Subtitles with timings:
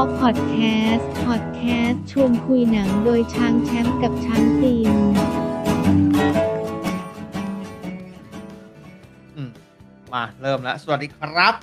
[0.00, 4.92] Talk Podcast Podcast ชวนคุยหนังโดยช้างแชมป์กับช้างตีน
[9.48, 9.50] ม
[10.12, 11.54] มาเริ่มแล้ว สวัสดีครับ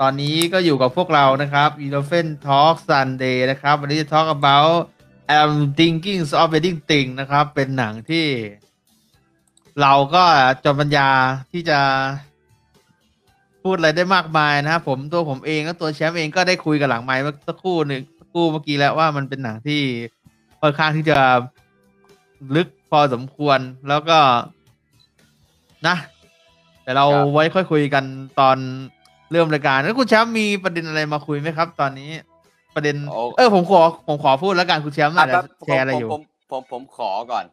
[0.00, 4.76] ตอนนี้ก็อยู่กับพวกเรานะครับ e l e p h a n t Talk Sunday นะครับ วันนี้จะ talk about
[5.36, 8.26] I'm thinking of wedding thing นะครับ เป็นหนังที่
[9.80, 10.24] เราก็
[10.64, 11.08] จนปัญญา
[11.52, 11.80] ที่จะ
[13.62, 19.80] พูดอะไรได้มากมายนะครับผมตัวผมเองก็ตัวแชมป์เองก็ได้คุยกับหลังไมค์เมื่อสักครู่หนึ่งสักครู่เมื่อกี้แล้วว่ามันเป็นหนังที่
[20.60, 21.18] ค่อนข้างที่จะ
[22.56, 23.58] ลึกพอสมควร
[23.88, 24.18] แล้วก็
[25.86, 25.96] นะ
[26.82, 28.04] แต่เราครับไว้ค่อยคุยกัน
[28.40, 28.56] ตอน
[29.32, 32.10] เริ่มรายการแล้วคุณแชมป์มีประเด็นอะไรมาคุยไหมครับ ตอนนี้
[32.74, 37.44] ประเด็นโอ้เออผมขอผมขอพูดแล้วกันคุณแชมป์อาจจะอะแชร์อะไรอยู่ผมผมผมผมขอก่อน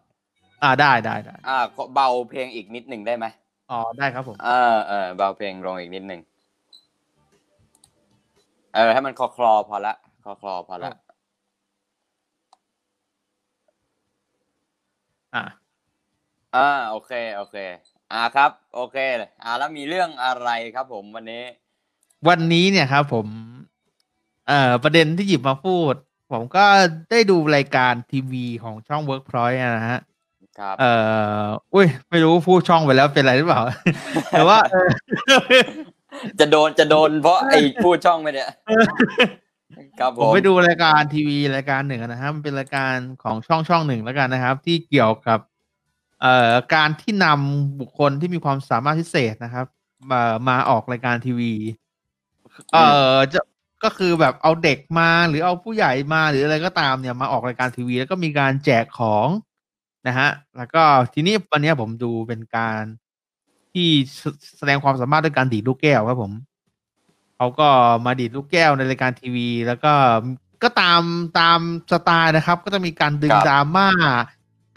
[0.63, 3.25] อ่าได้ได้ได้อ่าขอเบาเพลงอีกนิดหนึ่งได้ไหม
[3.71, 6.21] อ๋อ ได้ครับผม เออเออเบาเพลงลงอีกนิดหนึ่ง
[8.73, 10.91] เออ ให้มันคลอคลอพอละคลอคลอพอละ
[15.35, 15.43] อ่า
[16.55, 17.57] อ่าโอเค โอเค
[18.13, 21.43] อ่าครับ โอเคเลยอ่าแล้วมีเรื่องอะไรครับผมวันนี้
[22.27, 23.27] วันนี้เนี่ยครับผม
[24.47, 25.93] เอ่อ ประเด็นที่หยิบมาพูด
[26.31, 26.65] ผมก็
[27.11, 29.99] ได้ดูรายการทีวีของช่อง Workpoint อะนะฮะ
[30.59, 30.93] ครับ เอ่
[31.41, 33.61] อ อุ้ย ไม่รู้พูดช่องไปแล้วเป็นไรหรือเปล่า
[34.31, 34.89] แต่ว่าเออ
[36.39, 38.49] จะโดนจะโดนเพราะไอ้พูดช่องไปเนี่ย
[39.99, 45.39] ครับผผมมไปดูรายการทีวีรายการหนึ่งนะฮะมันเป็นรายการของช่องช่องหนึ่งแล้วกันนะครับ ที่เกี่ยวกับ
[46.21, 49.65] เอ่อการที่นำบุคคลที่มีความสามารถพิเศษนะครับ
[50.11, 51.53] มามาออกรายการทีวี
[52.73, 53.41] เอ่อจะ
[53.83, 59.27] ก็คือแบบเอาเด็กมาหรือเอาผู้ใหญ่มาหรืออะไรก็ตามเนี่ยมาออกรายการทีวี แล้วก็มีการแจกของ
[60.07, 62.81] นะฮะ แล้วก็ทีนี้วันเนี้ยผมดูเป็นการ
[63.73, 64.23] ที่แส
[64.57, 66.33] แสดงความสามารถด้วยการดีดลูกแก้วครับผม
[67.37, 67.67] เขาก็
[68.05, 69.93] มาดีดลูกแก้วในรายการทีวี แล้วก็
[70.63, 71.01] ก็ตาม
[71.39, 71.59] ตาม
[71.91, 73.89] สไตล์นะครับ ก็จะมีการดึงครับดราม่า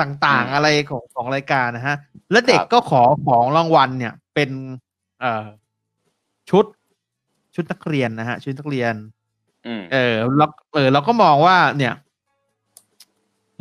[0.00, 1.96] ต่างอืมๆอะไรของของรายการนะฮะ
[2.30, 4.50] แล้วเด็กครับก็ขอของรางวัลเนี่ยเป็น
[5.20, 5.46] เอ่อ
[6.50, 6.64] ชุด
[7.54, 8.94] ชุดนักเรียนนะฮะชุดนักเรียน
[9.66, 11.94] อืมเออเราเออเราก็มองว่าเนี่ย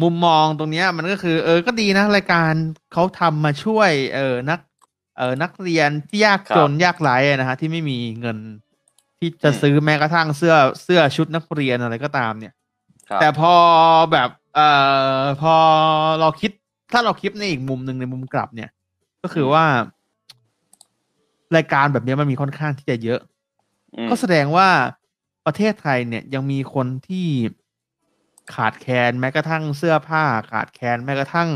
[0.02, 2.54] มุมมองตรงเนี้ยมันก็คือ เออก็ดีนะ รายการ
[2.94, 4.60] เขาทำมาช่วย เออนัก
[5.18, 8.38] เออนักเรียนที่ยากจนยากไร้อะนะฮะที่ไม่มีเงิน
[9.20, 12.54] ที่จะซื้อแม้กระทั่งเสื้อเสื้อชุดนักเรียนอะไรก็ตามเนี่ย
[13.10, 13.54] ครับแต่พอ
[14.12, 14.70] แบบเอ่
[15.20, 15.56] อพอ
[16.22, 16.52] เราคิด
[16.92, 18.70] ถ้าเราคิดในอีกมุมหนึ่งในมุมกลับเนี่ย
[19.24, 19.66] ก็คือว่า
[21.56, 23.20] รายการแบบเนี้ยมันมีค่อนข้างที่จะเยอะ
[23.96, 24.68] อืมก็แสดงว่า
[25.46, 27.28] ประเทศไทยเนี่ยยังมีคนที่
[28.56, 31.50] ขาดแคลนแม้กระทั่งเสื้อผ้า ขาดแคลนแม้กระทั่ง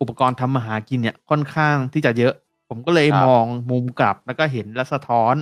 [0.00, 2.34] อุปกรณ์ทำมาหากินเนี่ยค่อนข้างที่จะเยอะ
[2.68, 5.34] ผมก็เลยครับมองมุมกลับแล้วก็เห็นและสะท้อน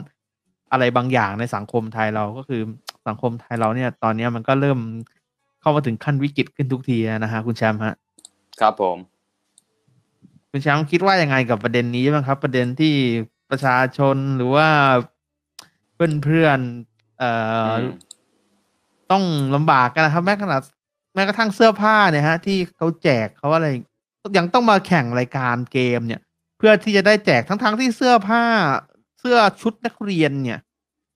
[0.73, 2.63] อะไรบางอย่างในสังคมไทยเราก็คือ
[3.07, 4.79] สังคมไทยเราเนี่ย ตอนเนี้ยมันก็เริ่ม
[5.61, 7.95] เข้ามาถึงขั้นวิกฤตขึ้นทุกทีนะฮะคุณแชมป์ฮะ
[8.61, 8.99] ครับผม
[10.51, 12.95] คุณแชมป์คิดว่ายังไงกับประเด็นนี้บ้างครับ ประเด็นที่
[13.51, 14.69] ประชาชนหรือว่า
[15.95, 17.31] เพื่อนเพื่อนๆเอ่
[17.69, 17.85] ออม
[19.13, 19.25] ต้อง
[19.57, 20.61] ลำบากกันนะครับ แม้ขนาด
[21.15, 23.67] แม้กระทั่งเสื้อผ้าเนี่ยฮะ ที่เขาแจกเขาอะไร
[24.39, 26.21] ยังต้องมาแข่งรายการเกมเนี่ย
[26.59, 28.45] เพื่อที่จะได้แจกทั้งๆที่เสื้อผ้า
[29.21, 30.61] เสื้อชุดนักเรียนเนี่ย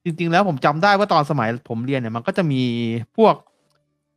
[0.04, 2.62] จริง ๆ แล้วผมจำได้ว่าตอนสมัยผมเรียนเนี่ยมันก็จะมี
[3.16, 3.34] พวก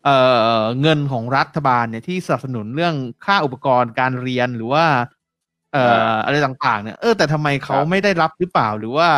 [0.03, 0.15] เอ่
[0.59, 2.95] อเงินของรัฐบาลเนี่ยที่สนับสนุนเรื่อง
[3.25, 4.85] ค่าอุปกรณ์การเรียนหรือว่า
[5.73, 9.09] เอ่ออะไรต่างๆเนี่ยเออแต่ทำไมเขาครับไม่ได้รับหรือเปล่าหรือว่า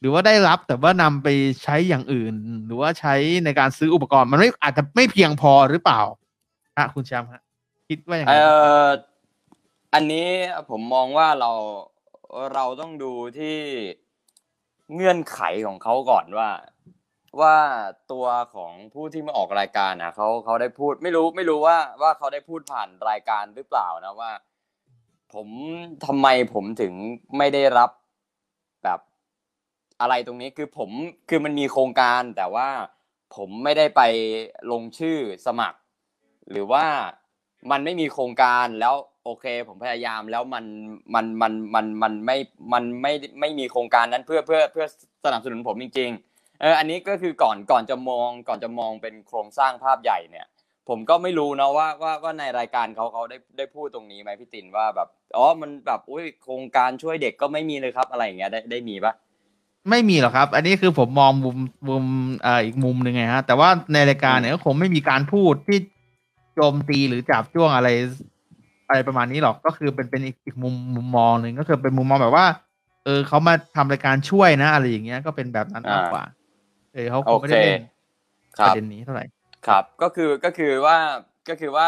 [0.00, 1.28] หรือว่าได้รับแต่ว่านำไป
[1.62, 2.34] ใช้อย่างอื่น
[2.66, 6.00] หรือว่าใช้ในการซื้ออุปกรณ์ มันไม่อาจจะไม่เพียงพอหรือเปล่า
[6.78, 7.42] ฮะคุณแชมป์ฮะ
[7.88, 8.88] คิดว่าอย่างไรอ
[9.94, 10.28] อันนี้
[10.70, 11.52] ผมมองว่าเรา
[12.54, 13.56] เราต้องดูที่
[14.94, 16.50] เงื่อนไขของเขาก่อนว่า
[17.40, 17.56] ว่า
[18.12, 24.32] ตัวของผู้ที่มาออกรายการนะเขาเขาได้พูดไม่รู้ไม่รู้ว่าว่าเขาได้พูดผ่านรายการหรือเปล่านะว่า
[25.34, 25.48] ผม
[26.06, 26.92] ทำไมผมถึง
[27.38, 27.90] ไม่ได้รับ
[30.00, 30.90] อะไรตรงนี้คือผม
[31.28, 32.68] คือมันมีโครงการแต่ว่า
[33.36, 34.02] ผมไม่ได้ไป
[34.70, 35.78] ลงชื่อสมัคร
[36.50, 36.84] หรือว่า
[37.70, 38.94] มันไม่มีโครงการแล้ว
[39.24, 40.64] โอเค ผมพยายามแล้วมัน
[41.14, 42.36] มันมันมันมันไม่
[42.72, 44.86] มันไม่ไม่มีโครงการนั้นเพื่อเพื่อเพื่อ
[45.24, 50.46] สนับสนุนผมจริง ๆ เอออันนี้ก็คือก่อนก่อนจะมองก่อนจะมองเป็นโครงสร้างภาพใหญ่เนี่ย
[50.88, 59.12] ผมก็ไม่รู้นะว่าว่าว่าในรายการเขาเขาได้ได้พูดตรงนี้ไหมพี่ตินว่าแบบอ๋อมันแบบอุ้ยโครงการช่วยเด็กก็ไม่มีเลยครับอะไรอย่างเงี้ยได้ได้มีปะ
[59.88, 61.56] ไม่มีหรอกครับ อันนี้คือผมมองมุม
[61.88, 62.04] มุม
[62.42, 65.78] เอ่ออีกมุมหนึ่งไงฮะ แต่ว่าในรายการเนี่ยก็คงไม่มีการพูดที่
[66.54, 67.88] โจมตีหรือจับจ้วงอะไร
[68.88, 72.46] อะไรประมาณนี้หรอกก็คือเป็นเป็นอีกอีกมุมมุมมองหนึ่งก็คือเป็นมุมมองแบบว่า
[73.04, 76.24] เออเขามาทำรายการช่วยนะ อะไรอย่างเงี้ยก็เป็นแบบนั้นมากกว่า
[76.94, 77.82] เออเขาคโองไม่เคได้เล่น
[78.58, 79.24] คปรับระเด็นนี้เท่าไหร่
[79.66, 80.96] ครับ ก็คือก็คือว่า
[81.48, 81.86] ก็คือว่า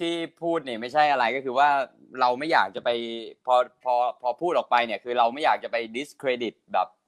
[0.00, 1.68] ที่พูดเนี่ยไม่ใช่อะไรก็คือว่า
[2.20, 2.90] เราไม่อยากจะไป
[3.46, 3.54] พอ
[3.84, 7.03] พอพอพูดออกไปเนี่ย คือเราไม่อยากจะไป discredit แบบค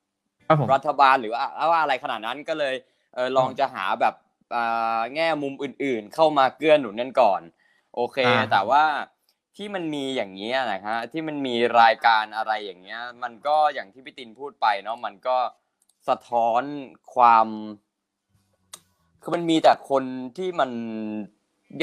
[0.49, 2.75] รับผมรัฐบาลหรือว่าว่าอะไรขนาดนั้นก็เลย
[3.15, 4.15] เออลองจะหาแบบ
[4.57, 7.41] อ่าแง่มุมอื่นๆ เข้ามาเกื้อหนุนกันก่อน
[7.95, 8.85] โอเคอ่าแต่ว่า
[9.57, 15.37] ที่มันมีอย่างนี้ยนะฮะที่มันมีรายการอะไรอย่างเงี้ย มันก็อย่างที่พี่ตินพูดไปเนาะมันก็
[16.09, 16.63] สะท้อน
[17.15, 17.47] ความ
[19.23, 20.05] คือมันมีแต่คน
[20.39, 20.71] ที่มัน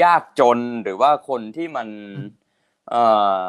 [0.02, 1.88] ยากจนหรือว่าคนที่มัน
[2.90, 3.02] เอ่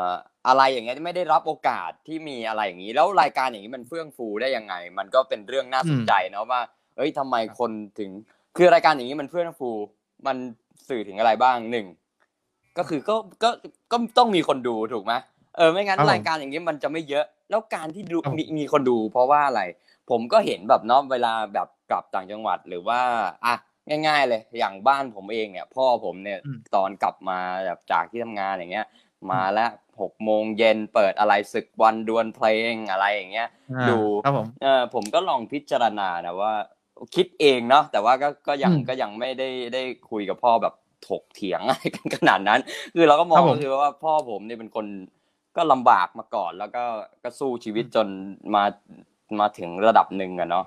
[0.04, 0.06] อ
[0.48, 6.62] อะไรอย่างเงี้ยที่ไม่ได้รับโอกาสที่มีอะไรอย่างนี้ แล้วรายการอย่างนี้มันเฟื่องฟูได้ยังไง มันก็เป็นเรื่องน่าสนใจเนาะว่า
[6.98, 8.12] เอ้ยทำไมคนถึง
[8.58, 9.70] คือรายการอย่างนี้มันเฟื่องฟู
[10.28, 10.38] มัน
[10.90, 11.88] สื่อถึงอะไรบ้างหนึ่ง
[12.78, 13.50] ก็คือก็ก็
[13.92, 15.14] ก็ต้องมีคนดูถูกไหม
[15.58, 19.62] เออไม่งั้นครับผมรายการอย่างนี้มันจะไม่เยอะ แล้วการที่ดูครับผมมีมีคนดู เพราะว่าอะไร
[20.10, 23.00] ผมก็เห็นแบบเนาะเวลาแบบกลับต่างจังหวัดหรือว่า
[23.46, 23.56] อะ
[24.08, 28.86] ง่าย ๆ เลยอย่างบ้านผมเองเนี่ย พ่อผมเนี่ยอืมตอนกลับมาแบบจากที่ทำงานอย่างเงี้ย
[29.34, 36.54] มาแล้วหกโมงเย็นเปิดอะไรศึกวันดวลเพลงอะไรอย่างเงี้ยอ่าดูครับผมเออผมก็ลองพิจารณานะว่า
[37.16, 40.74] คิดเองเนาะแต่ว่าก็ก็ยังอืมก็ยังไม่ได้ได้คุยกับพ่อแบบ
[41.08, 42.60] ถกเถียงอะไรกันขนาดนั้น
[42.96, 44.86] คือเราก็มองครับผมก็คือว่าพ่อผมเนี่ยเป็นคน
[45.58, 46.84] ก็ลำบากมาก่อน แล้วก็
[47.24, 48.08] ก็สู้ชีวิตจน
[48.56, 48.64] มา
[49.40, 50.66] มาถึงระดับหนึ่งอะเนาะ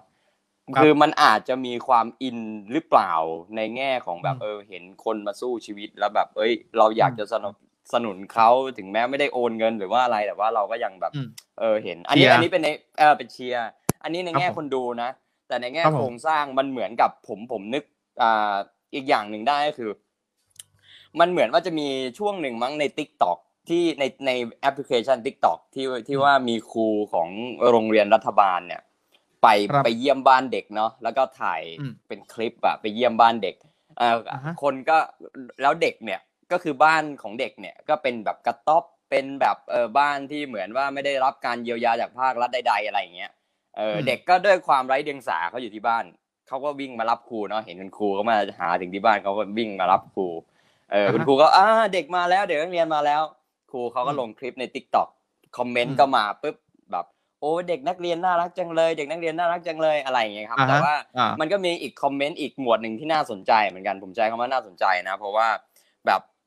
[0.77, 2.39] ครับคือมันอาจจะมีความอิน
[2.73, 3.13] หรือเปล่า
[3.57, 7.55] ในแง่ของแบบอืมเออเห็นคนมาสู้ชีวิตแล้วแบบ เอ้ย เราอยากจะสนับ
[7.93, 12.69] สนุนเขาถึงแม้ไม่ได้โอนเงินหรือว่าอะไรแต่ว่าเราก็ยังแบบอืมเออเห็น อันนี้เชียร์อันนี้เป็นใน
[12.99, 13.67] เออเป็นเชียร์
[14.03, 15.11] อันนี้ในแง่ครับผมคนดูนะ
[15.49, 17.85] แต่ในแง่ครับผมโครงสร้างมันเหมือนกับผมผมนึก
[18.23, 18.55] อ่า
[18.95, 19.91] อีกอย่างหนึ่งได้ก็คือ
[21.21, 21.89] มันเหมือนว่าจะมี
[22.19, 23.39] ช่วงหนึ่งมั้งใน t ิ k t o k
[23.69, 24.31] ที่ในใน
[24.61, 27.29] แอปพลิเคชัน t ิ k t o k ที่ที่ว่ามีครูของ
[27.71, 28.83] โรงเรียนรัฐบาลเนี่ย
[29.43, 33.57] ไปครับไปเยี่ยมบ้านเด็กเนาะแล้วก็ถ่ายอืมเป็นคลิปอะไปเยี่ยมบ้านเด็ก
[33.99, 34.99] เอ่ออาฮะคนก็
[35.63, 36.21] แล้วเด็กเนี่ย
[36.53, 43.33] ก็คือบ้านของเด็กเนี่ยก็เป็นแบบกระต๊อบเป็นแบบเออบ้านที่เหมือนว่าไม่ได้รับการเยียวยาจากภาครัฐใด ๆ อะไรอย่างเงี้ย
[43.77, 46.05] เอออมเด็กก็ด้วยความไร้เดียงสาเขาอยู่ที่บ้าน
[46.49, 50.27] เขาก็วิ่งมารับครูเนาะเห็นคุณครูเขามาหาถึงที่บ้านเขาก็วิ่งมารับครู
[50.93, 53.23] เออคุณครูก็อ่าเด็กมาแล้วเด็กนักเรียนมาแล้ว
[53.71, 55.09] ครูเขาก็ลงคลิปใน t ิ k t o k
[55.57, 56.57] คอมเมนอืต์มก็มาปุ๊บ
[56.93, 57.07] แบบ
[57.41, 65.49] โอ้เด็กนักเรียนน่ารักจังเลย เด็กนักเรียนน่ารักจังเลยอะไรอย่างเงี้ยครับอ่าฮะแต่ว่าอ่ามันก็มีอีกคอมเมนต์อีกหมวดหนึ่งที่น่าสนใจเหมือนกันผมใช้คำว่าน่าสนใจนะ เพราะว่า
[66.07, 66.38] แบบเอ้ย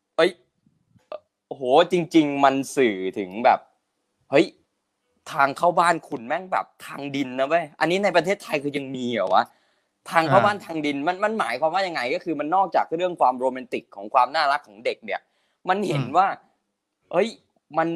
[1.51, 3.59] โอ้โหจริง ๆ มันสื่อถึงแบบ
[4.31, 4.45] เฮ้ย
[5.31, 9.44] ทางเข้าบ้านคุณแม่งแบบทางดินนะเว้ยอันนี้ในประเทศไทยคือยังมีเหรอวะ
[10.09, 15.21] ทางเข้าอ่าบ้านทางดินมันมันหมายความว่ายังไง ก็คือมันนอกจากเรื่องความโรแมนติกของความน่ารักของเด็กเนี่ย
[15.69, 16.27] มันเห็นอืมว่า
[17.12, 17.30] เอ้ย
[17.77, 17.89] มัน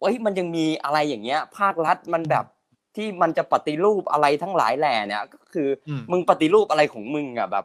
[0.00, 2.44] เอ้ยมันยังมีอะไรอย่างเงี้ย ภาครัฐมันแบบ
[2.96, 7.64] ที่มันจะปฏิรูปอะไรทั้งหลายแหล่เนี่ย ก็คืออืมมึงปฏิรูปอะไรของมึงอะแบบ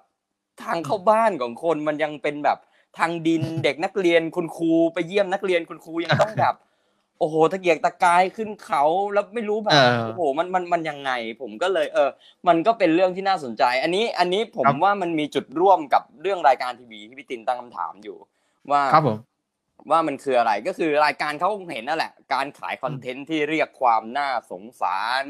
[0.64, 2.60] ทางเข้าบ้านของคนมันยังเป็นแบบ
[2.98, 6.56] ทางดินเด็กนักเรียนคุณครูไปเยี่ยมนักเรียนคุณครูยังต้องแบบ
[7.20, 11.12] โอ้โหตะเกียกตะกายขึ้นเขาแล้วไม่รู้แบบเออโอ้โหมันมันมันยังไง
[11.42, 12.10] ผมก็เลย เออ
[12.48, 18.18] มันก็เป็นเรื่องที่น่าสนใจ อันนี้อันนี้ผมครับว่ามันมีจุดร่วมกับเรื่องรายการทีวีที่พี่ตินตั้งคำถามอยู่
[18.72, 19.18] ว่าครับผม
[19.92, 25.24] ว่ามันคืออะไรก็คือรายการเขาคงเห็นนั่นแหละ การขายคอนเทนต์ที่เรียกความน่าสงสาร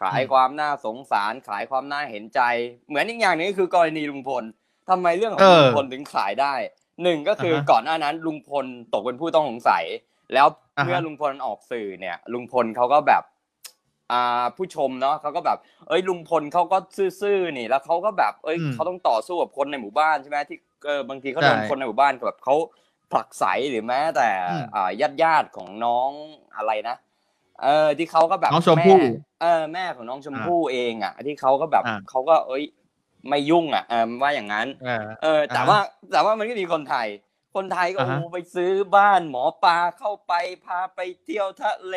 [0.00, 2.40] ขายอืมความน่าสงสาร ขายความน่าเห็นใจ
[2.88, 4.44] เหมือนอีกอย่างหนึงก็คือกรณีลุงพล
[4.90, 6.54] ทำไมเรื่องของเออลุงพลถึงขายได้
[7.02, 9.84] หนึ่งก็คืออาฮะก่อนหน้านั้นลุงพลตกเป็นผู้ต้องสงสัย
[10.34, 10.46] แล้ว
[10.78, 13.22] อ่าฮะเมื่อลุงพลออกสื่อเนี่ย ลุงพลเขาก็แบบ
[14.12, 16.78] อ่าผู้ชมเนาะเขาก็แบบ เอ้ยลุงพลเขาก็
[17.22, 22.56] ซื่อๆนี่ แล้วเขาก็แบบ เอ้ยอืมเขาต้องต่อสู้กับคนในหมู่บ้านใช่ไหมที่เออบางทีเขาโดนใช่คนในหมู่บ้านแบบเขา
[23.12, 26.10] ผลักไสหรือแม้แต่อืมอ่าญาติญาติๆของน้อง
[26.56, 26.96] อะไรนะ
[27.62, 29.00] เออที่เขาก็แบบน้องชมพู่
[29.40, 32.64] แเออแม่ของน้องชมพู่เองอะที่เขาก็แบบอ่าเขาก็เอ้ย
[33.28, 35.78] ไม่ยุ่งอะเออว่าอย่างนั้นเออเออแต่อ่าฮะว่า
[36.12, 37.08] แต่ว่ามันก็มีคนไทย
[37.56, 40.32] คนไทยก็อ่าฮะโอ้ไปซื้อบ้านหมอปลาเข้าไป
[40.64, 41.96] พาไปเที่ยวทะเล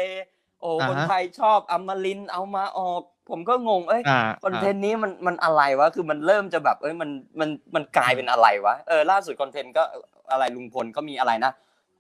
[0.62, 9.84] โอ้อ่าฮะคนไทยชอบอมรินทร์เอามาออก ผมก็งง เอ้ยอ่าคอนเทนต์นี้มันมันอะไรวะคือมันเริ่มจะแบบ เอ้ยมันมันมันกลายเป็นอะไรวะเออล่าสุดคอนเทนต์ก็
[10.32, 11.52] อะไรลุงพลก็มีอะไรนะ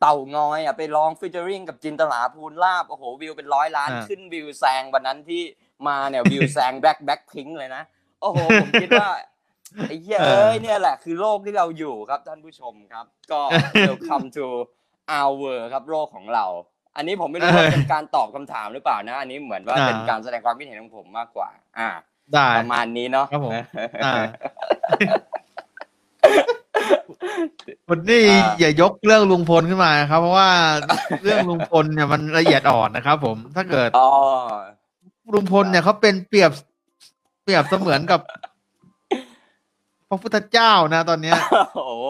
[0.02, 5.42] เต่างอยอะไปลองฟิชเจอริงกับจินตลาภูลลาบโอ้โหวิวเป็นร้อยล้านอ่าขึ้นวิวแซงวันนั้นที่
[5.88, 7.84] มาเนี่ยวิวแซงแบ็คแบ็คพิงเลยนะ
[8.24, 9.10] โอ้โหผมคิดว่า
[9.88, 13.40] ไอ้เหี้ยเออเอ้ยเนี่ยแหละคือโลกที่เราอยู่ครับท่านผู้ชมครับ ก็
[13.88, 14.46] welcome to
[15.18, 16.46] our world ครับโลกของเรา
[16.96, 21.50] อันนี้ผมไม่รู้ว่าเป็นการตอบคำถามหรือเปล่านะ อันนี้เหมือนว่าเป็นการแสดงความคิดเห็นของผมมากกว่า
[21.80, 21.90] อ่า
[22.34, 23.52] ได้ประมาณนี้เนาะครับผม
[24.06, 24.14] อ่า
[27.90, 30.50] วันนี้อ่าอย่ายกเรื่องลุงพลขึ้นมานะครับ เพราะว่า
[31.24, 34.10] เรื่องลุงพลเนี่ยมันละเอียดอ่อนนะครับผมถ้าเกิดอ๋อ
[35.34, 36.52] ลุงพลเนี่ยเขาเป็นเปรียบ
[37.44, 38.22] เปรียบเสมือนกับ
[40.10, 41.36] พระพุทธเจ้านะ ตอนเนี้ย
[41.76, 42.06] โอ้โห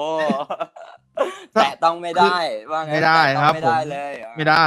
[1.54, 2.38] แต่ต้องไม่ได้
[2.72, 4.66] ว่าไงไม่ได้ครับ ไม่ได้ผมเลย ไม่ได้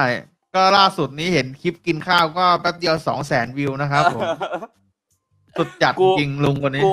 [0.55, 4.27] ก็ล่าสุดนี้เห็นคลิปกินข้าวก็แป๊บเดียวสองแสนวิวนะครับผม
[5.57, 6.93] สุดจัดกูจริงลุงคนนี้กู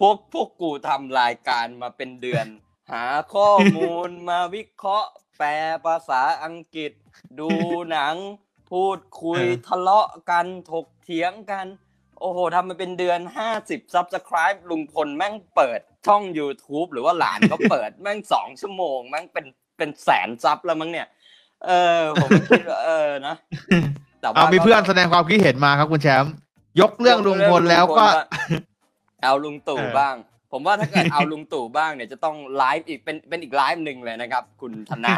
[0.00, 2.46] พวกพวกกูทำรายการมาเป็นเดือน
[2.92, 3.04] หา
[3.34, 5.48] ข้อมูลมาวิเคราะห์ แปล
[5.84, 6.92] ภาษาอังกฤษ
[7.40, 7.48] ดู
[7.90, 8.14] หนัง
[8.70, 11.66] พูดคุยเออทะเลาะกันถกเถียงกัน
[12.24, 21.06] โอ้โหทำมาเป็นเดือนห้าสิบซับสไคร b ์ลุงพลแม่งเปิดช่อง YouTube หรือว่าหลานก็เปิดแม่งสองชั่วโมง แม่งเป็นเป็นแสน sub แล้วมั้งเนี่ย
[21.66, 23.34] เออ ผมก็คิดว่าเออนะ
[24.20, 26.32] แต่ว่าเอามีเพื่อนก็แสดงความคิดเห็นมาครับคุณแชมป์
[26.80, 28.06] ยกเรื่องลุงพลแล้วก็
[29.22, 30.16] เอาลุงตู่เออบ้าง
[30.52, 35.16] ผมว่าถ้าเกิดเอาลุงตู่บ้างเนี่ยจะต้องไลฟ์อีกเป็นเป็นอีกไลฟ์หนึ่งเลยนะครับ คุณธนา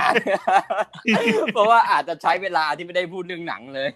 [1.53, 3.91] เพราะว่าอาจจะใช้เวลาที่ไม่ได้พูดเรื่องหนังเลย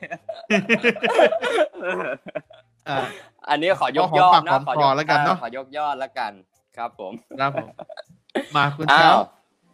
[2.89, 2.99] อ่า
[3.49, 6.33] อันนี้ขอยกก็หอมยอปาดกนะหอมขอคยอกแล้วกันเนอะขอยกยอดแล้วกัน
[6.77, 7.69] ครับผมครับผม
[8.57, 9.29] มาคุณแชอ้ามวป์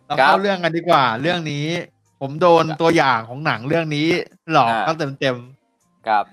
[0.07, 1.67] เราครัเข้าบเรื่องกันดีกว่า เรื่องนี้
[2.21, 4.09] ผมโดนตัวอย่างของหนังเรื่องนี้
[4.53, 6.25] หลอกอ่าตั้งเต็มเต็มๆครับ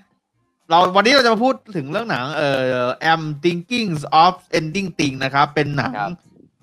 [0.69, 2.49] เราวันนี้เราจะมาพูดถึงเรื่องหนัง เอ่
[2.83, 3.89] อ I'm thinking
[4.23, 6.11] of ending thing นะครับ เป็นหนังครับ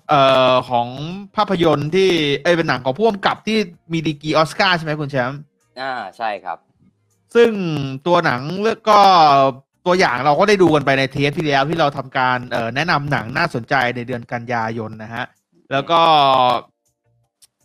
[0.09, 0.87] เอ่อของ
[1.35, 2.09] ภาพยนตร์ที่
[2.43, 3.57] เอ้ยเป็นหนังของผู้กำกับที่
[3.91, 5.39] มีดีกรีออสการ์ใช่ไหมคุณแชมป์
[5.81, 6.57] อ่าใช่ครับ
[7.35, 7.51] ซึ่ง
[8.07, 8.99] ตัวหนังเลือกก็
[9.85, 15.25] ตัวอย่างเราก็ได้ดูกันไปในเทปที่แล้วที่เราทำการเอ่อแนะนำหนังน่าสนใจในเดือนกันยายนนะฮะ
[15.71, 15.99] แล้วก็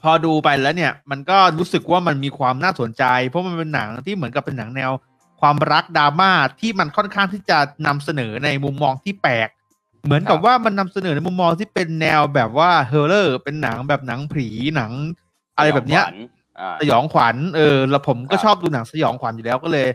[0.03, 4.91] พอดูไปแล้วเนี่ย มันก็รู้สึกว่ามันมีความน่าสนใจ เพราะมันเป็นหนังที่เหมือนกับเป็นหนังแนว
[5.41, 6.31] ความรักดราม่า
[6.61, 9.49] ที่มันค่อนข้างที่จะนำเสนอในมุมมองที่แปลก
[10.05, 14.93] เหมือนกับครับว่ามันนำเสนอในมุมมองที่เป็นแนวแบบว่าเฮอร์เรอร์เป็นหนังแบบหนังผีหนัง
[15.57, 16.17] อะไรแบบเนี้ยขวัญ
[16.61, 19.89] อ่าสยองขวัญเออแล้วผมก็ครับชอบดูหนังสยองขวัญอยู่แล้วก็เลย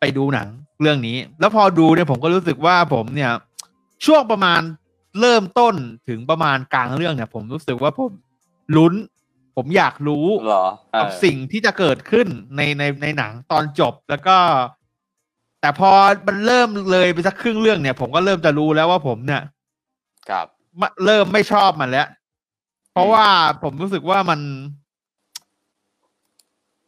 [0.00, 0.48] ไปดูหนัง
[0.80, 3.32] เรื่องนี้ แล้วพอดูเนี่ยผมก็รู้สึกว่าผมเนี่ย
[4.04, 4.60] ช่วงประมาณ
[5.20, 5.74] เริ่มต้น
[6.08, 8.12] ถึงประมาณกลางเรื่องเนี่ย ผมรู้สึกว่าผม
[8.76, 8.94] ลุ้น
[9.56, 14.36] ผมอยากรู้เหรอเออกับสิ่งที่จะเกิดขึ้นในในในหนังตอนจบแล้วก็
[15.60, 15.90] แต่พอ
[16.26, 19.42] มันเริ่มเลยไปสักครึ่งเรื่องเนี่ย ผมก็เริ่มจะรู้แล้วว่าผมเนี่ย
[20.30, 20.46] ครับ
[20.80, 22.08] มาเริ่มไม่ชอบมันแล้ว
[22.92, 23.26] เพราะว่า
[23.62, 24.40] ผมรู้สึกว่ามัน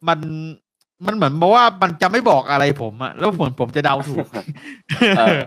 [0.09, 0.21] มัน
[1.07, 4.27] มันเหมือนบอกว่ามันจะไม่บอกอะไรผมอะแล้วผมผมจะเดาถูก
[5.19, 5.39] เออ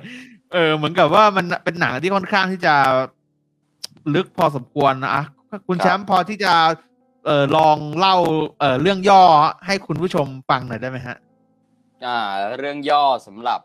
[0.54, 2.76] เออ เหมือนกับว่ามันเป็นหนังที่ค่อนข้างที่จะ
[4.16, 5.24] ลึกพอสมควรนะอะ
[5.68, 6.54] คุณครับแชมป์พอที่จะ
[7.26, 8.16] เออลองเล่า
[8.60, 9.24] เออเรื่องย่อ
[9.66, 11.18] ให้คุณผู้ชมฟังหน่อยได้ไหมฮะ
[12.06, 12.20] อ่า
[12.58, 13.60] เรื่องย่อสำหรับ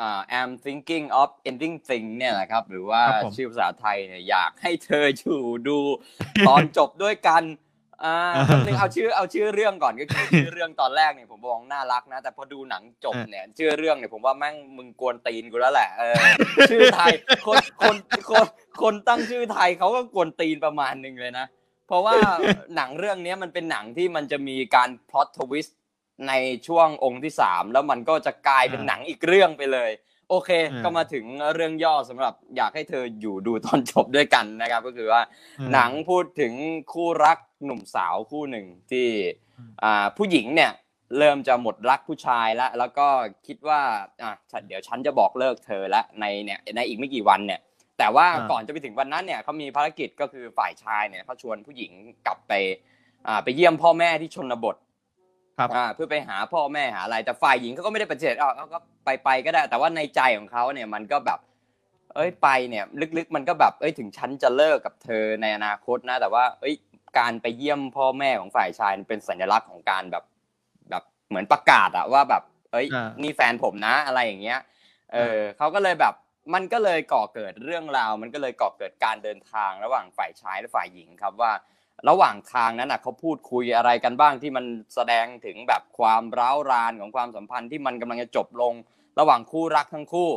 [0.00, 5.78] อ่า I'm thinking of ending thing เนี่ยแหละครับ หรือว่าครับผมชื่อภาษาไทยเนี่ยอยากให้เธออยู่ดู
[6.48, 7.42] ตอนจบด้วยกัน
[8.04, 16.16] อ่าแป๊บนึงเอาชื่อเอาชื่อเรื่องก่อนก็คือชื่อเรื่องตอนแรกเนี่ยผมมองน่ารักนะ แต่พอดูหนังจบเนี่ยชื่อเรื่องเนี่ยผมว่าแม่งมึงกวนตีนกูแล้วแหละเออ
[16.70, 17.12] ชื่อไทย
[17.46, 17.96] คนคน
[18.30, 18.46] คน
[18.82, 21.46] คนตั้งชื่อไทยเขาก็กวนตีนประมาณหนึ่งเลยนะ
[21.86, 22.14] เพราะว่า
[22.76, 25.78] หนังเรื่องเนี้ยมันเป็นหนังที่มันจะมีการพล็อตทวิสต์
[26.28, 26.32] ใน
[26.66, 29.90] ช่วงองค์ที่สามแล้วมันก็จะกลายเป็นอ่าหนังอีกเรื่องไปเลย
[30.30, 35.22] โอเคอ่าก็มาถึงเรื่องย่อสำหรับอยากให้เธออยู่ดูตอนจบด้วยกันนะครับ ก็คือว่า
[35.60, 36.52] อืมหนังพูดถึง
[36.92, 39.08] คู่รักหนุ่มสาวคู่หนึ่งที่
[39.58, 40.72] อืมอ่าผู้หญิงเนี่ย
[41.18, 43.06] เริ่มจะหมดรักผู้ชายแล้วแล้วก็
[43.46, 43.80] คิดว่า
[44.22, 47.60] อะฉันเดี๋ยวฉันจะบอกเลิกเธอละในเนี่ยในอีกไม่กี่วันเนี่ย
[47.98, 51.92] แต่ว่าอ่าก่อนจะไปถึงวันนั้นเนี่ยเขามีภารกิจก็คือฝ่ายชายเนี่ยเขาชวนผู้หญิง
[52.26, 52.52] กลับไป
[53.26, 54.76] อ่าไปเยี่ยมพ่อแม่ที่ชนบท
[55.58, 61.40] ครับอ่าเพื่อไปหาพ่อแม่หาอะไรแต่ฝ่ายหญิงเขาก็ไม่ได้ปฏิเสธอะเขาก็ไปไปก็ได้ แต่ว่าในใจของเขาเนี่ยมันก็แบบ
[62.14, 62.84] เอ้ยไปเนี่ย
[63.18, 66.74] ลึกๆ มันก็แบบเอ้ยถึงฉันจะเลิกกับเธอในอนาคตนะ แต่ว่า เอ้ย
[67.18, 70.24] การไปเยี่ยมพ่อแม่ของฝ่ายชายเป็นสัญลักษณ์ของการแบบ
[70.90, 74.60] แบบเหมือนประกาศอะว่าแบบ เอ้ยอ่านี่แฟนผมนะอะไรอย่างเงี้ย
[75.12, 76.14] เออเขาก็เลยแบบ
[76.54, 81.52] มันก็เลยก่อเกิดเรื่องราว มันก็เลยก่อเกิดการเดินทางระหว่างฝ่ายชายและฝ่ายหญิงครับว่า
[82.08, 88.74] ระหว่างทางนั้นน่ะเขาพูดคุยอะไรกันบ้างที่มันแสดงถึงแบบความร้าวรานของความสัมพันธ์ที่มันกำลังจะจบลง
[89.18, 90.30] ระหว่างคู่รักทั้งคู่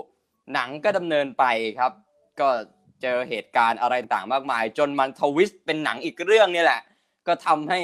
[0.54, 1.46] หนังก็ดำเนินไป
[1.80, 1.92] ครับ
[2.40, 2.48] ก็
[3.02, 6.82] เจอเหตุการณ์อะไรต่างมากมาย จนมันทวิสต์เป็นหนังอีกเรื่องนี่แหละ
[7.28, 7.80] ก็ทำให้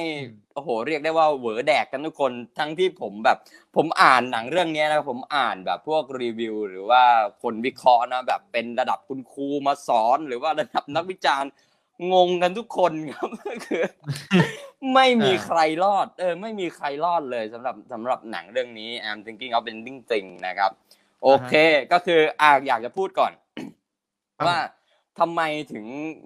[0.54, 3.38] โอ้โหเรียกได้ว่าเหวอแดกกันทุกคนทั้งที่ผมแบบ
[3.76, 7.04] ผมอ่านหนังเรื่องนี้นะผมอ่านแบบพวกรีวิว หรือว่า
[7.44, 11.50] คนวิเคราะห์นะแบบเป็นระดับคุณครูมาสอน หรือว่าระดับนักวิจารณ์
[12.14, 13.30] งงกันทุกคนครับ
[13.66, 13.84] คือ
[14.94, 20.72] ไม่มีอ่าใครรอด เออ ไม่มีใครรอดเลยสำหรับสำหรับหนังเรื่องนี้ I'm thinking of ending thing นะครับ
[21.24, 21.54] โอเค
[21.92, 23.32] ก็คืออ่าอยากจะพูดก่อน
[24.48, 24.58] ว่า
[25.20, 25.42] ทำไม
[25.74, 25.86] ถึง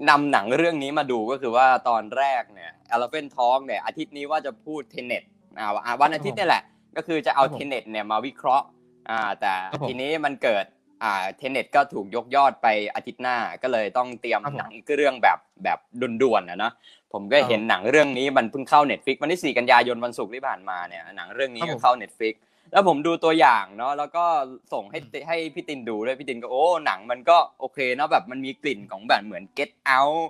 [0.09, 5.23] นำหนังเรื่องนี้มาดูก็คือว่าตอนแรกเนี่ย Elephant Talk เนี่ย อาทิตย์นี้ว่าจะพูด Tenet
[5.59, 6.63] อ่าวันอาทิตย์นี่แหละ
[6.95, 8.65] ก็คือจะเอาครับผม Tenet เนี่ยมาวิเคราะห์
[9.09, 10.65] อ่า แต่ครับผมทีนี้มันเกิด
[11.03, 15.79] อ่า Tenet ก็ถูกยกยอดไปอาทิตย์หน้าก็เลยต้องเตรียมครับผมหนังอีกเรื่องแบบแบบ
[16.21, 16.73] ด่วนๆนะเนอะ
[17.13, 22.35] ผมก็เห็นหนังเรื่องนี้มันเพิ่งเข้า Netflix วันที่4กันยายนวันศุกร์ที่ผ่านมาเนี่ยหนังเรื่องนี้ครับก็ผมเข้า Netflix
[22.71, 24.25] แล้วผมดูตัวอย่างเนาะแล้วก็
[24.73, 30.29] ส่งให้ติให้พี่ตินดูด้วยพี่ตินก็โอ้หนังมันก็โอเคเนาะแบบมันมีกลิ่นของแบบเหมือน Get Out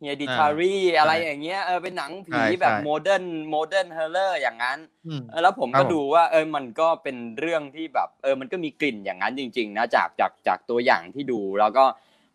[0.00, 11.84] Hereditary อะไรอย่างเงี้ยเออเป็นหนังผีใช่แบบใช่ modern modern horror อย่างนั้นอืมเออแล้วผมก็ครับผมดูว่าเออมันก็เป็นเรื่องที่แบบเออมันก็มีกลิ่นอย่างนั้นจริง ๆ นะจากจากจากตัวอย่างที่ดูแล้วก็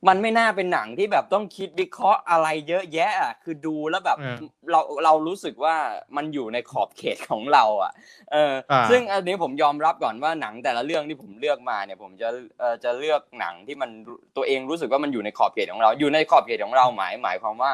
[0.08, 5.76] มันไม่น่าเป็นหนังที่แบบต้องคิดวิเคราะห์อะไรเยอะแยะอะคือดูแล้วแบบเออเราเรารู้สึกว่า
[6.16, 7.92] มันอยู่ในขอบเขตของเรา อะ
[8.32, 12.28] เอออาซึ่งอันนี้ผมยอมรับก่อนว่าหนังแต่ละเรื่องที่ผมเลือกมาเนี่ย ผมจะ
[12.60, 13.90] เออจะเลือกหนังที่มัน
[14.38, 17.72] ตัวเองรู้สึกว่ามันอยู่ในขอบเขตของเรา อยู่ในขอบเขตของเราหมายหมายความว่า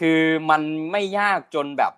[0.00, 0.62] คือมัน
[0.92, 1.92] ไม่ยากจนแบบ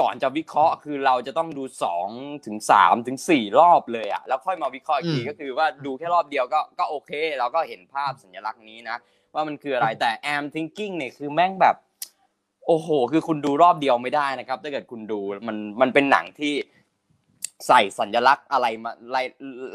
[0.00, 2.08] ก่อนจะวิเคราะห์คือเราจะต้องดูสอง
[2.46, 8.96] ถึงสามถึงสี่รอบเลยอะแล้วค่อยมาวิเคราะห์อีกทีอืมก็คือว่าดูแค่รอบเดียวก็ก็โอเค เราก็เห็นภาพสัญลักษณ์นี้นะ
[9.34, 11.76] ว่ามันคืออะไรแต่แอมทิงกิ้งเนี่ยคือแม่งแบบ
[12.66, 16.54] โอ้โห คือคุณดูรอบเดียวไม่ได้นะครับถ้าเกิดคุณดูมันมันเป็นหนังที่
[17.66, 19.26] ใส่สัญลักษณ์อะไรมาลาย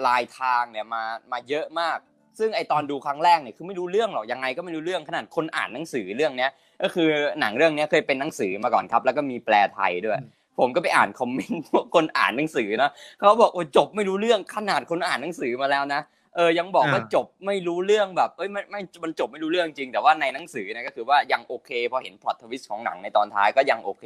[0.06, 1.98] ลายทางเนี่ยมามาเยอะมาก
[2.40, 6.52] ซึ่งไอตอนดูครั้งแรกเนี่ยคือไม่รู้เรื่องหรอกยังไงก็ไม่รู้เรื่องขนาดคนอ่านหนังสือเรื่องเนี้ย
[6.84, 7.10] ก็คือ
[7.40, 16.02] หนังเรื่องเนี้ยเคยเป็นหนังสือมาก่อนครับ แล้วก็มีแปลไทยด้วยอืมผมก็ไปอ่านคอมเมนต์พวกคนอ่านหนังสือนะเขาบอกโอ้ยจบไม่รู้เรื่องขนาดคนอ่านหนังสือมาแล้วนะ
[16.36, 24.06] เออยังบอกว่าอ่าจบไม่รู้เรื่องแบบเอ้ยไม่ไม่มันจบไม่รู้เรื่องจริง แต่ว่าในหนังสือเนะก็คือว่ายังโอเคพอเห็น plot twist ของหนังในตอนท้ายก็ยังโอเค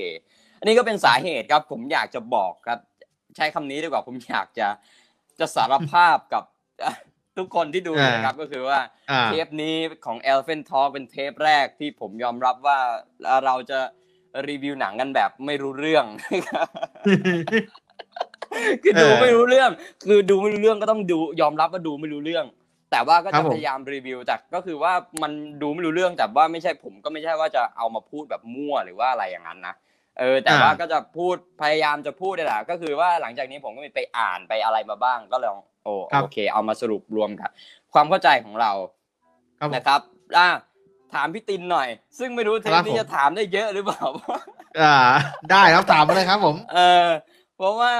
[0.60, 2.80] อันนี้ก็เป็นสาเหตุครับ ผมอยากจะบอกครับ
[3.36, 4.68] ใช้คำนี้ดีกว่าผมอยากจะ
[5.40, 6.44] จะสารภาพกับ
[7.38, 8.80] ทุกคนที่ดูอยู่นะครับก็คือว่า
[9.12, 9.76] อ่าเทปนี้
[10.06, 12.80] ของ Elephant Talk เป็นเทปแรกที่ผมยอมรับว่า
[13.46, 13.80] เราจะ
[14.50, 16.06] รีวิวหนังกันแบบไม่รู้เรื่อง
[18.84, 19.70] คือดูเออไม่รู้เรื่อง
[20.06, 22.46] คือดูไม่รู้เรื่องก็ต้องดูยอมรับว่าดูไม่รู้เรื่อง
[22.92, 25.32] แต่ว่าก็ครัจะบผมพยายามรีวิวแต่ก็คือว่ามัน
[25.62, 29.76] ดูไม่รู้เรื่องแต่ว่าไม่ใช่ผมก็ไม่ใช่ว่าจะเอามาพูดแบบมั่วหรือว่าอะไรอย่างนั้นนะ
[30.20, 35.58] เออแต่ว่าก็จะพูดพยายามจะพูดนี่แหละก็คือว่าหลังจากนี้ผมก็มีไปอ่านไปอะไรมาบ้าง ก็ลอง
[35.88, 37.50] โอ้ครับโอเค เอามาสรุปรวมกับ
[37.94, 38.72] ความเข้าใจของเรา
[39.60, 40.02] ครับผมนะครับ
[40.38, 40.48] อะ
[41.14, 41.88] ถามพี่ตินหน่อย
[42.20, 44.04] ซึ่งไม่รู้เทคปรับนี้ผมจะถามได้เยอะหรือเปล่า
[44.82, 44.96] อ่า
[45.52, 47.08] ได้ครับถามมาเลยครับ ผม เออ
[47.58, 47.94] เพราะว่า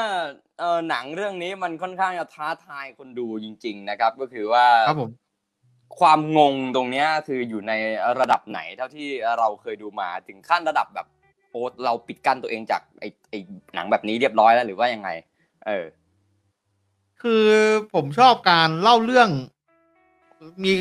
[0.60, 5.12] เออหนังเรื่องนี้มันค่อนข้างจะท้าทายคนดูจริง ๆ นะครับ ก็คือว่าครับผม
[6.00, 7.74] ความงงตรงเนี้ยคืออยู่ใน
[8.20, 9.08] ระดับไหนเท่าที่
[9.40, 11.08] เราเคยดูมาถึงขั้นระดับแบบ
[11.52, 13.40] โอ้เราปิดกั้นตัวเองจากไอ้ไอ้
[13.76, 15.10] หนังแบบนี้เรียบร้อยแล้วหรือว่ายังไง
[15.68, 15.86] เออ
[17.24, 17.46] คือ
[17.94, 19.30] ผมชอบการเล่าเรื่อง
[20.64, 20.72] มี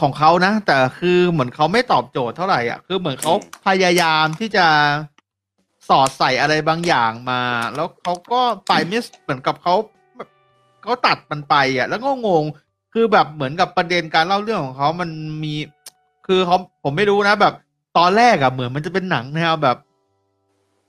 [0.00, 4.66] ของเขานะ แต่คือเหมือนเขาไม่ตอบโจทย์เท่าไหร่อะคือเหมือนเขาอืมพยายามที่จะ
[5.88, 7.42] สอดใส่อะไรบางอย่างมา
[7.74, 9.74] แล้วเขาก็ไปมิสเหมือนกับเขา
[10.16, 10.28] แบบ
[10.82, 12.44] เขาตัดมันไปอะ แล้วก็งง
[12.92, 15.10] คือแบบเหมือนกับประเด็นการเล่าเรื่องของเขามัน
[15.42, 15.54] มี
[16.26, 17.54] คือเขาผมไม่รู้นะแบบ
[17.98, 19.76] ตอนแรกอะเหมือนมันจะเป็นหนังแนวแบบ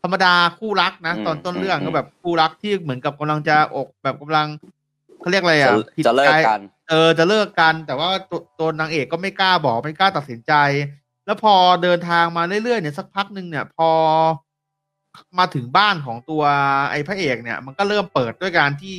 [0.01, 4.47] ธรรมดาคู่รักนะอืมตอนต้นเรื่องอืมก็แบบคู่รักที่เหมือนกับกำลังจะอกแบบกำลัง
[5.19, 10.53] เขาเรียกอะไรอะจะผิดจะเลิกใจกัน เออจะเลิกกัน แต่ว่าตัวตัวนางเอกก็ไม่กล้าบอกไม่กล้าตัดสินใจ
[11.25, 11.53] แล้วพอ
[11.83, 13.89] เดินทางมาเรื่อยๆเนี่ยสักพักหนึ่งเนี่ย พอ
[15.39, 16.43] มาถึงบ้านของตัว
[16.91, 18.97] ไอ้พระเอกเนี่ย มันก็เริ่มเปิดด้วยการที่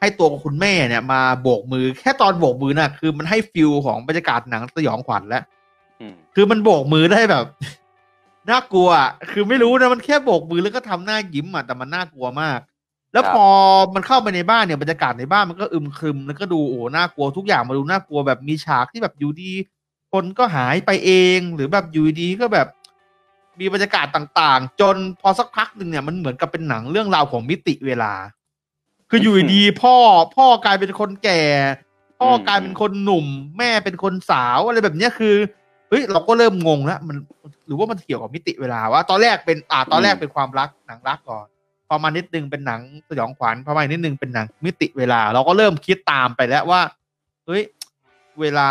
[0.00, 5.42] ให้ตัวคุณแม่เนี่ยมาโบกมือ แค่ตอนโบกมือน่ะ คือมันให้ฟิลของบรรยากาศหนังสยองขวัญแล้ว
[6.00, 7.46] อืมคือมันโบกมือได้แบบ
[8.50, 12.58] น่ากลัวอะคือไม่รู้นะมันแค่โบกมือแล้วก็ทำหน้ายิ้มอะแต่มันน่ากลัวมาก
[13.12, 13.46] แล้วครับพอ
[13.94, 19.52] มันเข้าไปในบ้านเนี่ยบรรยากาศในบ้านมันก็อึมครึมแล้วก็ดูโอ้น่ากลัวทุกอย่างมาดูน่ากลัวแบบมีฉากที่แบบอยู่ดี
[20.12, 22.68] คนก็หายไปเองหรือแบบอยู่ดีก็แบบ
[23.60, 28.12] มีบรรยากาศต่างๆ จนพอสักพักหนึ่งเนี่ยมันเหมือนกับเป็นหนังเรื่องราวของมิติเวลา
[29.10, 29.94] คืออยู่ดีๆพ่อ
[30.36, 31.42] พ่อกลายเป็นคนแก่
[32.20, 33.26] พ่อกลายเป็นคนหนุ่ม
[33.58, 35.34] แม่เป็นคนสาวอะไรแบบเนี้ยคือ
[35.88, 37.16] เฮ้ยเราก็เริ่มงงแล้วมัน
[37.66, 41.46] หรือว่ามันเกี่ยวกับมิติเวลาว่าตอนแรกเป็นอ่าตอนแรกเป็นความรักหนังรักก่อน
[41.90, 46.80] พอมานิดนึงเป็นหนังสยองขวัญพอมาอีกนิดนึงเป็นหนังมิติเวลา เราก็เริ่มคิดตามไปแล้วว่า
[47.46, 47.62] เฮ้ย
[48.40, 48.68] เวลา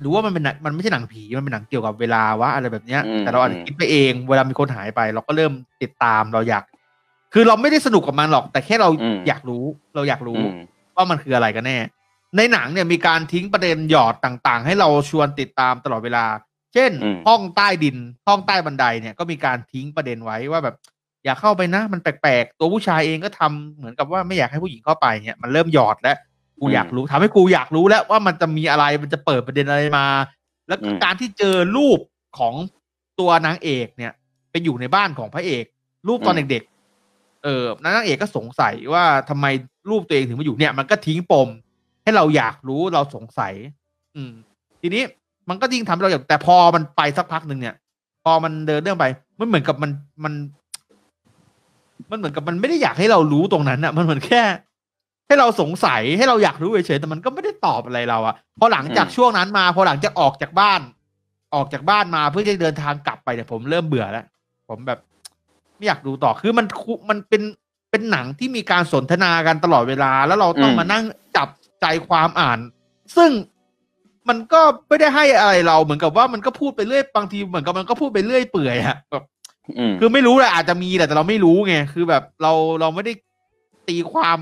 [0.00, 6.64] หรือว่ามันเป็นหนังมันไม่ใช่หนังผีมันเป็นหนังเกี่ยวกับเวลาวะอะไรแบบเนี้ยอืมแต่เราอาจจะอืมคิดไปเอง เวลามีคนหายไป เราก็เริ่มติดตามเราอยาก
[7.32, 10.52] คือเราไม่ได้สนุกกับมันหรอก แต่แค่เราอืมอยากรู้ เราอยากรู้อืม
[10.96, 11.78] ว่ามันคืออะไรกันแน่
[12.36, 16.24] ในหนังเนี่ยมีการทิ้งประเด็นหยอดต่างๆ ให้เราชวนติดตามตลอดเวลา
[16.74, 17.96] เช่นอืมห้องใต้ดิน
[18.28, 20.76] ห้องใต้บันไดเนี่ยก็มีการทิ้งประเด็นไว้ว่าแบบ
[21.26, 26.16] อย่าเข้าไปนะ มันแปลกๆ ตัวผู้ชายเองก็ทำเหมือนกับว่าไม่อยากให้ผู้หญิงเข้าไปเนี่ยมันเริ่มหยอดแล้ว
[26.60, 30.06] กูอยากรู้ทำให้กูอยากรู้แล้วว่ามันจะมีอะไรมันจะเปิดประเด็นอะไรมา
[30.68, 31.98] แล้วอืมการที่เจอรูป
[32.38, 32.54] ของ
[33.20, 34.12] ตัวนางเอกเนี่ย
[34.50, 35.64] ไปอยู่ในบ้านของพระเอก
[36.08, 39.46] รูปตอนเด็กๆเออนางเอกก็สงสัยว่าทำไม
[39.90, 41.48] รูปตัวเองถึงมาอยู่เนี่ย มันก็ทิ้งปม
[42.02, 43.54] ให้เราอยากรู้เราสงสัย
[44.16, 44.32] อืม
[44.80, 45.02] ทีนี้
[45.48, 47.74] มันก็ยิ่งทำให้เราอยากแต่พอมันไปสักพักหนึ่งเนี่ย
[48.24, 49.06] พอมันเดินเรื่องไป
[49.38, 49.90] มันเหมือนกับมัน
[50.24, 50.32] มัน
[52.10, 54.42] มันเหมือนกับมันไม่ได้อยากให้เรารู้ตรงนั้นอะมันเหมือนแค่
[55.26, 60.80] ให้เราสงสัยให้เราอยากรู้เฉยๆแต่มันก็ไม่ได้ตอบอะไรเราอะพอหลังจากอืมช่วงนั้นมา พอหลังจากออกจากบ้าน
[61.54, 64.24] ออกจากบ้านมาเพื่อจะเดินทางกลับไปเนี่ยผมเริ่มเบื่อแล้ว
[64.68, 64.98] ผมแบบ
[65.76, 67.42] ไม่อยากดูต่อคือมันคุมันเป็น
[67.90, 71.04] เป็นหนังที่มีการสนทนากันตลอดเวลา แล้วเราต้องอืมมานั่ง
[71.36, 71.48] จับ
[71.80, 72.58] ใจความอ่าน
[73.16, 73.30] ซึ่ง
[74.28, 79.35] มันก็ไม่ได้ให้อะไรเราเหมือนกับว่ามันก็พูดไปเรื่อยบางทีเหมือนกับมันก็พูดไปเรื่อยเปื่อยอะแบบอืม
[80.00, 83.12] คือไม่รู้แหละอาจจะมีแหละแต่เราไม่รู้ไงคือแบบเราเราไม่ได้
[83.88, 84.38] ตีความ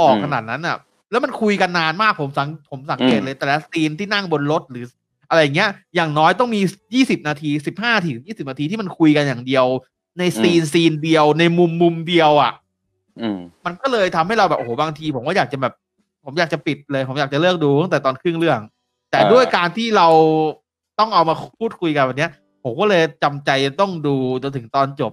[0.00, 0.76] ออกอืมขนาดนั้นอะ
[1.10, 4.84] แล้วมันคุยกันนานมากผมสังผมสังเกตอืมเลยแต่ละซีนที่นั่งบนรถหรือ
[5.28, 6.60] อะไรอย่างเงี้ย อย่างน้อยต้องมี
[6.94, 9.66] ยี่สิบนาทีสิบห้าถึงยี่สิบนาทีที่มันคุยกันอย่างเดียว
[10.18, 12.52] ในซีนซีนเดียวในมุมมุมเดียวอะ
[13.20, 15.74] อืมมันก็เลยทำให้เราแบบโอ้โหบางที ผมก็อยากจะแบบ
[16.24, 18.60] ผมอยากจะปิดเลย ผมอยากจะเลิกดูตั้งแต่ตอนครึ่งเรื่อง
[19.10, 20.08] แต่เออด้วยการที่เรา
[20.98, 22.30] ต้องเอามาพูดคุยกันวันเนี้ย
[22.64, 25.12] ผมก็เลยจำใจต้องดูจนถึงตอนจบ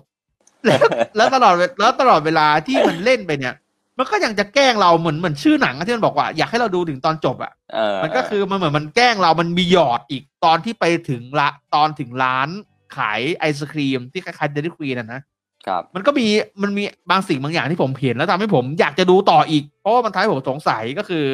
[0.66, 0.80] แล้ว
[1.18, 3.56] แล้วตลอดเวแล้วตลอดเวลาที่มันเล่นไปเนี่ย
[3.98, 12.50] มันก็ยังจะแกล้งเราเหมือนเหมือนชื่อหนังอะที่มันบอกว่า อยากให้เราดูถึงตอนจบอะเออมันก็คือมันเหมือนมันแกล้งเรามันมีหยอดอีกตอนที่ไปถึงละตอนถึงร้าน
[12.96, 15.22] ขายไอศครีมที่คล้ายๆเดลิควีนนะนะ
[15.68, 16.28] ครับมันก็มี
[16.62, 21.26] มันมีบางสิ่งบางอย่างที่ผมเห็นแล้วทำให้ผมอยากจะดูต่ออีก เพราะว่ามันทำให้ผมสงสัยก็คือ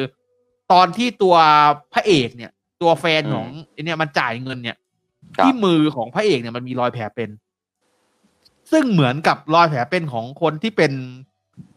[0.72, 1.34] ตอนที่ตัว
[1.92, 2.50] พระเอกเนี่ย
[2.82, 4.83] ตัวแฟนของไอเนี่ยมันจ่ายเงินเนี่ยครับ
[5.42, 7.30] ที่มือของพระเอกเนี่ยมันมีรอยแผลเป็น
[8.72, 10.92] ซึ่งเหมือนกับรอยแผลเป็นของคนที่เป็น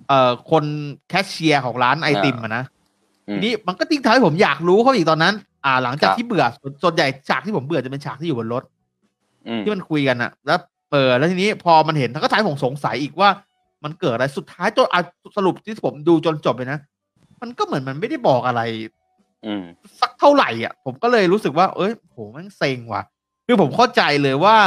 [0.07, 0.63] เอ่อคน
[1.09, 2.63] แคชเชียร์ของร้านไอติมอะนะ
[3.27, 5.33] อืมนี่มันก็ทิ้งท้ายให้ผมอยากรู้เขาอีกตอนนั้น
[5.65, 8.63] อ่า หลังจากครับที่เบื่อส่วนส่วนใหญ่ฉากที่ผมเบื่อจะเป็นฉากที่อยู่บนรถ
[9.47, 10.59] อืมที่มันคุยกันอะแล้ว
[10.91, 13.29] เปิดแล้วทีนี้พอมันเห็นทั้งก็ท้ายผมสงสัยอีกว่า
[13.83, 15.01] มันเกิดอะไรสุดท้ายจนอะ
[15.37, 16.79] สรุปที่ผมดูจนจบเลยนะ
[17.41, 18.61] มันก็เหมือนมันไม่ได้บอกอะไร
[19.45, 19.63] อืม
[20.01, 23.03] สักเท่าไหร่อะ ผมก็เลยรู้สึกว่า เอ้ยโหแมันเซ็งว่ะ
[23.47, 24.57] คือผมเข้าใจเลยว่า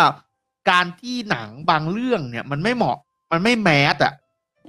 [0.70, 2.96] การที่หนังบางเรื่องเนี่ย มันไม่เหมาะ
[3.32, 4.12] มันไม่แมสอะ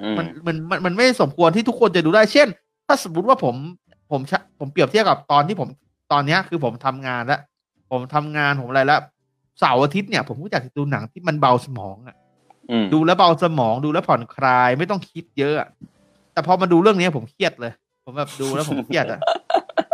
[0.01, 2.47] อืมมันมันมันมันไม่สมควรที่ทุกคนจะดูได้ เช่น
[2.87, 3.55] ถ้าสมมติว่าผม
[4.11, 5.69] ผมชะผมเปรียบเทียบกับตอนที่ผม
[6.11, 7.41] ตอนเนี้ยคือผมทำงานแล้ว
[7.91, 9.01] ผมทำงานผมอะไรแล้ว
[9.59, 12.15] เสาร์อาทิตย์เนี่ย ผมก็อยากจะดูหนังที่มันเบาสมองอะ
[12.71, 15.67] อืมดูแล้วเบาสมองดูแล้วผ่อนคลายไม่ต้องคิดเยอะอะ
[16.33, 17.71] แต่พอมาดูเรื่องนี้ผมเครียดเลย
[18.05, 19.19] ผมแบบดูแล้วผมเครียดอะ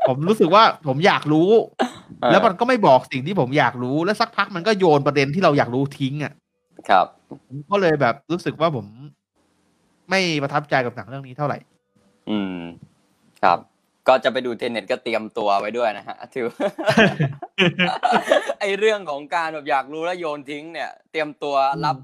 [0.08, 1.97] ผมรู้สึกว่าผมอยากรู้เออ
[2.32, 6.34] แล้วมันก็ไม่บอกสิ่งที่ผมอยากรู้ แล้วสักพักมันก็โยนประเด็นที่เราอยากรู้ทิ้งอะ
[6.90, 8.86] ครับ ผมก็เลยแบบรู้สึกว่าผม
[10.10, 11.58] ไม่ประทับใจกับหนังเรื่องนี้เท่าไหร่
[12.30, 12.58] อืม
[13.44, 13.60] ครับ
[14.08, 16.46] ก็จะไปดูเทนเน็ตก็เตรียมตัวไว้ด้วยนะฮะถือ
[18.60, 21.98] ไอเรื่องของการแบบอยากรู้แล้วโยนทิ้งเนี่ย เตรียมตัวรับ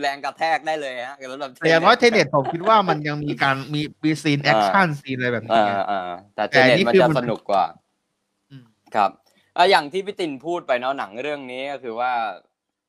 [0.00, 6.00] แรงกระแทกได้เลยฮะสำหรับแต่อย่างน้อย Tenetผมคิดว่ามันยังมีการมีมีซีนแอคชั่นซีนอะไรแบบอ่านี้ไงอ่า
[6.34, 7.64] แต่เทแต่นอันเน็ตนี้มันคือจะมันสนุกกว่า
[8.50, 9.10] อืมครับ
[9.60, 12.12] อะอย่างที่พี่ตินพูดไปเนาะหนังเรื่องนี้ก็คือว่า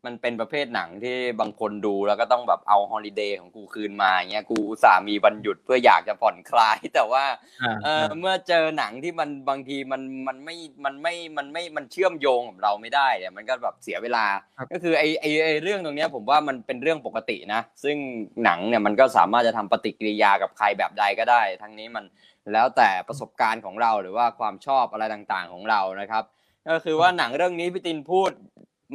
[0.05, 7.25] มันเป็นประเภทหนังที่บางคนดูแล้วก็ต้องแบบเอา holiday ของกูคืนมาอย่างเงี้ยกูอุตส่าห์มีวันหยุดเพื่ออยากจะผ่อนคลาย แต่ว่า
[7.61, 10.55] อ่าเออเมื่อเจอหนังที่มันบางทีมันมันไม่
[10.85, 14.25] มันไม่มันไม่มันเชื่อมโยงกับเราไม่ได้เนี่ยมันก็แบบเสียเวลา
[14.57, 17.97] ครับก็คือไอไอไอเรื่องตรงเนี้ยผมว่ามันเป็นเรื่องปกตินะ ซึ่ง
[18.43, 22.05] หนังเนี่ยมันก็สามารถจะทำปฏิกิริยากับใครแบบใดก็ได้ ทั้งนี้มัน
[22.53, 26.23] แล้วแต่ประสบการณ์ของเราหรือว่าความชอบอะไรต่างๆของเรานะครับ
[26.69, 28.31] ก็คือว่าหนังเรื่องนี้พี่ตินพูด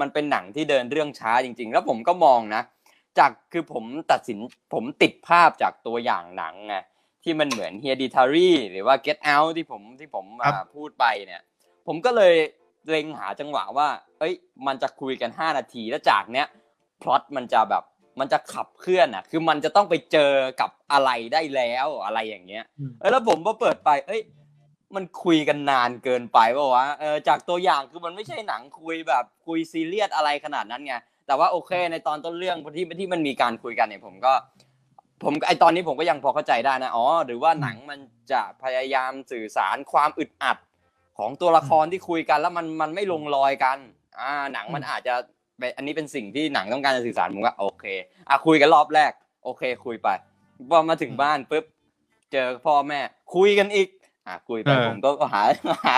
[0.00, 2.62] มันเป็นหนังที่เดินเรื่องช้าจริง ๆ แล้วผมก็มองนะ
[3.18, 4.38] จากคือผมตัดสิน
[4.74, 6.76] ผมติดภาพจากตัวอย่างหนังไง
[7.24, 11.42] ที่มันเหมือน Hereditary หรือว่า Get Out ที่ผมที่ผมครับอ่าพูดไปเนี่ย
[11.86, 12.34] ผมก็เลย
[12.88, 14.34] เล็งหาจังหวะว่า เอ้ย
[14.66, 16.46] มันจะคุยกัน 5 นาทีแล้วจากเนี้ย
[17.02, 17.84] พล็อตมันจะแบบ
[18.20, 24.22] มันจะขับเคลื่อนอะ คือมันจะต้องไปเจอกับอะไรได้แล้วอะไรอย่างเงี้ยอืมเออแล้วผมพอเปิดไป เอ้ย
[24.94, 30.94] มันคุยกันนานเกินไปป่าวะเออจากตัวอย่างคือมันไม่ใช่หนังคุยแบบคุยซีเรียสอะไรขนาดนั้นไง
[31.26, 34.32] แต่ว่าโอเค ในตอนต้นเรื่องที่ที่มันมีการคุยกันเนี่ยผมก็
[35.24, 37.98] ผมไอตอนนี้ผมก็ยังพอเข้าใจได้นะอ๋อหรือว่าหนังมัน
[38.32, 40.56] จะพยายามสื่อสารความอึดอัด
[41.18, 43.78] ของตัวละครที่คุยกันแล้วมันมันไม่ลงรอยกัน
[44.20, 45.14] อ่า หนังมันอาจจะ
[45.58, 47.84] เป็นอันนี้เป็นสิ่งที่หนังต้องการจะสื่อสารผมก็โอเค
[48.28, 49.12] อะคุยกันรอบแรก
[49.44, 50.08] โอเค คุยไป
[50.70, 51.64] พอมาถึงบ้านปุ๊บ
[52.32, 53.00] เจอพ่อแม่
[53.34, 53.88] คุยกันอีก
[54.26, 55.42] อะคุยไปเออผมก็หา
[55.86, 55.96] หา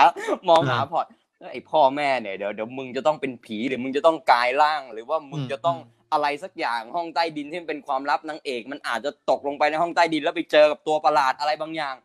[0.49, 1.05] มองหาเออพอร์ต
[1.39, 11.95] เอ้ยไอพ่อแม่เนี่ยเดี๋ยวเดี๋ยวมึงจะต้องเป็นผีหรือมึงจะต้องกลายร่าง หรือว่ามึงอืมจะต้องอืมอะไรสักอย่างห้องใต้ดินที่มันเป็นความลับนางเอก มันอาจจะตกลงไปในห้องใต้ดินแล้วไปเจอกับตัวประหลาดอะไรบางอย่าง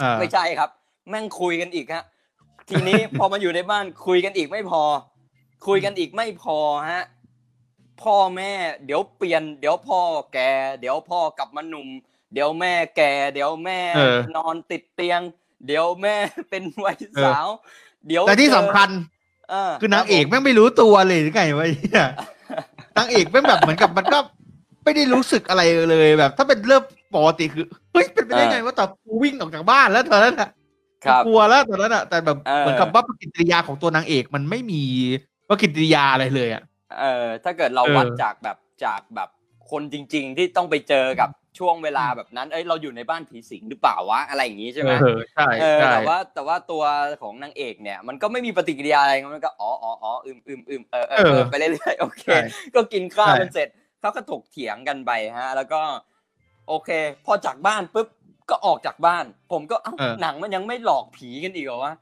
[0.00, 0.70] อ่าไม่ใช่ครับ
[1.08, 2.04] แม่งคุยกันอีกฮะ
[2.68, 4.82] ทีนี้พอมาอยู่ในบ้านคุยกันอีกไม่พอ
[5.66, 6.58] คุยกันอีกไม่พอ
[6.90, 7.04] ฮะ
[8.02, 8.52] พ่อแม่
[8.84, 10.00] เดี๋ยวเปลี่ยน เดี๋ยวพ่อ
[10.32, 10.38] แก
[10.80, 11.88] เดี๋ยวพ่อกลับมาหนุ่ม
[12.32, 13.02] เดี๋ยวแม่แก
[13.34, 15.20] เดี๋ยวแม่เออนอนติดเตียง
[15.66, 16.16] เดี๋ยวแม่
[16.50, 17.46] เป็นวัยสาว
[18.06, 18.88] เดี๋ยวแต่ที่เจอสำคัญ
[19.50, 22.06] เออคือนางเอกรับผมแม่งไม่รู้ตัวเลยหรือไงวะเนี่ย
[22.98, 24.18] นางเอกแม่งแบบเหมือนกับมันก็
[24.84, 26.82] ไม่ได้รู้สึกอะไรเลยแบบ ถ้าเป็นเรื่อง
[27.14, 30.48] ปกติคือเฮ้ยเป็นไปได้ไงว่าแต่กูวิ่งออกจากบ้านแล้วตอนนั้นอะ
[31.04, 34.82] ครับกลัวแล้วตอนนั้นอะแต่แบบเออเหมือนกับว่าปฏิกิริยาของตัวนางเอกมันไม่มี
[35.48, 36.62] ปฏิกิริยาอะไรเลยอะ
[37.00, 39.28] เออถ้าเกิดเราเออวัดจากแบบจากแบบ
[39.74, 46.82] คนจริง ๆ ที่ต้องไปเจอกับช่วงเวลาแบบนั้น เอ้ยเราอยู่ในบ้านผีสิงหรือเปล่าวะอะไรอย่างงี้ใช่ไหมเออใช่เออใช่แต่ว่าแต่ว่าตัว
[47.22, 52.38] ของนางเอกเนี่ย มันก็ไม่มีปฏิกิริยาอะไรมันก็อ๋ออ๋ออ๋ออืมอืมอืมเออเออเออไปเรื่อยๆโอเคใช่
[52.74, 53.68] ก็กินข้าวใช่กันเสร็จ
[54.00, 55.80] เขาก็ถกเถียงกันไปฮะ แล้วก็
[56.68, 56.90] โอเค
[57.26, 58.08] พอจากบ้านปุ๊บ
[58.50, 61.94] ก็ออกจากบ้าน ผมก็เอ้าเออหนังมันยังไม่หลอกผีกันอีกเหรอวะ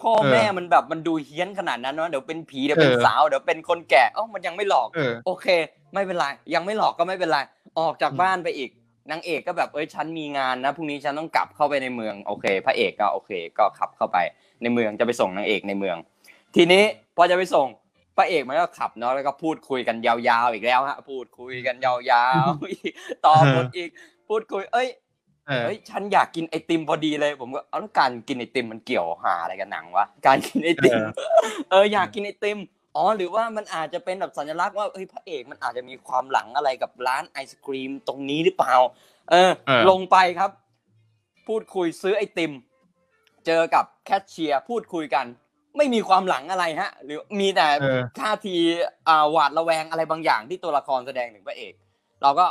[0.00, 5.46] พ่อเออแม่มันแบบมันดูเฮี้ยนขนาดนั้นวะเดี๋ยวเป็นผีเดี๋ยวเป็นเออสาวเดี๋ยวเป็นคนแก่เอ้ามันยังไม่หลอกเออโอเค
[5.94, 7.38] ไม่เป็นไร ยังไม่หลอกก็ไม่เป็นไร
[7.78, 8.70] ออกจากอืมบ้านไปอีก
[9.10, 14.18] นางเอกก็แบบเอ้ยฉันมีงานนะพรุ่งนี้ฉันต้องกลับเข้าไปในเมืองโอเค พระเอกก็โอเค ก็ขับเข้าไป
[14.62, 15.96] ในเมืองจะไปส่งนางเอกในเมือง
[16.56, 16.82] ทีนี้
[17.16, 17.66] พอจะไปส่ง
[18.16, 22.92] พระเอกมันก็ขับเนาะแล้วก็พูดคุยกันยาวๆอีกแล้วฮะพูดคุยกันยาวๆอีก
[23.26, 23.90] ต่อบทอีก
[24.28, 24.88] พูดคุย เอ้ย
[25.46, 30.98] เออเฮ้ยฉันอยากกินไอติมพอดีเลย ผมก็เอาแล้วการกินไอติมมันเกี่ยวหาอะไรกับหนังวะการกินไอติม
[31.70, 32.58] เอออยากกินไอติม
[32.96, 38.74] อ๋อหรือว่ามันอาจจะเป็นแบบสัญลักษณ์ว่าเฮ้ยพระเอกมันอาจจะมีความหลังอะไรกับร้านไอศครีมตรงนี้หรือเปล่า
[39.30, 40.50] เออเออลงไปครับ
[41.48, 42.52] พูดคุยซื้อไอติม
[43.46, 45.26] เจอกับแคชเชียร์พูดคุยกัน
[45.76, 48.56] ไม่มีความหลังอะไรฮะ หรือมีแต่เออท่าที
[49.08, 51.72] อ่าหวาดระแวงอะไรบางอย่างที่ตัวละครแสดงถึงพระเอก
[52.22, 52.46] เราก็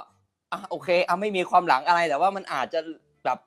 [0.52, 2.80] อะโอเคอะไม่มีความหลังอะไรแต่ว่ามันอาจจะ
[3.26, 3.40] แบบ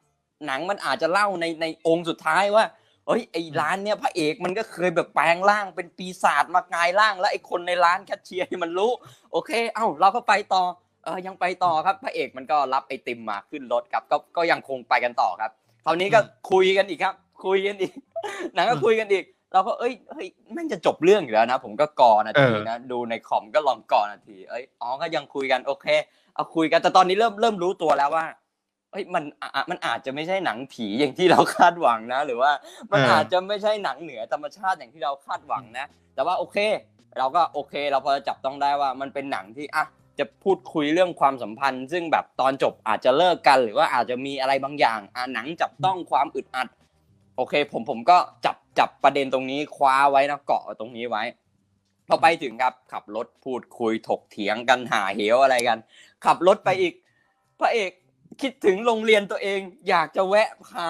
[0.46, 2.64] หนังมันอาจจะเล่าในในองค์สุดท้ายว่า
[3.06, 8.90] เฮ้ยไอ้ร้านเนี่ยพระเอกมันก็เคยแบบแปลงร่างเป็นปีศาจมากลายร่าง แล้วไอ้คนในร้านแคชเชียร์มันรู้
[9.32, 10.62] โอเค เอ้าเราก็ไปต่อ
[11.04, 15.50] เออยังไปต่อครับพระเอกมันก็รับไอติมมาขึ้นรถครับ ก็ก็ยังคงไปกันต่อครับ
[15.84, 17.14] คราวนี้ก็คุยกันอีกครับ
[17.44, 17.92] คุยกันอีก
[18.54, 25.86] หนังก็คุยกันอีก เราก็เอ้ยเฮ้ยแม่งจะจบเรื่องอยู่แล้วนะ ผมก็กอนาทีเออนะดูในคอมก็ลองกอนาที เอ้ยอ๋อก็ยังคุยกันโอเค
[26.34, 28.26] เอาคุยกันแต่ตอนนี้เริ่มเริ่มรู้ตัวแล้วว่า
[28.94, 32.52] เอ้ยมันอะมันอาจจะไม่ใช่หนังผีอย่างที่เราคาดหวังนะ หรือว่า
[32.90, 36.56] มันเออออาจจะไม่ใช่หนังเหนือธรรมชาติอย่างที่เราคาดหวังนะ แต่ว่าโอเค
[37.18, 39.84] เราก็โอเคเราพอจะจับต้องได้ว่ามันเป็นหนังที่อะ
[40.18, 46.68] จะพูดคุยเรื่องความสัมพันธ์ ซึ่งแบบตอนจบอาจจะเลิกกัน หรือว่าอาจจะมีอะไรบางอย่างอะหนังจับต้องความอึดอัด
[47.36, 51.22] โอเค ผมผมก็จับจับประเด็นตรงนี้คว้าไว้นะเกาะตรงนี้ไว้
[52.08, 55.78] พอไปถึงครับขับรถพูดคุยถกเถียงกันหาเหวอะไรกัน
[56.24, 56.94] ขับรถไปอีก
[57.60, 57.90] พระเอก
[58.40, 60.86] คิดถึงโรงเรียนตัวเอง อยากจะแวะพา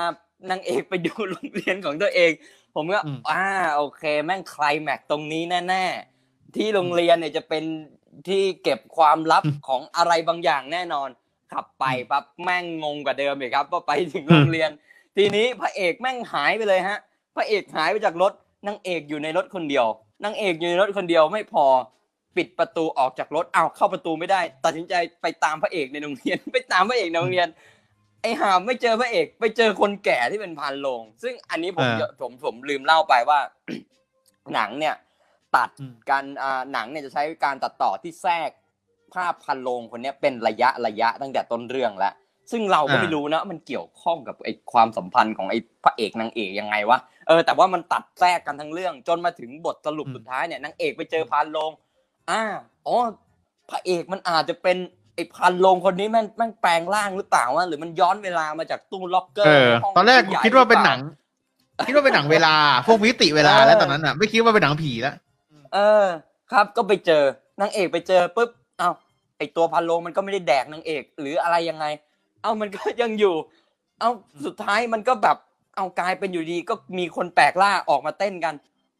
[0.50, 2.32] นางเอกไปดูโรงเรียนของตัวเอง
[2.74, 7.64] ผมก็อืมอ่าโอเค แม่งไคลแม็กซ์ตรงนี้แน่ๆ ที่โรงเรียนเนี่ยจะเป็น
[8.28, 11.08] ที่เก็บความลับอืมของอะไรบางอย่างแน่นอน
[11.52, 14.70] ขับไปอืมปั๊บแม่งงงกว่าเดิมอีกครับพอไปถึงโรงเรียน
[15.16, 16.98] ทีนี้พระเอกแม่งหายไปเลยฮะ
[17.36, 18.32] พระเอกหายไปจากรถ
[18.66, 19.86] นางเอกอยู่ในรถคนเดียว
[20.24, 21.66] นางเอกอยู่ในรถคนเดียวไม่พอ
[22.36, 27.48] ปิดประตูออกจากรถอ้าวเข้าประตูไม่ได้ ตัดสินใจไปตามพระเอกในโรงเรียน ไปตามพระเอกในโรงเรียน
[28.22, 33.38] ไอ้หามไม่เจอพระเอก ไปเจอคนแก่ที่เป็นพานโรงซึ่งอันนี้ผมอ่าผมผมลืมเล่าไปว่า
[34.54, 34.94] หนังเนี่ย
[35.56, 38.50] ตัดอืมการอ่าหนังเนี่ยจะใช้การตัดต่อที่แทรก
[39.14, 42.14] ภาพพันโรงคนเนี้ยเป็นระยะระยะตั้งแต่ต้นเรื่องแล้ว
[42.52, 51.70] ซึ่งเราก็อ่าไม่รู้นะ มันเกี่ยวข้องกับไอ้ความสัมพันธ์ของไอ้พระเอกนางเอกยังไงวะเออแต่ว่ามันตัดแทรกกันทั้งเรื่อง จนมาถึงบทสรุปอืมสุดท้ายเนี่ยนางเอกไปเจอพานโรง
[52.30, 52.42] อ่า
[52.86, 52.96] อ๋อ
[53.70, 54.76] พระเอกมันอาจจะเป็น
[55.14, 61.00] ไอ้พันโรงคนนี้แม่งแม่งแปลงร่างหรือเปล่าวะหรือมันย้อนเวลามาจากตู้ล็อกเกอเอร์อในห้งตอนแรกผู้ใหญ่คิดว่าเป็นรือหปนัล่ง
[61.86, 62.54] คิดว่าเป็นหนังเวลา
[62.86, 65.14] พวกมิติเวลาเออแล้วตอนนั้นอะ ไม่คิดว่าเป็นหนังผีแล้ว
[65.74, 66.04] เออ
[66.52, 67.22] ครับก็ไปเจอ
[67.60, 68.90] นางเอกไปเจอปุ๊บเอ้า
[69.38, 71.84] ไอตัวพันโลงมันก็ไม่ได้แดกนางเอก หรืออะไรยังไง
[72.42, 73.34] เอ้ามันก็ยังอยู่
[74.00, 74.10] เอ้า
[74.46, 75.36] สุดท้ายมันก็แบบ
[75.76, 78.54] เอากลายเป็นอยู่ดีก็มีคนแปลกล่าออกมาเต้นกัน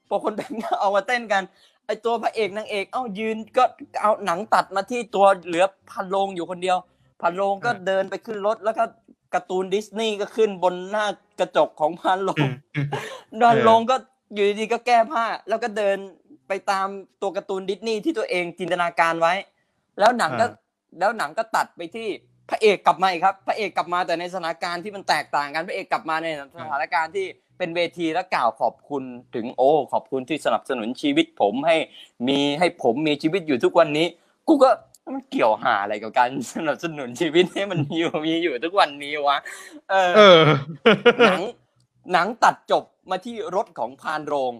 [0.08, 1.42] พอคนแปลกหน้าออกมาเต้นกัน
[1.86, 3.64] ไอตัวพระเอกนางเอกเอ้ายืนก็
[4.00, 6.76] เอาหนังตัดมาที่ตัวเหลือพันโลงอยู่คนเดียว
[7.20, 8.84] พันโลงก็อ่าเดินไปขึ้นรถแล้วก็
[9.34, 11.06] การ์ตูนดิสนีย์ก็ขึ้นบนหน้า
[11.40, 12.44] กระจกของพันโลง
[13.40, 13.96] ดอนเออลงก็
[14.34, 15.96] อยู่ดีๆก็แก้ผ้า แล้วก็เดิน
[16.48, 16.86] ไปตาม
[17.22, 19.34] ตัวการ์ตูนดิสนีย์ที่ตัวเองจินตนาการไว้
[19.98, 20.62] แล้วหนังก็อ่า
[20.98, 22.08] แล้วหนังก็ตัดไปที่
[22.50, 27.26] พระเอกกลับมาอีกครับ พระเอกกลับมาแต่ในสถานการณ์ที่มันแตกต่างกันพระเอกกลับมาในสถานการณ์ที่
[27.58, 29.02] เป็นเวทีและกล่าวขอบคุณ
[29.34, 31.76] ถึงโอ้ขอบคุณที่สนับสนุนชีวิตผมให้
[32.28, 34.06] มีให้ผมมีชีวิตอยู่ทุกวันนี้
[34.48, 34.70] กูก็
[35.14, 39.38] มันเกี่ยวหาอะไรกับการสนับสนุนชีวิตให้มันอยู่มีอยู่ทุกวันนี้วะ
[39.90, 40.40] เออเออ
[41.26, 41.40] หนัง
[42.12, 44.52] หนังตัดจบมาที่รถของพานโรง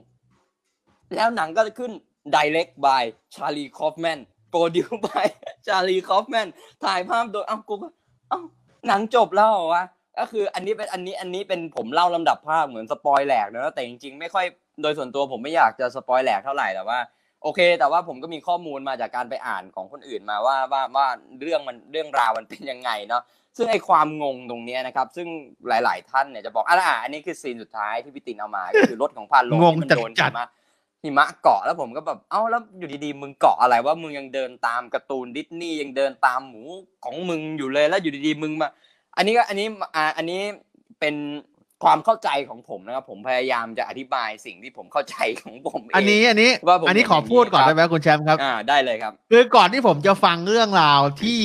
[1.14, 1.92] แล้วหนังก็จะขึ้น
[2.34, 3.02] direct by
[3.34, 4.18] Charlie Kaufman
[4.52, 5.26] produce by
[5.66, 6.48] Charlie Kaufman
[6.84, 7.88] ถ่ายภาพโดยเอ้ากูก็
[8.28, 8.40] เอ้า
[8.86, 9.84] หนังจบแล้วเหรอวะ
[10.18, 14.46] ก็คืออันนี้เป็นอันนี้อันนี้เป็นผมเล่าลำดับภาพเหมือนสปอยแหลกนะแต่จริงๆไม่ค่อย
[14.82, 16.98] โดยส่วนตัวผมไม่อยากจะสปอยแหลกเท่าไหร่แต่ว่า
[17.42, 21.06] โอเค แต่ว่าผมก็มีข้อมูลมาจากการไปอ่านของคนอื่นมาว่าว่าว่า
[21.42, 23.22] เรื่องมันเรื่องราวมันเป็นยังไงเนาะ
[23.56, 25.28] ซึ่งไอความงงตรงเนี้ยนะครับ ซึ่ง
[25.68, 30.48] หลาย ๆ ท่านเนี่ยจะบอกอะอันนี้คือซีนสุดท้ายที่พี่ตินเอามาก็คือรถของพานโลงงงที่มันโดนจัหิดๆมะ
[31.02, 36.62] หิมะเกาะแล้วผมก็แบบเอ้าแล้วอยู่ดีๆมึงเกาะอะไรว่ามึงยังเดินตามการ์ตูนดิสนีย์ยังเดินตามหมู
[37.04, 38.68] ของมึงอยู่เลยแล้วอยู่ดีๆมึงมา
[39.16, 40.40] อันนี้ก็อันนี้อ่าอันนี้
[41.00, 41.14] เป็น
[41.84, 51.40] ความเข้าใจของผมนะครับผมพยายามจะอธิบายสิ่งที่ผมเข้าใจของผมเองอันนี้อันนี้ว่าผมอันนี้ขอพูดก่อนครับได้ไหมคุณแชมป์ครับอ่าได้เลยครับ คือก่อนที่ผมจะฟังเรื่องราวที่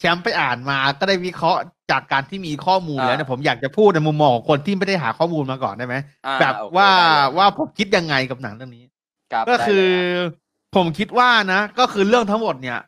[0.00, 5.96] แชมป์ไปอ่านมาก็ได้วิเคราะห์จากการที่มีข้อมูลแล้วเนี่ยอ่าผมอยากจะพูดในมุมมองของคนที่ไม่ได้หาข้อมูลมาก่อนได้ไหม
[6.26, 8.84] อ่าแบบโอเคว่าได้เลยว่าผมคิดยังไงกับหนังเรื่องนี้
[9.32, 12.78] ครับก็คือได้เลยรับผมคิดว่านะ ก็คือเรื่องทั้งหมดเนี่ย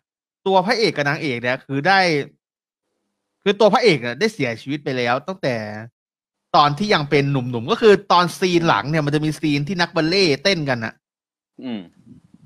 [0.46, 2.00] ตัวพระเอกกับนางเอกเนี่ยคือได้
[3.48, 5.56] คือตัวพระเอกเนี่ยได้เสียชีวิตไปแล้ว ตั้งแต่
[6.56, 10.94] ตอนที่ยังเป็นหนุ่มๆก็คือตอนซีนหลังเนี่ยมันจะมีซีนที่นักบัลเล่ต์เต้นกันอะ
[11.62, 11.80] อืม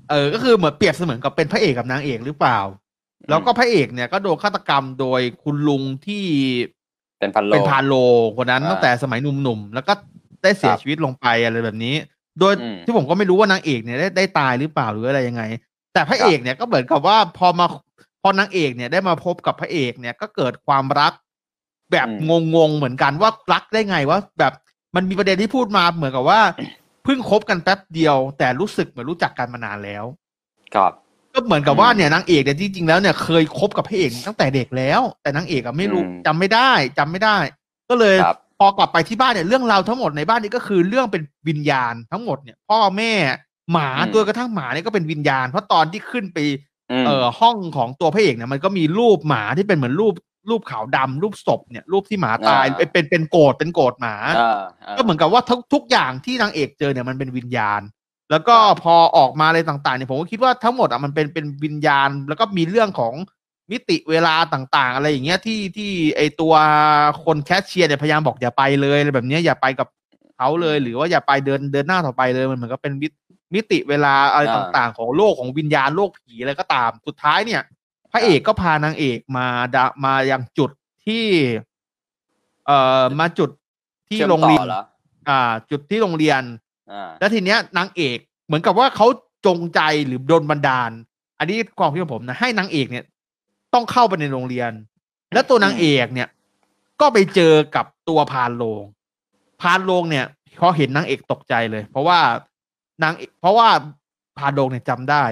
[0.09, 2.59] เออ ก็คือเหมือนเปรียบเสมือนกับเป็นพระเอกกับนางเอกหรือเปล่า
[3.29, 6.25] แล้วก็พระเอกเนี่ยก็โดนฆาตกรรมโดยคุณลุงที่
[7.19, 7.93] เป็นพันโลเป็นพานโล
[8.37, 9.93] คนนั้นอ่าตั้งแต่สมัยหนุ่มๆแล้วก็
[10.43, 11.95] ได้เสียครับชีวิตลงไปอะไรแบบนี้
[12.39, 15.43] โดยอืมที่ผมก็ไม่รู้ว่านางเอกเนี่ยได้ได้ตายหรือเปล่าหรืออะไรยังไง
[15.93, 17.65] แต่พระครับเอกเนี่ยก็เหมือนกับว่าพอมา
[18.21, 21.13] พอนางเอกเนี่ยได้มาพบกับพระเอกเนี่ยก็เกิดความรัก
[21.91, 22.07] แบบ
[22.55, 24.53] งงๆเหมือนกันว่ารักได้ไงว่าแบบ
[24.95, 26.41] มันมีประเด็นที่พูดมาเหมือนกับว่า
[27.03, 30.05] เพิ่งคบกันแป๊บเดียว แต่รู้สึกเหมือนรู้จักกันมานานแล้ว
[30.75, 30.91] ครับ
[31.33, 37.37] ก็เหมือนกับว่าอืมเนี่ยนางเอกเนี่ยจริงๆแล้วเนี่ยเคยคบกับพระเอกตั้งแต่เด็กแล้ว แต่นางเอกอะไม่รู้อืมจำไม่ได้จำไม่ได้
[37.89, 43.13] ก็เลยครับพอกลับไปที่บ้านเนี่ยเรื่องราวทั้งหมดในบ้านนี้ก็คือเรื่องเป็นวิญญาณทั้งหมดเนี่ย พ่อแม่
[43.71, 46.37] หมาอืมตัวกระทั่งหมาเนี่ยก็เป็นวิญญาณ เพราะตอนที่ขึ้นไป
[46.70, 46.70] ม
[47.05, 50.13] เอ่อห้องของตัวพระเอกเนี่ยมันก็มีรูปหมาที่เป็นเหมือนรูป
[50.49, 57.81] รูปขาวดำรูปศพเนี่ยรูปที่หมาตายอ่าเป็นเป็นเป็นโกรธเป็นโกรธหมาอ่าาก็เหมือนกับว่าทุกทุกอย่างที่นางเอกเจอเนี่ยมันเป็นวิญญาณ
[58.31, 63.13] แล้วก็พอออกมาอะไรต่างๆเนี่ยผมก็คิดว่าทั้งหมดอะมันเป็นเป็นวิญญาณ แล้วก็มีเรื่องของ
[63.71, 66.53] มิติเวลาต่างๆ อะไรอย่างเงี้ยที่ที่ไอตัว
[67.25, 69.87] คนแคชเชียร์เนี่ยพยายามบอกอย่าไปเลยอะไรแบบเนี้ยอย่าไปกับ
[70.37, 72.93] เขาเลย หรือว่าอย่าไปเดินเดินหน้าต่อไปเลยมันเหมือนกับเป็น
[73.53, 77.61] มิตมิติเวลาอะไรอ่าต่างๆ ของโลกของวิญญาณโลกผีอะไรก็ตาม สุดท้ายเนี่ย
[78.11, 80.71] พระเอกก็พานางเอกมาดะมายังจุด
[81.05, 81.25] ที่
[82.65, 83.49] เอ่อมาจุด
[84.09, 84.83] ที่ชื่อมโรงเรียนต่อเหรอ
[85.29, 86.41] อ่า จุดที่โรงเรียน
[86.91, 89.07] อ่าแล้วทีเนี้ยนางเอกเหมือนกับว่าเขา
[89.45, 90.91] จงใจหรือโดนบันดาล
[91.39, 93.05] อันนี้ความคิดของผมนะให้นางเอกเนี่ย
[93.73, 94.71] ต้องเข้าไปในโรงเรียน
[95.33, 96.29] แล้วตัวนางเอกเนี่ย
[97.01, 98.83] ก็ไปเจอกับตัวพานโรง
[99.61, 100.25] พานโรงเนี่ย
[100.59, 102.19] พอเห็นนางเอกตกใจเลย เพราะว่า
[103.03, 103.69] นางเอกเพราะว่า
[104.37, 105.23] พาโรงเนี่ยจำได้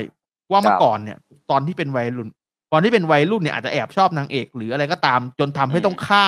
[0.51, 1.17] ว่าเมื่อก่อนเนี่ย
[1.51, 2.29] ตอนที่เป็นวัยรุ่น
[2.71, 6.25] ตอนที่เป็นวัยรุ่นเนี่ยอาจจะแอบชอบนางเอก หรืออะไรก็ตามจนทำให้ต้องฆ่า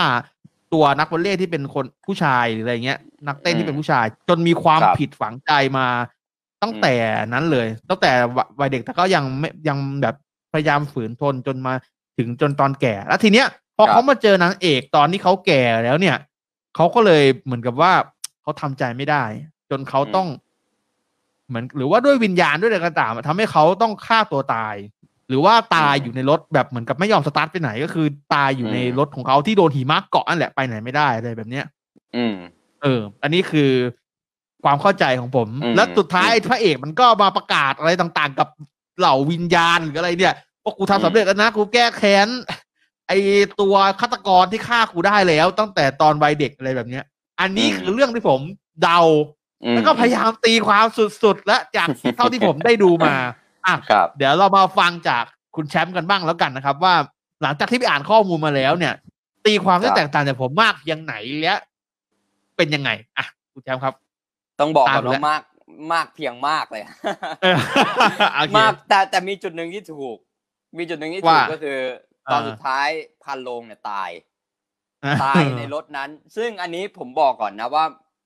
[0.73, 5.87] ตัวนักวอลเลย์ที่เป็นคนผู้ชายหรืออะไรเงี้ย นักเต้นที่เป็นผู้ชาย จนมีความผิดฝังใจมา
[6.61, 6.95] ตั้งแต่
[7.27, 8.11] นั้นเลย ตั้งแต่
[8.59, 10.15] วัยเด็กแต่ก็ยังไม่ยังแบบ
[10.53, 11.73] พยายามฝืนทนจนมา
[12.17, 16.17] ถึงจนตอนแก่ แล้วทีเนี้ยพอเขามาเจอนางเอกตอนที่เขาแก่แล้วเนี่ย
[16.75, 17.93] เขาก็เลยเหมือนกับว่า
[18.41, 19.23] เขาทำใจไม่ได้
[19.69, 20.27] จนเขาต้อง
[21.51, 24.75] เหมือนหรือว่าด้วยวิญญาณด้วยอะไรก็ตามทำให้เขาต้องฆ่าตัวตาย
[25.29, 31.65] หรือว่าตายอืมอยู่ในรถแบบเหมือนกับไม่ยอมสตาร์ทไปไหน ก็คือตายอยู่อืมในรถของเขาที่โดนหิมะเกาะนั่นแหละไปไหนไม่ได้อะไรแบบเนี้ย
[32.15, 32.35] อืม
[32.81, 33.71] เออ อันนี้คือ
[34.63, 38.47] ความเข้าใจของผมอืมแล้วสุดท้ายอืมพระเอกมันก็มาประกาศอะไรต่างๆ กับ
[38.99, 42.27] เหล่าวิญญาณหรืออะไรเนี่ยว่ากูทำสำเร็จแล้วนะกูแก้แค้น
[43.07, 43.11] ไอ
[43.61, 47.03] ตัวฆาตกรที่ฆ่ากูได้แล้ว ตั้งแต่ตอนวัยเด็กอะไรแบบเนี้ย
[47.39, 48.39] อันนี้อืมคือเรื่องที่ผม
[48.81, 50.85] เดาอืม แล้วก็พยายามตีความ
[51.23, 53.15] สุดๆ และจากเท่าที่ผมได้ดูมา
[53.67, 55.23] อะครับเดี๋ยวเรามาฟังจาก
[55.55, 56.95] คุณแชมป์กันบ้างแล้วกันนะครับ ว่า
[57.41, 58.93] หลังจากที่ไปอ่านข้อมูลมาแล้วเนี่ย
[59.45, 61.53] ตีความที่ครับแตกต่างจากผมมากเพียงไหนและ
[62.57, 63.93] เป็นยังไงอะคุณแชมป์ครับ
[64.59, 65.43] ต้องบอกก่อนตามแล้วว่ามาก
[65.93, 66.83] มากเพียงมากเลย
[67.41, 67.57] เออ
[68.33, 70.17] โอเคมากแต่แต่มีจุดหนึ่งที่ถูก
[70.77, 71.77] มีจุดหนึ่งที่ถูกว่าก็คือ
[72.31, 72.87] ตอนอ่าสุดท้าย
[73.23, 74.09] พันโลงเนี่ยตาย
[75.23, 77.85] ตายในรถนั้น ซึ่งอันนี้ผมบอกก่อนนะว่า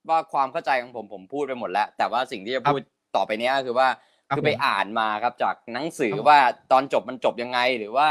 [0.10, 2.82] ว่าความเข้าใจของผมผมพูดไปหมดแล้ว แต่ว่าสิ่งที่จะพูด
[3.16, 3.88] ต่อไปเนี้ยก็คือว่า
[4.30, 6.40] ครับคือไปผมอ่านมาครับจากหนังสือครับว่า
[6.72, 8.08] ตอนจบมันจบยังไงหรือว่า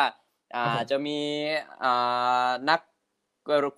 [0.55, 1.18] อ่าครับผมจะมี
[1.84, 2.80] อ่านัก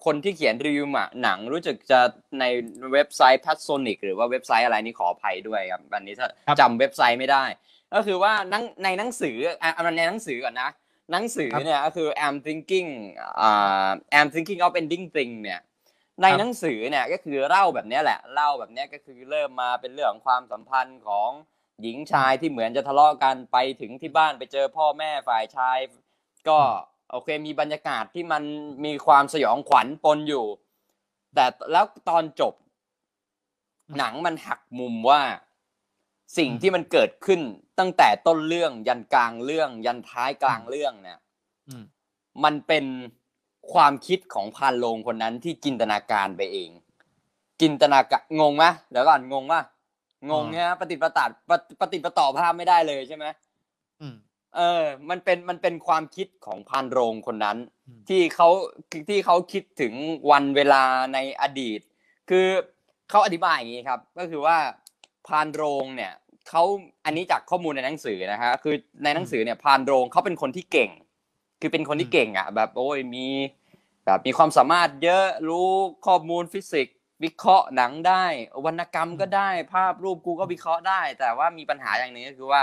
[0.07, 0.87] คนที่เขียนรีวิว
[1.23, 2.01] หนังรู้จักจะ
[2.41, 2.45] ใน
[2.93, 7.45] เว็บไซต์ p a t s o n i c หรือว่าเว็บไซต์อะไรนี่ขออภัยด้วยครับอันนี้ถ้าครับจำเว็บไซต์ไม่ได้
[7.95, 10.71] ก็คือว่าหนังในหนังสืออะเอาในหนังสือก่อนนะ
[11.13, 12.89] หนังสือครับเนี่ยก็คือ I'm thinking
[13.41, 13.89] อ่า
[14.19, 15.61] I'm thinking of ending thing เนี่ย
[16.21, 21.31] ในครับหนังสือเนี่ยก็คือเล่าแบบเนี้ยแหละเล่าแบบเนี้ยก็คือเริ่มมาเป็นเรื่องของความสัมพันธ์ของ
[21.83, 25.79] หญิงชายที่เหมือนจะทะเลาะกันไปถึงที่บ้านไปเจอพ่อแม่ฝ่ายชาย
[26.49, 26.59] ก็
[27.11, 28.43] โอเคมีบรรยากาศที่มัน
[28.85, 30.47] มีความสยองขวัญปนอยู่
[31.35, 32.55] แต่แล้วตอนจบ
[33.89, 35.21] อืมหนังมันหักมุมว่า
[36.39, 37.41] สิ่งอืมที่มันเกิดขึ้น
[37.79, 41.19] ตั้งแต่ต้นเรื่องยันกลางเรื่อง ยันท้ายกลางเรื่องเนี่ย
[41.69, 41.85] อืม
[42.45, 42.85] มันเป็น
[43.73, 46.71] ความคิดของพานโรงคนนั้นที่จินตนาการไปเอง
[47.61, 49.63] จินตนาการงงไหมเดี๋ยวก่อนงงป่ะ
[50.31, 53.25] งงเนี่ยปฏิดประตัดปฏิปฏิดประต่อภาพไม่ได้เลยใช่ไหม
[54.01, 54.15] อืม
[54.57, 57.57] เออ มันเป็นมันเป็นความคิดของพานโรงคนนั้น
[57.87, 58.49] อืมที่เขา
[59.09, 59.93] ที่เขาคิดถึง
[60.31, 60.83] วันเวลา
[61.15, 61.81] ในอดีต
[62.31, 62.47] คือ
[63.11, 64.57] เขาอธิบายอย่างนี้ครับ ก็คือว่า
[65.27, 66.13] พานโรงเนี่ย
[66.49, 66.63] เขา
[67.05, 70.91] อันนี้จากข้อมูลในหนังสือนะฮะคือในหนังสือเนี่ยพานโรงเขาเป็นคนที่เก่ง
[71.61, 73.29] คือเป็นคนที่เก่งอะ แบบโอ้ยมี
[74.07, 75.69] แบบมีความสามารถเยอะรู้
[76.07, 78.25] ข้อมูลฟิสิกส์วิเคราะห์หนังได้
[78.65, 82.63] วรรณกรรมก็ได้ ภาพรูปกูก็วิเคราะห์ได้ แต่ว่ามีปัญหาอย่างหนี้ก็คือว่า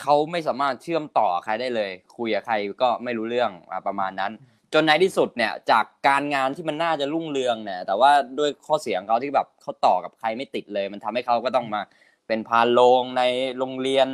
[0.00, 4.32] เขาไม่สามารถเชื่อมต่อใครได้เลย คุยกับใครก็ไม่รู้เรื่องอะประมาณนั้น
[4.72, 11.80] จนในที่สุดเนี่ย จากการงานที่มันน่าจะรุ่งเรืองเนี่ย แต่ว่าด้วยข้อเสียของเขาที่แบบเขาต่อกับใครไม่ติดเลย มันทำให้เขาก็ต้องมา
[12.26, 13.22] เป็นพานโรงใน
[13.58, 14.08] โรงเรียน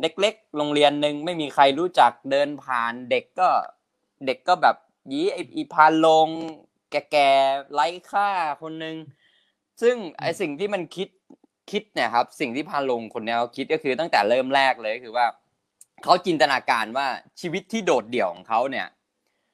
[0.00, 3.48] เล็กๆ โรงเรียนหนึ่งไม่มีใครรู้จักเดินผ่านเด็กก็
[4.26, 4.76] เด็กก็แบบ
[5.12, 6.28] ยีไอ้อีพานโรง
[6.90, 8.28] แก่ๆไร้ค่า
[8.62, 8.96] คนหนึ่ง
[9.82, 11.08] ซึ่งไอสิ่งที่มันคิด
[11.70, 15.26] คิดเนี่ยครับ สิ่งที่พานโรงคนเนี้ยเขาคิดก็คือตั้งแต่เริ่มแรกเลยคือว่า
[16.04, 17.06] เขาจินตนาการว่า
[17.40, 18.86] ชีวิตที่โดดเดี่ยวของเขาเนี่ย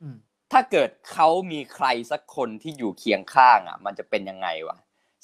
[0.03, 0.17] อืม
[0.53, 4.77] ถ้าเกิดเขามีใครสักคนที่อยู่เคียงข้างอะ มันจะเป็นยังไงวะ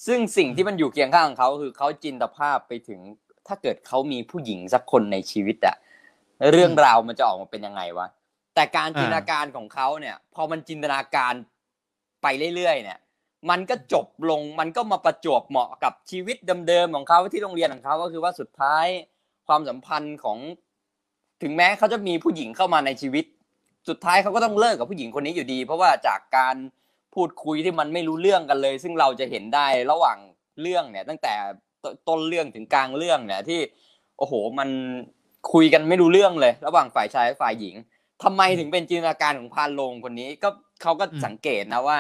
[0.07, 3.01] ซึ่งสิ่งที่มันอยู่เคียงข้างเขาคือเขาจินตภาพไปถึง
[3.51, 5.77] ถ้าเกิดเขามีผู้หญิงสักคนในชีวิตอะ
[6.53, 8.07] เรื่องราวมันจะออกมาเป็นยังไงวะ
[8.55, 11.35] แต่การจินตนาการของเขาเนี่ย พอมันจินตนาการ
[12.23, 12.27] ไป
[12.57, 12.99] เรื่อยๆเนี่ย
[13.51, 16.37] มันก็จบลงมันก็มาประจวบเหมาะกับชีวิต
[16.69, 18.87] เดิมๆของเขาที่โรงเรียนของเขาก็คือว่าสุดท้าย
[19.47, 20.39] ความสัมพันธ์ของ
[21.43, 23.25] ถึงแม้เขาจะมีผู้หญิงเข้ามาในชีวิต
[23.89, 26.57] สุดท้ายเขาก็ต้องเลิกกับผู้หญิงคนนี้อยู่ดี เพราะว่าจากการ
[27.15, 30.19] พูดคุยที่มันไม่รู้เรื่องกันเลย ซึ่งเราจะเห็นได้ระหว่าง
[30.61, 31.35] เรื่องเนี่ย ตั้งแต่
[31.85, 33.61] ตต้นเรื่องถึงกลางเรื่องเนี่ยที่
[34.19, 34.69] โอ้โหมัน
[35.53, 37.77] คุยกันไม่รู้เรื่องเลย ระหว่างฝ่ายชายและฝ่ายหญิง
[38.23, 40.49] ทำไมถึงเป็นจินตนาการของพานโรงคนนี้ก็
[40.83, 41.99] เขาก็อืมสังเกตนะว่า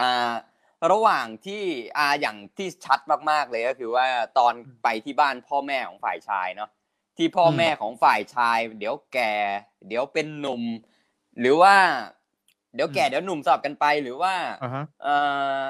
[0.00, 0.32] อ่า
[0.92, 1.62] ระหว่างที่
[1.98, 3.00] อ่าอย่างที่ชัด
[3.30, 4.06] มากๆเลยก็คือว่า
[4.38, 6.70] ตอนไปที่บ้านพ่อแม่ของฝ่ายชายเนาะ
[7.16, 9.32] ที่พ่อแม่ของฝ่ายชาย เดี๋ยวแก่
[9.88, 10.62] เดี๋ยวเป็นหนุ่ม
[11.40, 11.74] หรือว่า
[12.74, 15.14] เดี๋ยวแก่อืมเดี๋ยวหนุ่มสลับกันไปหรือว่าอ่าฮะเอ่
[15.60, 15.62] อ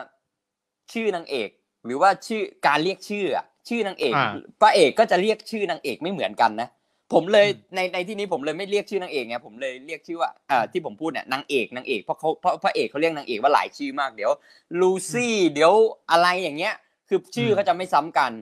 [0.93, 1.49] ชื่อนางเอก
[1.85, 6.69] หรือว่าชื่อการเรียกชื่ออะชื่อนางเอกอ่าพระเอกก็จะเรียกชื่อนางเอกไม่เหมือนกันนะ
[7.13, 14.33] ผมเลยอืมในในที่นี้ผมเลยไม่เรียกชื่อนางเอกไงผมเลยเรียกชื่อว่าอ่าที่ผมพูดเนี่ยนางเอกนางเอกเพราะเขาเพราะพระเอกเขาเรียกนางเอกว่าหลายชื่อมากเดี๋ยว
[14.81, 15.73] ลูซี่เดี๋ยว
[16.11, 16.75] อะไรอย่างเงี้ย
[17.09, 18.33] คือชื่อมเขาจะไม่ซ้ำกัน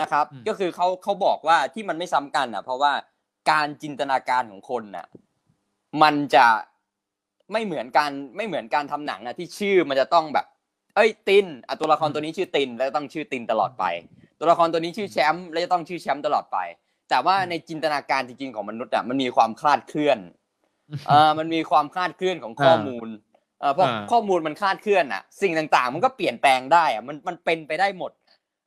[0.00, 2.92] นะครับอืมก็คือเขาเขาบอกว่าที่มันไม่ซ้ำกันอะ เพราะว่า
[3.50, 5.06] การจินตนาการของคนน่ะ
[6.02, 6.46] มันจะ
[7.52, 10.46] ไม่เหมือนกันไม่เหมือนการทำหนังนะที่ชื่อมันจะต้องแบบ
[10.94, 13.84] เอ้ยตินอะตัวละครตัวนี้ชื่อตินแล้วต้องชื่อตินตลอดไป
[14.38, 16.58] ตัวละครตัวนี้ชื่อแชมป์แล้วจะต้องชื่อแชมป์ตลอดไป
[17.10, 20.18] แต่ว่าในจินตนาการจริงๆของมนุษย์อะมันมีความคลาดเคลื่อน
[21.06, 23.08] เอ่ามันมีความคลาดเคลื่อนของข้อมูล
[23.60, 28.12] เอ่อพออ่าข้อมูลมันคลาดเคลื่อนอะ สิ่งต่างๆ มันก็เปลี่ยนแปลงได้อะมันมันเป็นไปได้หมด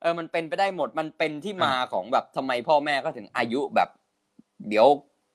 [0.02, 3.88] เออมันเป็นไปได้หมดมันเป็นที่มาของแบบทำไมพ่อแม่ก็ถึงอายุแบบ
[4.68, 4.86] เดี๋ยว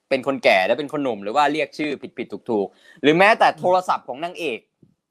[0.08, 4.58] เป็นคนแก่แล้วเป็นคนหนุ่มหรือว่าเรียกชื่อผิดผิดถูกถูกๆหรือแม้แต่โทรศัพท์ของนางเอก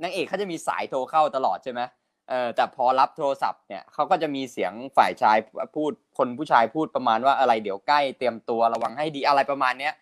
[0.03, 1.81] นางเอกเขาจะมีสายโทรเข้าตลอดใช่ไหม
[2.29, 5.37] เออแต่พอรับโทรศัพท์เนี่ยเขาก็จะมีเสียงฝ่ายชาย
[5.75, 9.93] พูดคนผู้ชายพูดประมาณว่าอะไรเดี๋ยวใกล้เตรียมตัวระวังให้ดีอะไรประมาณเนี้ย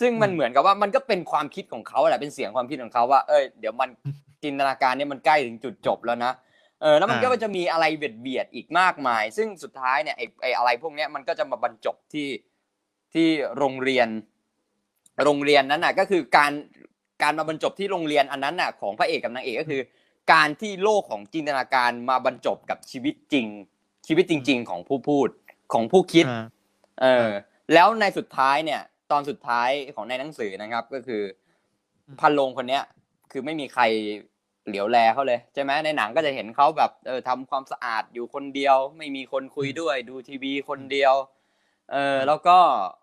[0.00, 3.88] ซึ่งมันอืมเหมือนกับว่ามันก็เป็นความคิดของเขาแหละเป็นเสียงความคิดของเขาว่าเอ้ยเดี๋ยวมัน
[4.42, 6.32] จินตนาการเนี่ยมันใกล้ถึงจุดจบแล้วนะ
[6.82, 12.28] เออแล้วมันอ่าก็จะมีอะไรเบียดเบียดๆอีกมากมาย ซึ่งสุดท้ายเนี่ยไอ้ไอ้อะไรพวกเนี้ยมันก็จะมาบรรจบที่
[13.14, 13.28] ที่
[13.58, 14.08] โรงเรียน
[15.24, 16.52] โรงเรียนนั้นน่ะก็คือการ
[17.22, 19.80] การมาบรรจบที่โรงเรียนอันนั้นน่ะของพระเอกกับนางเอกก็คือ
[20.32, 23.46] การที่โลกของจินตนาการมาบรรจบกับชีวิตจริง
[24.06, 25.28] ชีวิตจริง ๆ ของผู้พูด
[25.72, 26.44] ของผู้คิดอ่า
[27.00, 27.28] เออ
[27.74, 31.22] แล้วในสุดท้ายเนี่ย ตอนสุดท้ายของในหนังสือนะครับ ก็คือ
[32.06, 32.82] อืมพันโลงคนเนี้ย
[33.32, 33.82] คือไม่มีใคร
[34.66, 41.14] เหลียวแลเขาเลยใช่ไหมในหนังก็จะเห็นเขาแบบเออทำความสะอาดอยู่คนเดียว ไม่มีคนคุยด้วย ดูทีวีคนเดียว
[41.92, 42.58] เออแล้วก็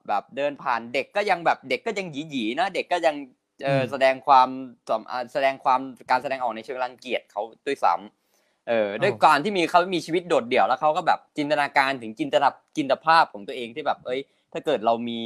[0.07, 3.16] แบบเดินผ่านเด็กก็ยังแบบเด็กก็ยังหยีหยีๆนะเด็กก็ยัง
[3.64, 4.49] เอออืมแสดงความ
[4.89, 5.80] สำอ่าแสดงความ
[6.10, 12.47] การแสดงออกในเชิงรังเกียจเขาด้วยซ้ำเออด้วยการที่มีเขามีชีวิตโดดเดี่ยวแล้วเขาก็แบบจินตนาการถึงจินตนา
[12.78, 14.20] จินตภาพของตัวเองที่แบบ เอ้ย
[14.53, 15.20] ถ้าเกิดเรามี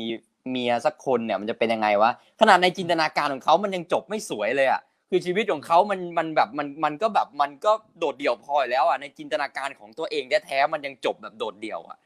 [0.50, 2.12] เมียสักคนเนี่ยมันจะเป็นยังไงวะ
[2.42, 11.98] ขนาดในจินตนาการของเขามันยังจบไม่สวยเลยอะคือชีวิตของเขามันมันแบบมันมันก็แบบมันก็โดดเดี่ยวพออยู่แล้วอะในจินตนาการของตัวเองแท้ๆมันยังจบแบบโดดเดี่ยวอะ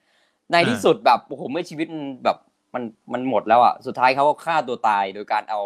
[0.52, 2.38] ในที่สุดแบบโอ้โหเมื่อชีวิตมันแบบ
[2.74, 5.62] มันมันหมดแล้วอะสุดท้ายเขาก็ฆ่าตัวตายโดยการเอา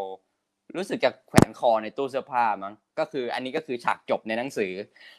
[0.76, 4.72] รู้สึกจะแขวนคอในตู้เสื้อผ้ามั้งก็คือ อันนี้ก็คือฉากจบในหนังสือ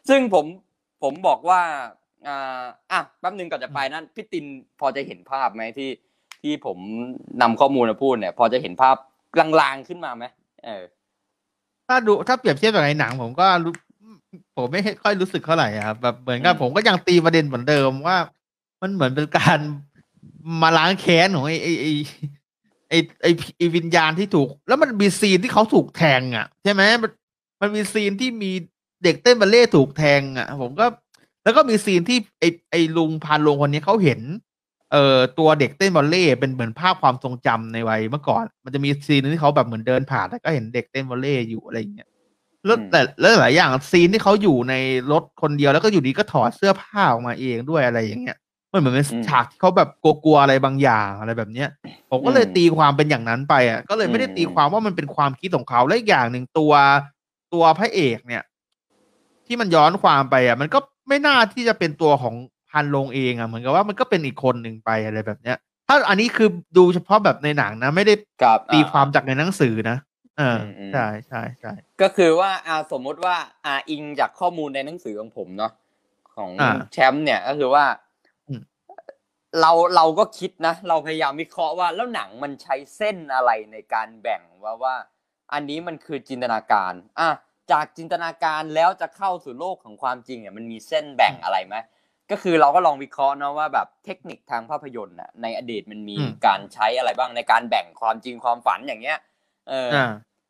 [0.08, 0.44] ซึ่งผม
[1.02, 1.60] ผมบอกว่า
[2.26, 4.44] อ่าอะแป๊บนึงก่อนจะไปนั้นพี่ติน
[4.80, 5.90] พอจะเห็นภาพไหมที่
[6.42, 6.78] ที่ผม
[7.42, 8.96] นำข้อมูลมาพูดเนี่ย พอจะเห็นภาพ
[9.60, 10.24] ลางๆขึ้นมาไหม
[10.64, 10.84] เออ
[11.88, 13.72] ถ้าดูถ้าเปรียบเทียบกับในหนัง ผมก็รู้
[14.56, 18.16] ผมไม่ค่อยรู้สึกเท่าไหร่อะครับแบบเหมือนกับอืมผมก็ยังตีประเด็นเหมือนเดิมว่า
[18.82, 19.58] มันเหมือนเป็นการ
[20.62, 21.92] มาล้างแค้นของไอ้ไอ้
[22.88, 27.10] ไอ้ไอ้ไอ้ไอ้วิญญาณที่ถูก แล้วมันมีซีนที่เขาถูกแทงอะ ใช่ไหมมัน
[27.60, 28.52] มันมีซีนที่มี
[29.04, 30.86] เด็กเต้นบัลเล่ต์ถูกแทงอะ ผมก็
[31.44, 34.20] แล้วก็มีซีนที่ไอ้ไอ้ลุงภารโรงคนนี้เขาเห็น
[34.92, 42.08] เอ่อตัวเด็กเต้นบัลเล่ต์เป็นเหมือนภาพความทรงจำในวัยเมื่อก่อน มันจะมีซีนหนึ่งที่เขาแบบเหมือนเดินผ่านแล้วก็เห็นเด็กเต้นบัลเล่ต์อยู่อะไรอย่างเงี้ย
[42.64, 44.74] แล้วอืมแต่แล้วหลายอย่างซีนที่เขาอยู่ใน
[45.12, 48.38] รถคนเดียวแล้วก็อยู่ดีก็ถอดเสื้อผ้าออกมาเองด้วยอะไรอย่างเงี้ย
[48.72, 51.68] มันเหมือนเป็นอืมฉากที่เขาแบบกลัวๆอะไรบางอย่างอะไรแบบเนี้ย
[52.10, 56.72] ผมก็เลยอืมตีความเป็นอย่างนั้นไปอะก็เลยไม่ได้อืมตีความว่ามันเป็นความคิดของเขาและอีกอย่างหนึ่งตัว
[57.52, 58.42] ตัวพระเอกเนี่ย
[59.46, 62.34] ที่มันย้อนความไปอะ มันก็ไม่น่าที่จะเป็นตัวของ
[62.70, 65.56] พันลงเองอะเหมือนกับว่ามันก็เป็นอีกคนหนึ่งไปอะไรแบบเนี้ย
[65.88, 69.96] ถ้าอันนี้คือดูเฉพาะแบบในหนังนะ ไม่ได้กับตีความจากในหนังสือนะ
[70.38, 75.72] เอออมอืมใช่ใช่ใช่ก็คือว่าอ่าสมมุติว่าอ่าอิงจากข้อมูลในหนังสือของผมเนาะ
[76.36, 78.07] ของอ่าแชมป์เนี่ยก็คือว่าอืม
[79.60, 84.94] เราเราก็คิดนะ เราพยายามวิเคราะห์ว่าแล้วหนังมันใช้เส้นอะไรในการแบ่งว่าว่า
[85.52, 87.28] อันนี้มันคือจินตนาการอะ
[87.72, 91.76] จากจินตนาการแล้วจะเข้าสู่โลกของความจริงเนี่ยมันมีเส้นแบ่งอะไรไหม
[92.30, 99.18] ก็คือเราก็ลองวิเคราะห์นะว่าแบบเทคนิคทางภาพยนตร์น่ะในอดีตมันมีอืมการใช้อะไรบ้างในการแบ่งความจริงความฝันอย่างเงี้ย
[99.68, 100.04] เอออ่า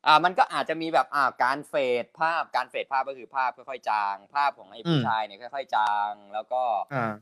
[0.06, 7.12] อ่ามันก็อาจจะมีแบบอ่าการเฟดภาพการ fade ภาพก็คือภาพค่อยๆจาง ภาพของไอ้ผู้อืมชายเนี่ยค่อย ๆ จาง แล้วก็อ่า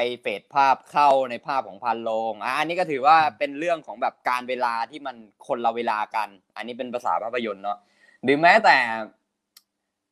[0.00, 7.78] ไป fade ภาพเข้าในภาพของภารโรงอะอันนี้ก็ถือว่าเป็นเรื่องของแบบกาลเวลาที่มันคนละเวลากัน อันนี้เป็นภาษาภาพยนตร์เนาะ
[8.22, 8.76] หรือแม้แต่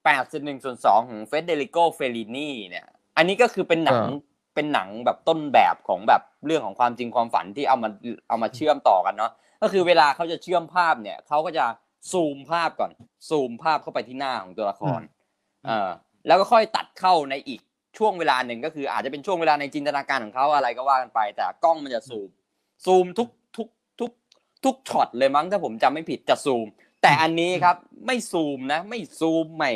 [0.04, 2.86] แปดส่วนหนึ่งส่วนสองของเฟเดริโกเฟลินีเนี่ย
[3.16, 7.88] อันนี้ก็คือเป็นหนังอ่าเป็นหนังแบบต้นแบบของแบบเรื่องของความจริงความฝันที่เอามา
[8.28, 9.32] เอามาเชื่อมต่อกันเนาะ
[9.62, 11.64] ก็คือเวลาเขาจะเชื่อมภาพเนี่ยเขาก็จะ
[12.12, 12.90] ซูมภาพก่อน
[13.28, 15.90] ซูมภาพเข้าไปที่หน้าของตัวละครอืมเออ
[16.26, 17.60] แล้วก็ค่อยตัดเข้าในอีก
[17.98, 22.28] ช่วงเวลาหนึ่งก็คืออาจจะเป็นช่วงเวลาในจินตนาการของเขาอะไรก็ว่ากันไป แต่กล้องมันจะซูม
[22.84, 23.68] ซูมทุกทุก
[24.00, 24.10] ทุก
[24.64, 26.66] ทุกช็อตเลยมั้งถ้าผมจำไม่ผิดจะซูม
[27.02, 27.76] แต่อันนี้ครับ
[28.06, 29.72] ไม่ซูมนะ ไม่ซูมไม่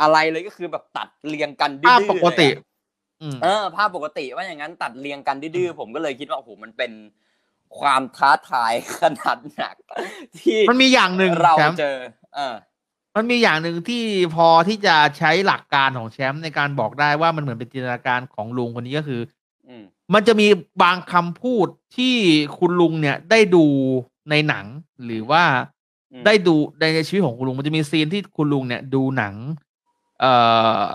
[0.00, 2.62] อะไรเลยก็คือแบบตัดเรียงกันดื้ภาพอๆปกติเลยอะ
[3.22, 6.92] อืมเออภาพปกติว่าอย่างนั้นตัดเรียงกันดื้อๆผมก็เลยคิดว่าโอ้โหมันเป็น
[7.78, 9.76] ความท้าทายขนาดหนัก
[10.38, 11.96] ที่มันมีอย่างหนึ่งเราแชมป์เจอ
[12.34, 12.54] เออ
[13.14, 14.04] มันมีอย่างหนึ่งที่
[14.34, 19.20] พอที่จะใช้หลักการของแชมป์ในการบอกได้ว่ามันเหมือนเป็นจินตนาการของลุงคนนี้ก็คือ
[19.68, 19.84] อืม
[20.14, 20.46] มันจะมี
[20.82, 22.14] บางคำพูดที่
[22.58, 23.64] คุณลุงเนี่ยได้ดู
[24.30, 24.66] ในหนัง
[25.04, 25.44] หรือว่า
[26.12, 29.34] อืมได้ดูในชีวิตของคุณลุง มันจะมีซีนที่คุณลุงเนี่ย ดูหนัง
[30.20, 30.32] เอ่
[30.86, 30.90] อ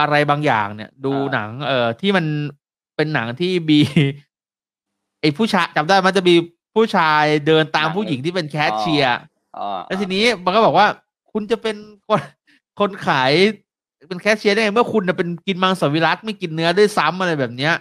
[0.00, 2.24] อะไรบางอย่างเนี่ย ดูหนัง เอ่อที่มัน
[2.96, 3.80] เป็นหนังที่มี
[5.20, 6.34] ไอ้ผู้ชายจำได้มันจะมี
[6.74, 9.18] ผู้ชายเดินตามผู้หญิงที่เป็นแคชเชียร์
[9.56, 10.86] อ๋อแล้วทีนี้มันก็บอกว่า
[11.32, 11.76] คุณจะเป็น
[12.08, 12.20] คน
[12.80, 13.32] คนขาย
[14.08, 17.74] เป็นแคชเชียร์ได้ไงเมื่อคุณน่ะเป็นกินมังสวิรัตไม่กินเนื้อด้วยซ้ำอะไรแบบเนี้ย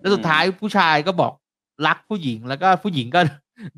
[0.00, 1.32] แล้วสุดท้ายผู้ชายก็บอก
[1.86, 3.20] รักผู้หญิงแล้วก็ผู้หญิงก็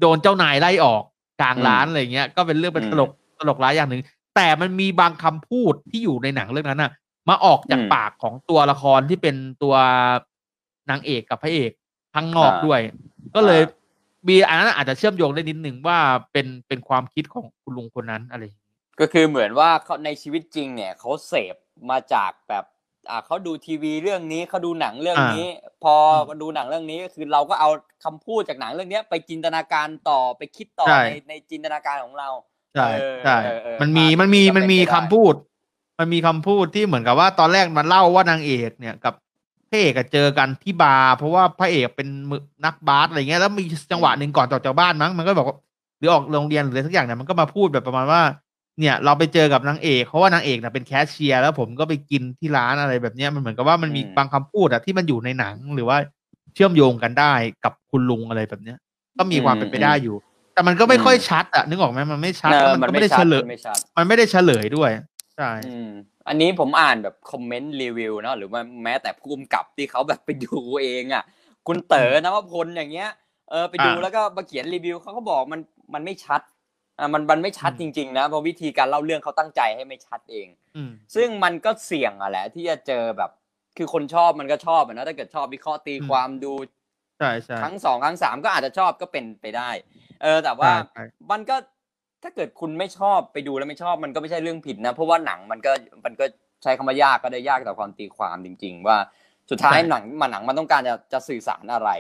[0.00, 1.02] โดนเจ้านายไล่ออก
[1.40, 4.02] กลางร้านอะไรเงี้ย ก็เป็นเรื่องเป็นตลกตลกร้ายอย่างหนึ่ง
[4.36, 6.90] แต่มันมีบางคำพูดที่อยู่ในหนังเรื่องนั้นน่ะ
[7.28, 9.74] มาออกจากปากของตัวละครที่เป็นตัว
[10.90, 11.70] นางเอกกับพระเอก
[12.14, 12.80] ข้างนอกด้วย
[13.34, 13.60] ก็เลย
[14.28, 15.98] มีอันนั้นอาจจะเชื่อมโยงได้นิดหนึ่งว่า
[16.32, 18.59] เป็นเป็นความคิดของคุณลุงคนนั้นอะไรอย่างเงี้ย
[19.00, 21.56] ก็คือเหมือนว่าเขาในชีวิตจริงเนี่ยเขาเสพ
[21.90, 22.64] มาจากแบบ
[23.10, 25.46] อ่าเขาดูทีวีเรื่องนี้เขาดูหนังเรื่องนี้
[25.84, 25.94] พอ
[26.42, 27.70] ดูหนังเรื่องนี้ก็คือเราก็เอา
[28.04, 32.28] คำพูดจากหนังเรื่องเนี้ย ไปจินตนาการต่อไปคิดต่อใช่ในในจินตนาการของเรา
[32.74, 35.34] ใช่เออใช่เออเออมันมีอะมันมีก็เป็นมันมีไปได้คำพูด
[35.98, 39.14] มันมีคำพูดที่เหมือนกับว่าตอนแรกมันเล่าว่านางเอกเนี่ยกับ
[39.70, 45.56] พระเอกอะเจอกันที่บาร์เพราะว่าพระเอกเป็นมือนักบาสอะไรเงี้ยแล้วมีจังหวะหนึ่งก่อนออกจากบ้านมั้งมันก็บอกว่า
[45.98, 48.22] หรือออกโรงเรียนหรืออะไรสักอย่างเนี่ยมันก็มาพูดแบบประมาณว่า
[48.80, 55.96] เนี่ยเราไปเจอกับนางเอกเพราะว่านางเอกน่ะเป็นแคชเชียร์แล้วผมก็ไปกินที่ร้านอะไรแบบเนี้ยมันเหมือนกับว่ามันมีอืมบางคำพูดอะที่มันอยู่ในหนังหรือว่า
[56.54, 57.32] เชื่อมโยงกันได้
[57.64, 58.78] กับคุณลุงอะไรแบบเนี้ย
[59.18, 60.16] ก็มีความเป็นไปได้อยู่
[60.54, 64.90] แต่มันก็ไม่ค่อยชัดอะนึกออกไหมมันไม่ชัดเอแล้วอมันมันก็ไม่ไม่ได้ชัเฉดลยมันไม่ชัดมันไม่ได้เฉลยด้วย
[65.36, 65.88] ใช่อืม
[66.28, 71.24] อันนี้ผมอ่านแบบคอมเมนต์รีวิวเนาะหรือว่าแม้แต่ผู้กำกับที่เขาแบบไปดูเองอะ
[71.66, 73.10] คุณเต๋อนวพลอย่างเงี้ย
[73.50, 75.60] เออไปดูอ่าแล้วก็มาเขียนรีวิวเขาก็บอกมัน
[75.94, 76.40] มันไม่ชัด
[77.00, 83.30] อ่ามันมันไม่ชัดอืจมริง ๆ นะเพราะวิธีการเล่าเรื่องเขาตั้งใจให้ไม่ชัดเองอืมซึ่งมันก็เสี่ยงอะแหละ ที่จะเจอแบบ
[83.76, 86.52] คือคนชอบมันก็ชอบอะนะถ้าเกิดชอบวิเคราะห์ตีอืมความดู
[87.18, 89.70] ใช่ใช่ครั้งสองครั้งสามก็อาจจะชอบก็เป็นไปได้
[90.22, 91.56] เออ แต่ว่าใช่ใช่มันก็
[92.22, 95.72] ถ้าเกิดคุณไม่ชอบไปดูแล้วไม่ชอบมันก็ไม่ใช่เรื่องผิดนะ เพราะว่าหนังมันก็
[96.04, 96.24] มันก็
[96.62, 98.98] ใช้คำว่ายากก็ได้ยากต่อความตีความจริง ๆ ว่า
[99.50, 101.90] สุดท้ายใช่หนังมันหนังมันต้องการจะจะสื่อสารอะไร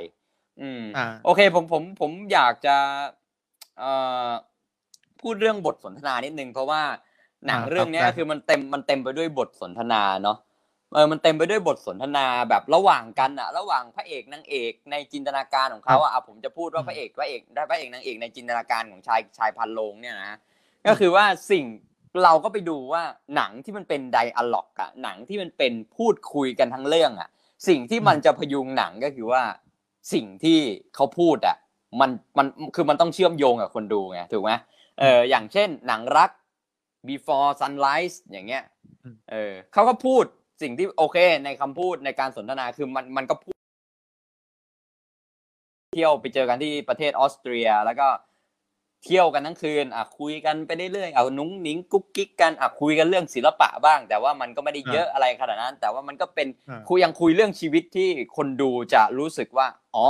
[0.60, 2.76] อืมอ่าโอเคผมผมผมอยากจะ
[3.78, 3.92] เอ่
[4.28, 4.30] อ
[5.22, 6.82] พูดเรื่องบทสนทนานิดนึงเพราะว่า
[7.46, 10.38] หนังอ่าเรื่องเนี้ยครับคือมันเต็มมันเต็มไปด้วยบทสนทนาเนาะ
[10.94, 20.38] เออมันเต็มไปด้วยบทสนทนาแบบระหว่างกันอะระหว่างพระเอกนางเอกในจินตนาการของเขาอะอะผมจะพูดว่าพระเอกพระเอกได้พระเอกนางเอกในจินตนาการของชายชายพันโลงเนี่ยนะ
[20.86, 21.64] ก็คือว่าสิ่ง
[22.24, 23.02] เราก็ไปดูว่า
[23.36, 27.28] หนังที่มันเป็นไดอะล็อกอะหนังที่มันเป็นพูดคุยกันทั้งเรื่องอะ
[27.68, 29.42] สิ่งที่มันจะพยุงหนังก็คือว่า
[30.12, 30.58] สิ่งที่
[30.94, 31.56] เขาพูดอะ
[32.00, 34.52] มันมันคือมันต้องเชื่อมโยงกับคนดูไงถูกไหม
[35.00, 36.30] เอออย่างเช่นหนังรัก
[37.08, 38.64] before sunrise อย่างเงี้ย
[39.04, 40.24] อืมเออเขาก็พูด
[40.62, 43.56] สิ่งที่โอเค ในคำพูดในการสนทนาคือมันมันก็พูด
[45.92, 48.08] เที่ยวไปเจอกันที่ประเทศออสเตรีย แล้วก็
[49.04, 60.06] เที่ยวกันทั้งคืนอะคุยกันไปเรื่อยๆเอานุ้งนิ้งกุ๊กกิ๊กกันอะคุยกันเรื่องศิลปะบ้าง แต่ว่ามันก็ไม่ได้เยอะอะไรขนาดนั้น แต่ว่ามันก็เป็นอ่าคุยยังคุยเรื่องชีวิตที่คนดูจะรู้สึกว่า อ๋อ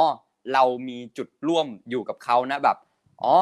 [0.52, 2.76] เรามีจุดร่วมอยู่กับเขานะแบบ
[3.22, 3.34] อ๋อ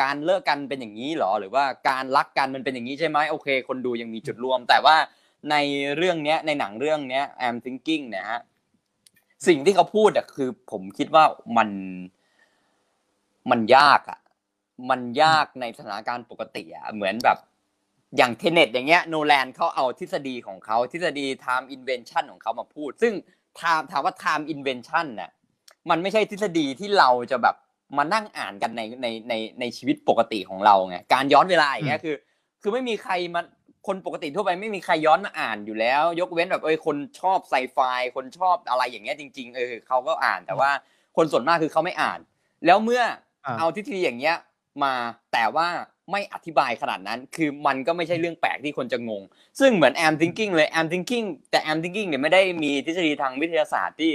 [0.00, 4.96] การเลิกกันเป็นอย่างนี้หรอ หรือว่าการรักกันมันเป็นอย่างนี้ใช่ไหมโอเค คนดูยังมีจุดร่วม แต่ว่า
[5.50, 5.56] ใน
[5.96, 8.40] เรื่องเนี้ยในหนังเรื่องเนี้ย I'm thinking เนี่ยฮะ
[9.46, 11.24] สิ่งที่เขาพูดอะคือ ผมคิดว่า
[11.56, 11.68] มัน
[13.50, 14.20] มันยากอะ
[14.90, 17.38] มันยากในสถานการณ์ปกติอะเหมือนแบบ
[18.16, 23.12] อย่างเทเน็ตอย่างเงี้ยโนแลนเขาเอาทฤษฎีของเขาทฤษฎี time invention ของเขามาพูด ซึ่ง
[23.60, 25.30] time ถามว่า time invention น่ะ
[25.90, 27.56] มันไม่ใช่ทฤษฎีที่เราจะแบบ
[27.96, 32.16] มานั่งอ่านกันในในในในชีวิตปกติของเราไงการย้อนเวลาอย่างเงี้ยคือ
[32.62, 33.42] คือไม่มีใครมา
[33.86, 37.78] คนปกติทั่วไปไม่มีใครย้อนมาอ่านอยู่แล้ว ยกเว้นแบบเอ้ยคนชอบไซไฟ
[38.16, 40.70] คนชอบอะไรอย่างเงี้ยจริง ๆ เออเขาก็อ่านแต่ว่า
[41.16, 42.18] คนส่วนมากคือเขาไม่อ่าน
[42.66, 43.02] แล้วเมื่อ
[43.44, 44.36] อ่าเอาทฤษฎีอย่างเงี้ย
[44.84, 44.94] มา
[45.32, 45.68] แต่ว่า
[46.12, 49.22] ไม่อธิบายขนาดนั้น คือมันก็ไม่ใช่เรื่องแปลกที่คนจะงง
[49.60, 54.12] ซึ่งเหมือน am thinking เลย am thinking แต่ am thinking เนี่ยไม่ได้มีทฤษฎีทางวิทยาศาสตร์ที่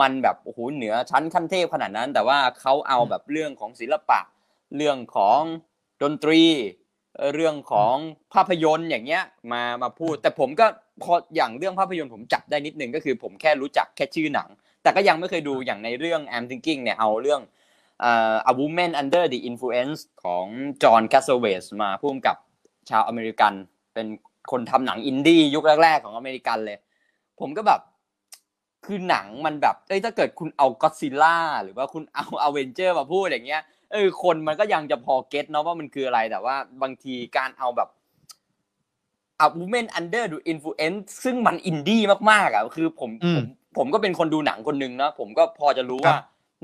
[0.00, 4.20] มันแบบโอ้โหเหนือชั้นขั้นเทพขนาดนั้น แต่ว่าเขาเอาแบบเรื่องของศิลปะ
[4.76, 5.40] เรื่องของ
[6.02, 6.42] ดนตรี
[7.16, 7.94] เอ่อเรื่องของ
[8.34, 9.22] ภาพยนตร์อย่างเงี้ย
[9.52, 10.66] มามาพูด แต่ผมก็
[11.02, 14.48] พออย่างเรื่องภาพยนตร์ผมจับได้นิดนึงก็คือผมแค่รู้จักแค่ชื่อหนัง
[14.82, 17.40] แต่ก็ยังไม่เคยดูอย่างในเรื่อง am thinking เนี่ยเอาเรื่อง
[18.00, 20.46] เอ่อ a woman under the influence ของ
[20.82, 22.36] จอห์นแคสเซเวสมาผู้กำกับ
[22.90, 23.52] ชาวอเมริกัน
[23.94, 24.06] เป็น
[24.50, 26.78] คนทำหนังอินดี้ยุคแรก ๆ ของอเมริกันเลย
[27.40, 27.80] ผมก็แบบ
[28.86, 33.62] คือหนังมันแบบเอ้ยถ้าเกิดคุณเอาก็ d ซิล่าหรือว่าคุณเอาอเวนเจอร์มาพูดอย่างเงี้ย
[33.92, 37.88] เออคนมันก็ยังจะพอ get เนาะว่ามันคืออะไรแต่ว่าบางทีการเอาแบบ
[39.44, 46.18] a woman under the influence ซึ่งมันอินดี้มากๆอะคือผมอืผมมผมก็เป็นคนดูหนังคนหนึ่งเนาะผมก็พอจะรู้ครับว่า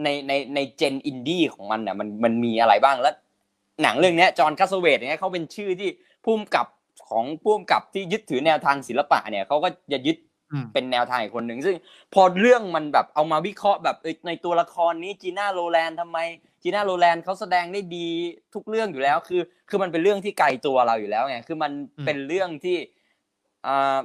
[0.05, 3.15] ในในในเจนอินดี้ของมันเนี่ยมันมันมีอะไรบ้างแล้ว
[3.83, 5.89] หนังเรื่องเนี้ยจอห์นคาสเวตเนี่ยเขาเป็นชื่อที่
[6.25, 6.67] พุ่มกับ
[7.09, 10.30] ของพุ่มกับที่ยึดถือแนวทางศิลปะเนี่ยเขาก็จะยึดอืม
[10.73, 11.77] เป็นแนวทางอีกคนหนึ่งซึ่ง
[12.15, 16.19] พอเรื่องมันแบบเอามาวิเคราะห์แบบเอ้ยในตัวละครนี้จีน่าโรแลนด์ทำไม
[16.63, 18.09] จีน่าโรแลนด์เขาแสดงได้ดี
[18.55, 22.77] ทุกเรื่องอยู่แล้ว คือ คือมันเป็นเรื่องที่ไกลตัวเราอยู่แล้วไงคือมันอืมเป็นเรื่องที่
[23.67, 23.99] อ่า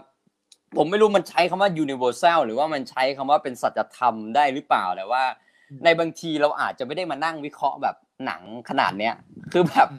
[0.78, 5.24] ผมไม่รู้มันใช้คำว่า universal หรือว่ามันใช้คำว่าเป็นสัจธรรมได้หรือเปล่าแต่ว่า
[5.84, 9.14] ในบางทีเราอาจจะไม่ได้มานั่งวิเคราะห์แบบ หนังขนาดเนี้ย
[9.52, 9.90] คือแบบ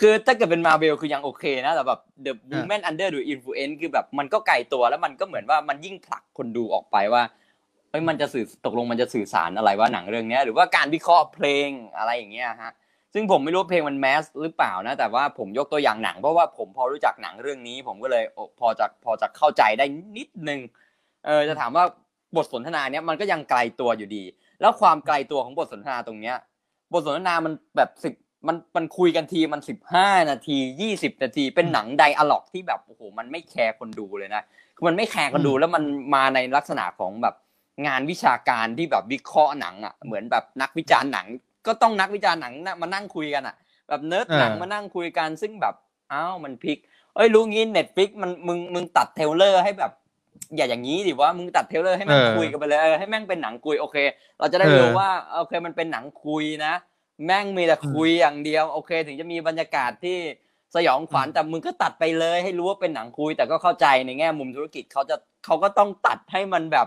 [0.00, 7.22] คือถ้าเกิดเป็นมาเวลคือยังโอเคนะ แต่แบบ The Woman Under the Influence คือแบบมันก็ไกลตัวแล้วมันก็เหมือนว่ามันยิ่งผลักคนดูออกไปว่า
[7.90, 12.72] เอ้ยมันจะสื่อตกลงมันจะสื่อสารอะไรว่าหนังเรื่องเนี้ยหรือว่าการวิเคราะห์เพลงอะไรอย่างเงี้ยฮะ
[13.14, 19.84] ซึ่งผมไม่รู้ว่าเพลงมันแมสหรือเปล่านะ แต่ว่าผมยกตัวอย่างหนังเพราะว่าผมพอรู้จักหนังเรื่องนี้ ผมก็เลยโอ้พอจะพอจะเข้าใจได้
[20.16, 20.60] นิดนึง
[21.26, 21.84] เออจะถามว่า
[22.36, 24.24] บทสนทนาเนี้ยมันก็ยังไกลตัวอยู่ดี
[24.60, 26.36] แล้วความไกลตัวของบทสนทนาตรงเนี้ย
[26.92, 28.14] บทสนทนามันแบบสิบ
[28.46, 34.42] มันมันคุยกันทีมันสิบห้านาทียี่สิบนาที เป็นหนัง dialogue ที่แบบโอ้โหมันไม่ care คนดูเลยนะ
[34.76, 35.84] คือมันไม่ care คนดูแล้วมัน
[36.14, 37.34] มาในลักษณะของแบบ
[37.86, 41.26] งานวิชาการที่แบบวิเคราะห์หนังอะเหมือนแบบนักวิจารณ์หนัง
[41.66, 43.56] ก็ต้องนักวิจารณ์หนังนะมานั่งคุยกันอะ
[43.88, 45.74] แบบเนิร์ดหนังเออมานั่งคุยกันซึ่งแบบ
[46.12, 46.78] อ้าวมันพลิก
[47.14, 49.92] เอ้ยรู้งี้ Netflix มันมึงมึงตัด trailer ให้แบบ
[50.56, 53.96] อย่าอย่างนี้ดิว่ามึงตัดเทรลเลอร์ให้แม่งเออคุยกันไปเลยเออให้แม่งเป็นหนังคุยโอเค
[54.38, 56.74] เราจะได้เออรู้ว่าโอเคมันเป็นหนังคุยนะ
[57.26, 60.18] แม่งมีแต่คุยอย่างเดียวโอเค ถึงจะมีบรรยากาศที่
[60.74, 66.86] สยองขวัญอืมแต่มึงก็ตัดไปเลย ให้รู้ว่าเป็นหนังคุย แต่ก็เข้าใจในแง่มุมธุรกิจเขาจะเขาก็ต้องตัดให้มันแบบ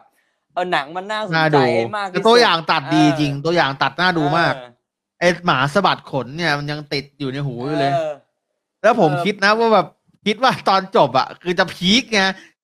[0.53, 4.69] เออหนังมันน่าสนน่าใจดูให้มากแต่ที่ตัวสุดอย่างตัดดีเออจริง ตัวอย่างตัดน่าดูมากเออ
[5.19, 8.13] ไอหมาสะบัดขนเนี่ยมันยังติดอยู่ในหูอยู่เลยออ
[8.81, 9.87] แล้วผมเออคิดนะว่าแบบ
[10.25, 12.21] คิดว่าตอนจบอะคือจะพีคไง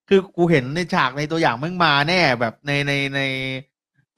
[0.10, 3.22] คือกูเห็นในฉากในตัวอย่างแม่งมาแน่แบบในในใน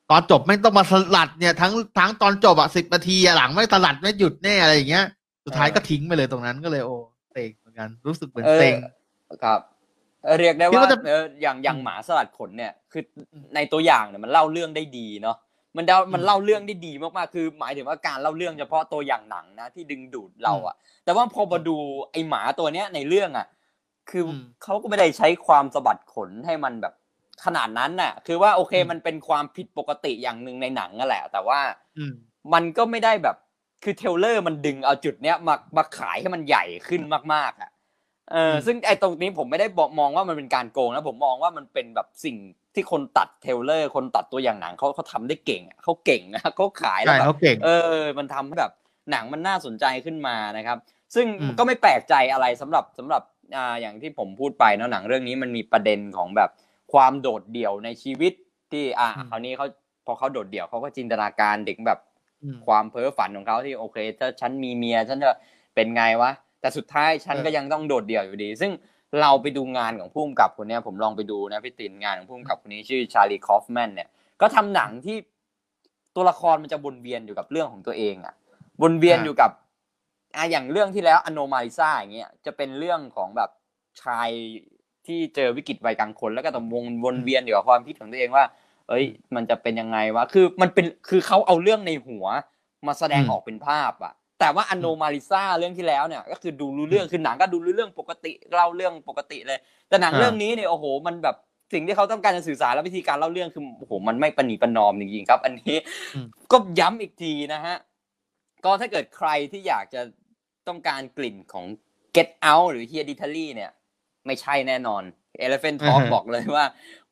[0.09, 5.05] ตอนจบแม่งต้องมาสลัดเนี่ยทั้งทั้งตอนจบอะสิบนาทีอะหลังไม่งสลัดไม่หยุดแน่อะไรอย่างเงี้ย
[5.45, 6.95] สุดท้ายเออก็ทิ้งไปเลยตรงนั้นก็เลยโอ้
[7.31, 8.75] เซ็งเหมือนกัน รู้สึกเหมือนเออเซ็ง
[9.43, 9.59] ครับ
[10.23, 13.03] เออเรียกได้คิดว่าว่าจะเอออย่างอย่างอืมหมาสลัดขนเนี่ย คือ
[13.55, 15.37] ในตัวอย่างเนี่ยมันเล่าเรื่องได้ดีเนาะ
[15.77, 20.75] มันเดามันอืมเล่าเรื่องได้ดีมากๆคือ หมายถึงว่าการเล่าเรื่องเฉพาะตัวอย่างหนังนะที่ดึงดูดเราอะ
[21.05, 21.75] แต่ว่าพอมาดู
[22.11, 23.47] ไอหมาตัวเนี้ยในเรื่องอะ
[24.10, 26.93] คืออมเขาก็ไม่ได้ใช้ความสะบัดขนให้มันแบบ
[27.45, 31.60] ขนาดนั้นน่ะ คือว่าโอเคอืมมันเป็นความผิดปกติอย่างหนึ่งในหนังนั่นแหละ แต่ว่า
[31.97, 32.14] อืม
[32.53, 33.36] มันก็ไม่ได้แบบ
[33.84, 37.01] คือ trailer มันดึงเอาจุดเนี้ยมามาขายให้มันใหญ่ขึ้น
[37.34, 37.72] มากๆอะ
[38.32, 42.38] เอออืมซึ่งไอ้ตรงนี้ผมไม่ได้บอกมองว่ามันเป็นการโกงนะผมมองว่ามันเป็นแบบสิ่ง
[42.76, 48.72] ที่คนตัด trailer คนตัดตัวอย่างหนังเขาเขาทำได้เก่งอะเขาเก่งนะเขาขายแล้วใช่แบบเขาเก่งเออ มันทำให้แบบ
[49.12, 50.78] หนังมันน่าสนใจขึ้นมานะครับ
[51.16, 53.22] ซึ่งอืมก็ไม่แปลกใจอะไรสำหรับสำหรับ
[53.55, 56.49] อ่าอย่างที่ผมพูดไปเนอะหนังเรื่องนี้มันมีประเด็นของแบบ
[56.93, 58.33] ความโดดเดี่ยวในชีวิต
[58.71, 59.65] ที่อ่าคราวนี้เขา
[60.05, 61.99] พอเขาโดดเดี่ยวเขาก็จินตนาการถึงแบบ
[62.43, 65.31] อืมความเพ้อฝันของเขาที่โอเคถ้าฉันมีเมียฉันจะ
[65.75, 66.31] เป็นไงวะ
[66.61, 68.71] แต่สุดท้ายฉันเออก็ยังต้องโดดเดี่ยวอยู่ดี ซึ่ง
[69.21, 74.09] เราไปดูงานของผู้กำกับคนเนี้ยผมลองไปดูนะพี่ตินงานของผู้กำกับคนนี้ชื่อชาลีคอฟแมนเนี่ย
[74.41, 75.17] ก็ทำหนังที่
[76.15, 78.35] ตัวละครมันจะวนเวียนอยู่กับเรื่องของตัวเองอะ
[78.81, 79.51] วนเวียนอ่าอยู่กับ
[80.36, 83.49] อะอย่างเรื่องที่แล้วอโนมาลิซาอย่างเงี้ยจะเป็นเรื่องของแบบ
[84.01, 84.30] ชาย
[85.07, 88.45] ที่เจอวิกฤตวัยกลางคน แล้วก็ต้องวนวนเวียนอยู่กับความคิดของตัวเองว่า
[88.89, 89.05] เอ้ย
[89.36, 92.25] มันจะเป็นยังไงวะคือมันเป็นคือเขาเอาเรื่องในหัว
[92.88, 99.59] มาแสดงอืมออกเป็นภาพอะแต่ว่าอโนมาลิซาเรื่องที่แล้วเนี่ย ก็คือดูรู้เรื่องคือหนังก็ดูรู้เรื่องปกติเล่าเรื่องปกติเลย
[99.89, 101.36] แต่หนังอ่าเรื่องนี้เนี่ยโอ้โห มันแบบ
[101.73, 105.77] สิ่งที่เขาต้องการจะสื่อสารและวิธีการเล่าเรื่องคือโอ้โหมันไม่ประนีประนอมจริงๆครับ อันนี้
[106.51, 107.75] ก็ย้ำอีกทีนะฮะ
[108.65, 110.01] ก็ถ้าเกิดใครที่อยากจะ
[110.70, 111.65] ต้องการกลิ่นของ
[112.15, 113.72] Get Out หรือ Hereditary เนี่ย
[114.26, 115.03] ไม่ใช่แน่นอน
[115.45, 116.65] Elephant Talk อือฮะบอกเลยว่า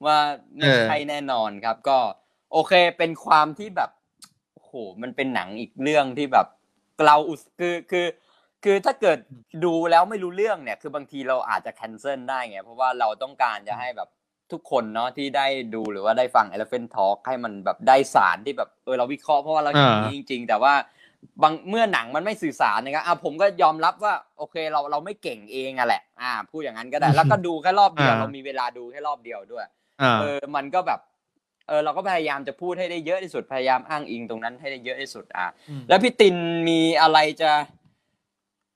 [0.05, 0.17] ว่า
[0.57, 1.97] ไม่เออใช่แน่นอนครับ ก็
[2.51, 3.91] โอเคเป็นความที่แบบ
[4.53, 6.47] โอ้โหมันเป็นหนังอีกเรื่องที่แบบ
[7.05, 8.05] เราอุตคือคือ
[8.63, 9.17] คือถ้าเกิด
[9.65, 14.09] ดูแล้วไม่รู้เรื่องเนี่ย คือบางทีเราอาจจะ cancel ได้ไงเพราะว่าเราต้องการจะให้แบบ
[14.51, 20.73] ทุกคนเนาะที่ได้ดูหรือว่าได้ฟัง Elephant Talk ให้มันแบบได้สารที่แบบเออเราวิเคราะห์เพราะว่าเราเห็นอ่านี้จริง ๆ แต่ว่า
[21.43, 29.65] บางเมื่อหนังมันไม่สื่อสารนะครับอะผมก็ยอมรับว่า โอเคเราเราไม่เก่งเองอะแหละ อ่าพูดอย่างนั้นก็ได้ แล้วก็ดูแค่รอบเดียวอ่าเรามีเวลาดูแค่รอบเดียวด้วย
[30.01, 30.99] อ่าเออมันก็แบบ
[31.67, 36.35] เออเราก็พยายามจะพูดให้ได้เยอะที่สุดพยายามอ้างอิงตรงนั้นให้ได้เยอะที่สุด อะอืมแล้วพี่ติน
[36.69, 37.51] มีอะไรจะ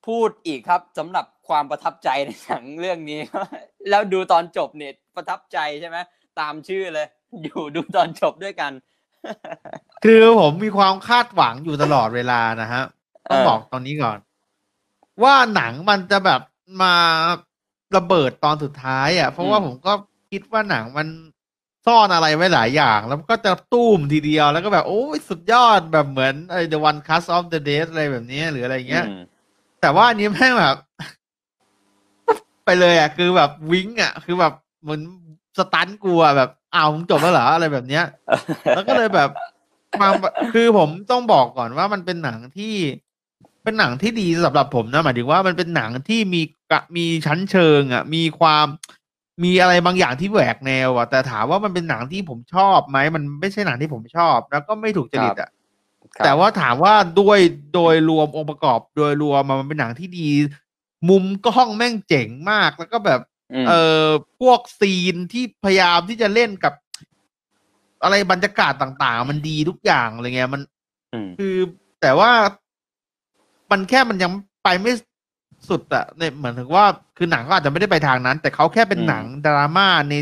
[0.07, 3.19] พูดอีกครับสำหรับความประทับใจในหนังเรื่องนี้
[3.89, 5.97] แล้วดูตอนจบเนี่ยประทับใจใช่ไหม
[6.39, 7.07] ตามชื่อเลย
[7.43, 8.71] อยู่ดูตอนจบด้วยกัน
[10.03, 12.83] คือผมมีความคาดหวังอยู่ตลอดเวลานะฮะ
[13.29, 14.17] ต้องเออบอกตอนนี้ก่อน
[15.23, 16.41] ว่าหนังมันจะแบบ
[16.81, 16.95] มา
[17.97, 19.93] ระเบิดตอนสุดท้ายอะ เพราะว่าผมก็
[20.31, 21.07] คิดว่าหนังมัน
[21.85, 29.23] ซ่อนอะไรไว้หลายอย่าง แล้วก็จะตุ้มทีเดียวแล้วก็แบบ โอ้ยสุดยอดแบบเหมือนไอ้ The One Cast of the Dead อะไรแบบนี้หรืออะไรเงี้ยอืม
[29.81, 30.77] แต่ว่าอันนี้แม่งแบบ
[32.65, 35.01] ไปเลยอะ คือแบบวิ้งอะ คือแบบเหมือน
[35.57, 38.05] สตันกลัวแบบ อ้าวมึงจบแล้วเหรออะไรแบบเนี้ย
[38.75, 39.29] แล้วก็เลยแบบ
[40.01, 40.09] มา
[40.53, 42.75] คือผมต้องบอกก่อนว่ามันเป็นหนังที่
[43.63, 46.41] เป็นหนังที่ดีสำหรับผมนะหมายถึงว่ามันเป็นหนังที่มี
[46.71, 48.65] กะมีชั้นเชิง อะ มีความ
[49.43, 55.49] มีอะไรบางอย่างที่แหวกแนวอะแต่ถามว่ามันเป็นหนังที่ผมชอบไหมมันไม่ใช่หนังที่ผมชอบ แล้วก็ไม่ถูกจริตอะ
[56.15, 57.39] ครับแต่ว่าถามว่าด้วย
[57.73, 60.29] โดยรวมองค์ประกอบโดยรวมมันเป็นหนังที่ดี
[61.09, 63.30] มุมกล้องแม่งเจ๋งมาก แล้วก็แบบม
[63.67, 63.71] เอ
[64.05, 64.07] อ
[64.39, 66.73] พวกซีนที่พยายามที่จะเล่นกับ
[68.03, 70.61] อะไรบรรยากาศต่าง ๆ มันดีทุกอย่างอะไรเงี้ยมัน
[71.13, 71.55] อืมคือ
[72.01, 72.31] แต่ว่า
[73.71, 74.31] มันแค่มันยัง
[74.63, 74.91] ไปไม่
[75.69, 76.85] สุดอะเนี่ยเหมือนถึงว่า
[77.17, 80.15] คือหนังก็อาจจะไม่ได้ไปทางนั้น แต่เขาแค่เป็นอืมหนังดราม่าใน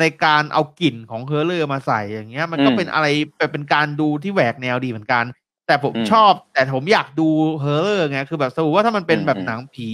[0.00, 3.06] ในการเอากลิ่นของเฮอร์เลอร์มาใส่อย่างเงี้ย มันก็อืมเป็นอะไร
[3.52, 5.24] เป็นการดูที่แหวกแนวดีเหมือนกัน
[5.66, 7.28] แต่ผมอืมชอบ แต่ผมอยากดู
[7.60, 9.90] เฮอร์เลอร์ไงคือแบบสมมติว่าถ้ามันเป็นอืมแบบอืมหนังผี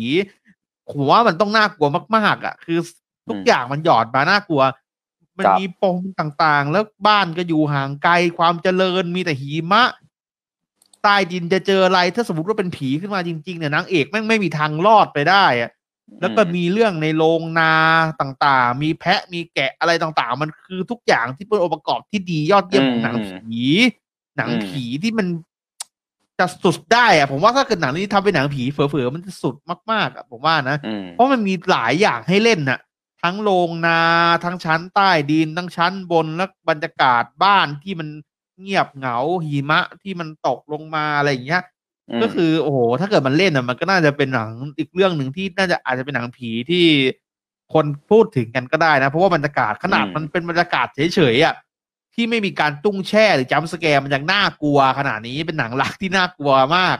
[0.90, 2.78] ผมว่ามันต้องน่ากลัวมาก ๆ อะ คือ
[3.28, 4.62] ทุกอืมอย่างมันหยอดมาน่ากลัว
[5.38, 9.84] มันครับมีปมต่างๆ แล้วบ้านก็อยู่ห่างไกลความเจริญมีแต่หิมะ
[11.02, 15.70] ใต้ดินจะเจออะไรถ้าสมมติว่าเป็นผีขึ้นมาจริง ๆ เนี่ยนางเอกแม่งไม่มีทางรอดไปได้อะ
[16.20, 17.74] แล้วก็มีเรื่องในโรงนา
[18.20, 23.58] ต่างๆ มีแพะมีแกะอะไรต่างๆ มันคือทุกอย่างที่เป็นองค์ประกอบที่ดียอดเยี่ยมของหนังอืมผี
[24.36, 25.26] หนังอืมผีที่มัน
[26.38, 29.56] จะสุดได้อะผมว่าถ้าเกิดหนังนี้ทำเป็นหนังผีเผลอๆมันจะสุด
[29.92, 32.78] มากๆอะผมว่านะอืมเพราะมันมีหลายอย่างให้เล่นน่ะ
[33.22, 34.00] ทั้งโรงนา
[34.44, 38.08] ทั้งชั้นใต้ดิน ทั้งชั้นบนและบรรยากาศบ้านที่มัน
[38.60, 41.62] เงียบเหงาหิมะที่มันตกลงมาอะไรอย่างเงี้ย
[42.22, 46.84] ก็คือโอ้โหถ้าเกิดมันเล่นอะมันก็น่าจะเป็นหนังอีกเรื่องหนึ่งที่น่าจะอาจจะเป็นหนังผีที่
[47.74, 51.54] คนพูดถึงกันก็ได้นะ เพราะว่าบรรยากาศขนาดอืมมันเป็นบรรยากาศเฉยๆอะ
[52.20, 56.96] ที่ไม่มีการตุ้งแช่หรือจัมป์สแกร์มันยังน่ากลัวขนาดนี้เป็นหนังรักที่น่ากลัวมาก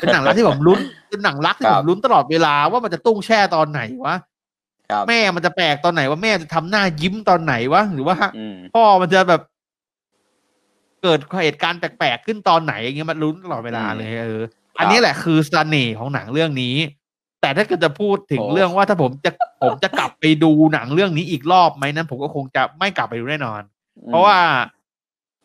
[0.00, 4.16] เป็นหนังรักที่ผมลุ้นเป็นหนังรักที่คผรับมลุ้นตลอดเวลาว่ามันจะตุ้งแช่ตอนไหนวะ
[4.90, 9.42] ครับแม่มันจะแปลกตอนไหนว่าแม่จะทำหน้ายิ้มตอนไหนวะหรือว่าอืมพ่อมันจะแบบ
[11.02, 14.42] เกิดเหตุการณ์แปลกๆขึ้นตอนไหนอย่างเงี้ยมันลุ้นตลอดเวลาเลยเออ
[14.78, 16.76] อันนี้แหละคือเสน่ห์ของหนังเรื่องนี้
[17.40, 19.30] แต่ถ้าเกิดจะพูดถึงโอ้เรื่องว่าถ้าผมจะ
[19.62, 23.62] ผมจะกลับไปดูหนังเรื่องนี้อีกรอบไหมนั้นผมก็คงจะไม่กลับไปดูแน่นอน
[24.08, 24.38] เพราะว่า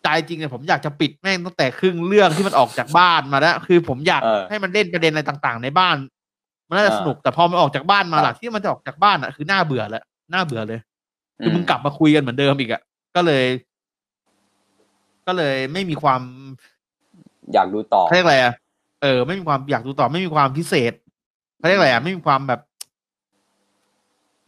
[0.04, 5.96] ใจจริงเนี่ยผมอยากจะปิดแม่งตั้งแต่ครึ่งเรื่องที่มันออกจากบ้านมาแล้วคือผมอยากเออให้มันเล่นประเด็นอะไรต่างๆ ในบ้าน
[6.68, 10.80] มันน่าจะเออสนุกแต่พอมันออกจากบ้านมาครับหลักที่มันจะออกจากบ้านอะคือหน้าเบื่อแล้วหน้าเบื่อเลย
[11.40, 12.82] คือมึงมกลับมาคุยกันเหมือนเดิมอีกอะ
[13.16, 13.46] ก็เลย
[15.28, 16.22] ก็เลยไม่มีความ
[17.54, 18.54] อยากดูต่อเขาเรียกอะไรอะ
[19.02, 20.94] เออ ไม่มีความอยากดูต่อไม่มีความพิเศษ
[21.58, 22.60] เขาเรียกอะไรอะไม่มีความแบบ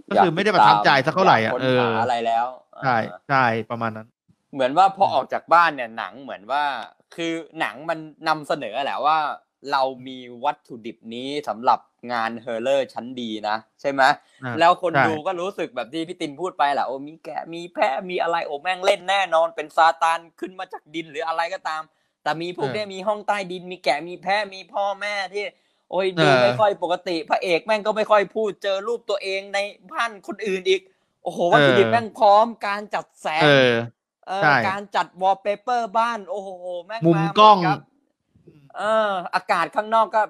[0.09, 2.45] ก็คือไม่ได้ประทับใจสักเท่าไหร่อะยกเอค้นอหาอะไรแล้ว
[2.85, 4.07] ใช่อ่าใช่ประมาณนั้น
[4.53, 6.63] เหมือนว่าพอออกจากบ้านเนี่ยหนังเหมือนว่า
[7.15, 9.17] คือหนังมันนำเสนอแหละว่า
[9.71, 11.79] เรามีวัตถุดิบนี้สำหรับ
[12.13, 14.01] งาน horror ชั้นดีนะ ใช่ไหม
[14.43, 21.81] อ่าแล้วคนใช่ดูก็รู้สึกแบบที่พี่ตินพูดไปแหละโอ้มีแกะมีแพะมีอะไรโอ้แม่งเล่นแน่นอน เป็นซาตานขึ้นมาจากดินหรืออะไรก็ตาม
[22.23, 25.43] แต่มีพวกเนี้ยมีห้องใต้ดิน มีแกะมีแพะมีพ่อแม่ที่
[25.91, 29.59] โอ้ยดูไม่ค่อยปกติ พระเอกแม่งก็ไม่ค่อยพูดเจอรูปตัวเองใน
[29.91, 30.81] บ้านคนอื่นอีก
[31.23, 33.73] โอ้โหวัตถุดิบแม่งพร้อมการจัดแสงเออ
[34.27, 36.49] เออใช่การจัดวอลเปเปอร์บ้าน โอ้โห
[36.85, 37.79] แม่งมุมาหดกล้องครับ
[38.77, 40.21] เออ อากาศข้างนอกก็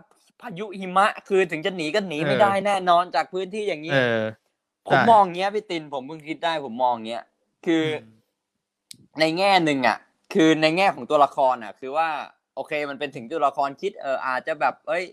[0.41, 4.21] พายุหิมะ คือถึงจะหนีก็หนีไม่เออได้แน่นอนจากพื้นที่อย่างนี้เออ
[4.87, 7.23] ผมใช่มองเงี้ยพี่ตินผมเพิ่งคิดได้ผมมองเงี้ย
[7.65, 9.97] คืออในแง่หนึ่งอะ
[10.33, 12.09] คือในแง่ของตัวละครอะ คือว่า
[12.55, 15.03] โอเค มันเป็นถึงตัวละครคิดเอออาจจะแบบ เอ้ย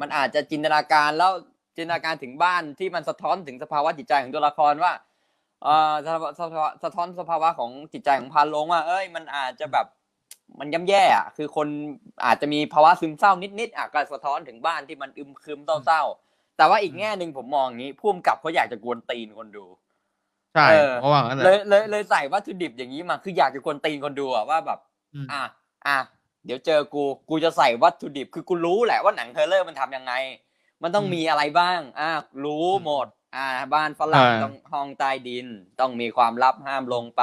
[0.00, 1.32] มันอาจจะจินตนาการแล้ว
[1.76, 5.11] จินตนาการถึงบ้านที่มันสะท้อนถึงสภาวะจิตใจของตัวละครว่าเอ่อ
[6.06, 9.86] สะสะสะสะท้อนสภาวะของจิตใจของพานลงว่า เอ้ย มันอาจจะแบบ
[10.58, 11.68] มันย่ำแย่อะคือคน
[12.26, 19.66] อาจจะมีภาวะซึมเศร้านิดๆอะก็สะท้อนถึงบ้านที่มันอึมครึมเศร้าๆแต่ว่าอีกแง่หนึ่งผมมองอย่างนี้พุ่มกับเขาอยากจะกวนตีนคนดู
[20.54, 24.78] ใช่เออเพราะว่างั้นแหเลละยเลยเลยใส่วัตถุดิบอย่างนี้มาคืออยากจะกวนตีนคนดูอะว่าแบบ
[25.14, 25.42] อืมอะ
[25.86, 25.98] อะ
[26.44, 30.12] เดี๋ยวเจอกูกูจะใส่วัตถุดิบ คือกูรู้แหละว่าหนังเทเลอร์มันทำยังไง
[30.82, 32.10] มันต้องอืมมีอะไรบ้าง อะ
[32.44, 33.06] รู้หมด
[33.36, 35.46] อ่า บ้านฝรั่งอ่าต้องห้องใต้ดิน
[35.80, 37.22] ต้องมีความลับห้ามลงไป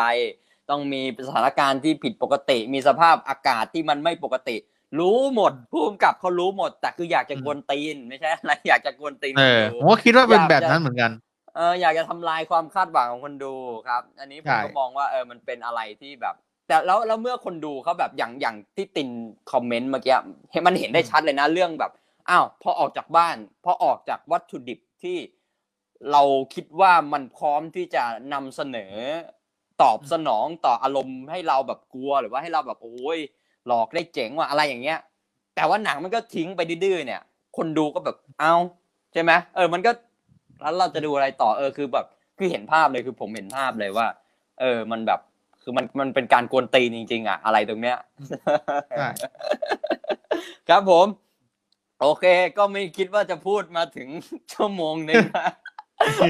[0.69, 4.55] ต้องมีสถานการณ์ที่ผิดปกติ มีสภาพอากาศที่มันไม่ปกติ
[4.99, 11.11] รู้หมดผู้กำกับเขารู้หมด แต่คืออยากจะกวนตีนไม่ใช่อะไรอยากจะกวนตีนเอคนอดูผมก็คิดว่าเป็นอยากแบบจะนั้นเหมือนกัน
[11.55, 13.53] เอออยากจะทำลายความคาดหวังของคนดู
[13.87, 16.35] ครับ อันนี้ผมใช่ก็มองว่าเออมันเป็นอะไรที่แบบ
[16.67, 19.09] แต่แล้วแล้วเมื่อคนดูเขาแบบอย่างอย่างที่ติน
[19.51, 20.15] คอมเมนต์เมื่อกี้
[20.51, 21.91] เห็นมันเห็นได้ชัดเลยนะเรื่องแบบ
[22.29, 25.17] อ้าวพอออกจากบ้าน พอออกจากวัตถุดิบที่
[26.11, 26.23] เรา
[26.53, 28.93] คิดว่ามันพร้อมที่จะนำเสนอ
[29.81, 33.19] ตอบสนองต่ออารมณ์ให้เราแบบกลัวหรือว่าให้เราแบบโอ้ย
[33.67, 34.99] หลอกได้เจ๋งว่ะอะไรอย่างเงี้ย
[35.55, 37.21] แต่ว่าหนังมันก็ทิ้งไปดื้อเนี่ย
[37.57, 38.53] คนดูก็แบบเอา
[39.13, 39.91] ใช่ไหมเออมันก็
[40.61, 42.05] แล้วเราจะดูอะไรต่อเออคือแบบ
[42.37, 44.07] คือเห็นภาพเลยคือผมเห็นภาพเลยว่า
[44.59, 45.19] เออมันแบบ
[45.61, 47.97] คือมันมันเป็นการกวนตีนจริง ๆ อะ อะไรตรงเนี้ย
[48.89, 49.07] ใช่
[50.69, 51.07] ครับผม
[52.01, 52.25] โอเค
[52.57, 54.09] ก็ไม่คิดว่าจะพูดมาถึง
[54.51, 55.49] ชั่วโมงหนึงนะ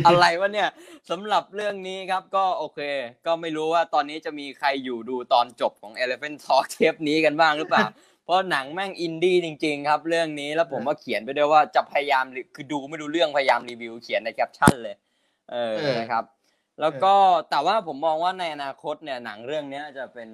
[0.07, 0.69] อะไรวะเนี่ย
[1.09, 2.79] สำหรับเรื่องนี้ครับก็โอเค
[3.25, 7.85] ก็ไม่รู้ว่าตอนนี้จะมีใครอยู่ดูตอนจบของ Elephant Talk เทปนี้กันบ้างหรือเปล่า
[8.23, 14.95] เพราะหนังแม่งอินดี้จริง ๆ ครับเรื่องนี้แล้วผมก็เขียนไปด้วยว่าจะพยายามรีคือดูไม่ดูเรื่องพยายามรีวิวเขียนในแคปชั่นเลย
[15.51, 16.23] เออเออนะครับ
[16.81, 17.13] แล้วก็
[17.49, 20.29] แต่ว่าผมมองว่าในอนาคตเนี่ยหนังเรื่องเนี้ยจะเป็น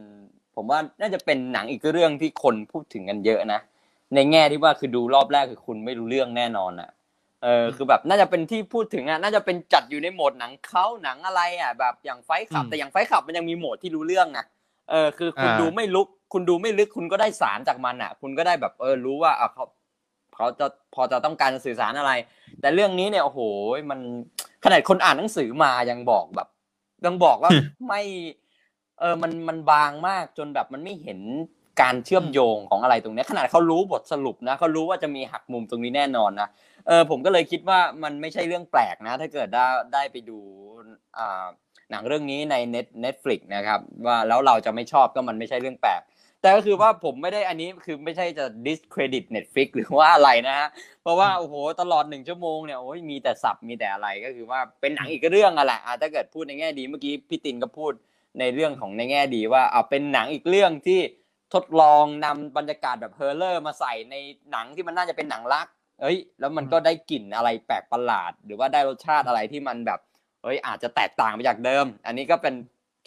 [0.56, 3.60] ผมว่าน่าจะเป็นหนังอีกเรื่องที่คนพูดถึงกันเยอะนะ
[4.16, 6.90] ในแง่ที่ว่าคือดูรอบแรกคือคุณไม่รู้เรื่องแน่นอนอะ
[7.46, 14.46] เออคือแบบน่าจะเป็นที่พูดถึงอะน่าจะเป็นจัดอยู่ในโหมดหนังเขาหนังอะไรอะแบบอย่าง Fight Club อืมแต่อย่าง Fight Club มันยังมีโหมดที่รู้เรื่องนะ
[14.89, 19.66] เออคือคุณอ่าดูไม่ลุก คุณดูไม่ลึกคุณก็ได้สารจากมันอะ คุณก็ได้แบบเออรู้ว่าอะเขา
[20.36, 22.12] เขาจะพอจะต้องการสื่อสารอะไร
[22.62, 23.39] แต่เรื่องนี้เนี่ยโอ้โห
[23.89, 24.00] มัน
[24.64, 26.48] ขนาดคนอ่านหนังสือมายังบอกแบบ
[27.06, 27.52] ยังบอกว่า
[27.88, 28.02] ไม่
[29.00, 31.20] เออมันมันบางมากจนแบบมันไม่เห็น
[31.82, 36.48] การเชื่อมโยงของอะไรตรงเนี้ยขนาดเขารู้บทสรุปนะเขารู้ว่าจะมีหักมุมตรงนี้แน่นอนนะ
[36.88, 40.40] เออผมก็เลยคิดว่ามันไม่ใช่เรื่องแปลกนะ ถ้าเกิดได้ได้ไปดู
[41.18, 41.46] อ่า
[41.92, 46.02] หนังเรื่องนี้ในเน็ต Netflix นะครับ ว่าแล้วเราจะไม่ชอบก็มันไม่ใช่เรื่องแปลก
[46.42, 50.70] แต่ก็คือว่าผมไม่ได้อันนี้คือไม่ใช่จะ discredit Netflix หรือว่าอะไรนะฮะ
[51.02, 57.94] เพราะว่าโอ้โหตลอดหนึ่งชั่วโมงเนี่ยโอ้ยมีแต่สับมีแต่อะไรก็คือว่าเป็นหนังอีกเรื่องอะแหละอะถ้าเกิดพูดในแง่ดีเมื่อกี้พี่ตินก็พูด
[58.40, 61.00] ในเรื่องของในแง่ดีว่าเอาเป็นหนังอีกเรื่องที่
[61.54, 64.16] ทดลองนำบรรยากาศแบบ horror มาใส่ใน
[64.52, 65.68] หนังที่มันน่าจะเป็นหนังรัก
[66.02, 70.00] เอ้ย แล้วมันก็ได้กลิ่นอะไรแปลกประหลาด หรือว่าได้รสชาติอะไรที่มันแบบ
[70.43, 72.54] เอ้ย อาจจะแตกต่างไปจากเดิม อันนี้ก็เป็น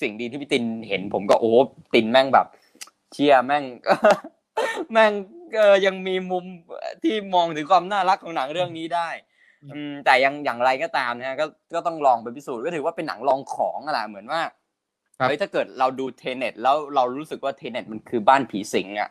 [0.03, 1.57] สิ่งดีที่พี่ตินเห็น ผมก็โอ้โห
[1.95, 2.47] ตินแม่งแบบ
[3.12, 3.64] เชียแม่ง
[4.93, 5.12] แม่ง
[5.59, 6.45] เออยังมีมุม
[7.03, 9.09] ที่มองถึงความน่ารักของหนังเรื่องนี้ได้
[9.74, 14.41] อืมแต่ยังอย่างไรก็ตามนะฮะก็ก็ต้องลองไปพิสูจน์ก็ถือว่าเป็นหนังลองของอะแหละเหมือนว่า
[15.18, 19.11] ครับเฮ้ยถ้าเกิดเราดูเทเน็ตแล้วเรารู้สึกว่าเทเน็ตมันคือบ้านผีสิงอะ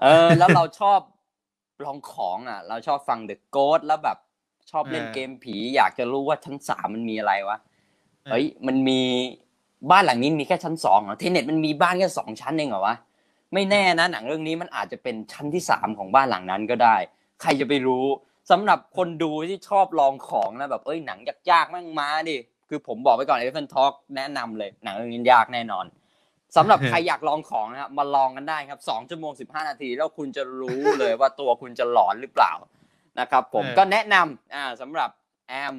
[0.00, 1.00] เออ แล้วเราชอบ
[1.84, 4.18] ลองของอะ เราชอบฟัง The Ghost แล้วแบบ
[4.70, 7.58] ชอบเล่นเออเกมผี อยากจะรู้ว่าชั้นสามมันมีอะไรวะ
[8.30, 9.00] เฮ้ยมันมี
[9.90, 12.96] บ้านหลังนี้มีแค่ชั้นสองเหรอ Tenet มันมีบ้านแค่สองชั้นเองเหรอวะ
[13.54, 16.96] ไม่แน่นะหนังเรื่องนี้มันอาจจะเป็นชั้นที่สามของบ้านหลังนั้นก็ได้
[17.40, 18.06] ใครจะไปรู้
[18.50, 21.18] สำหรับคนดูที่ชอบลองของนะแบบเอ้ยหนัง
[21.50, 22.36] ยากๆมั่งมาดิ
[22.68, 25.84] คือผมบอกไปก่อนเอฟเฟนท็อกแนะนำเลยหนังเรื่องนี้ยากแน่นอน
[26.56, 32.52] สำหรับใครอยากลองของนะครับมาลองกันได้ครับสองชั่วโมงสิบห้านาที แล้วคุณจะรู้เลยว่าตัวคุณจะหลอนหรือเปล่า
[33.20, 35.10] นะครับ ผมเออก็แนะนำอ่าสำหรับ
[35.48, 35.76] แอม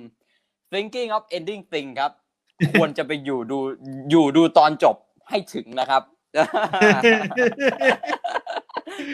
[0.71, 2.11] thinking of ending thing ครับ
[2.79, 3.57] ควรจะไปอยู่ดู
[4.11, 4.95] อยู่ดูตอนจบ
[5.29, 6.03] ให้ถึงนะครับ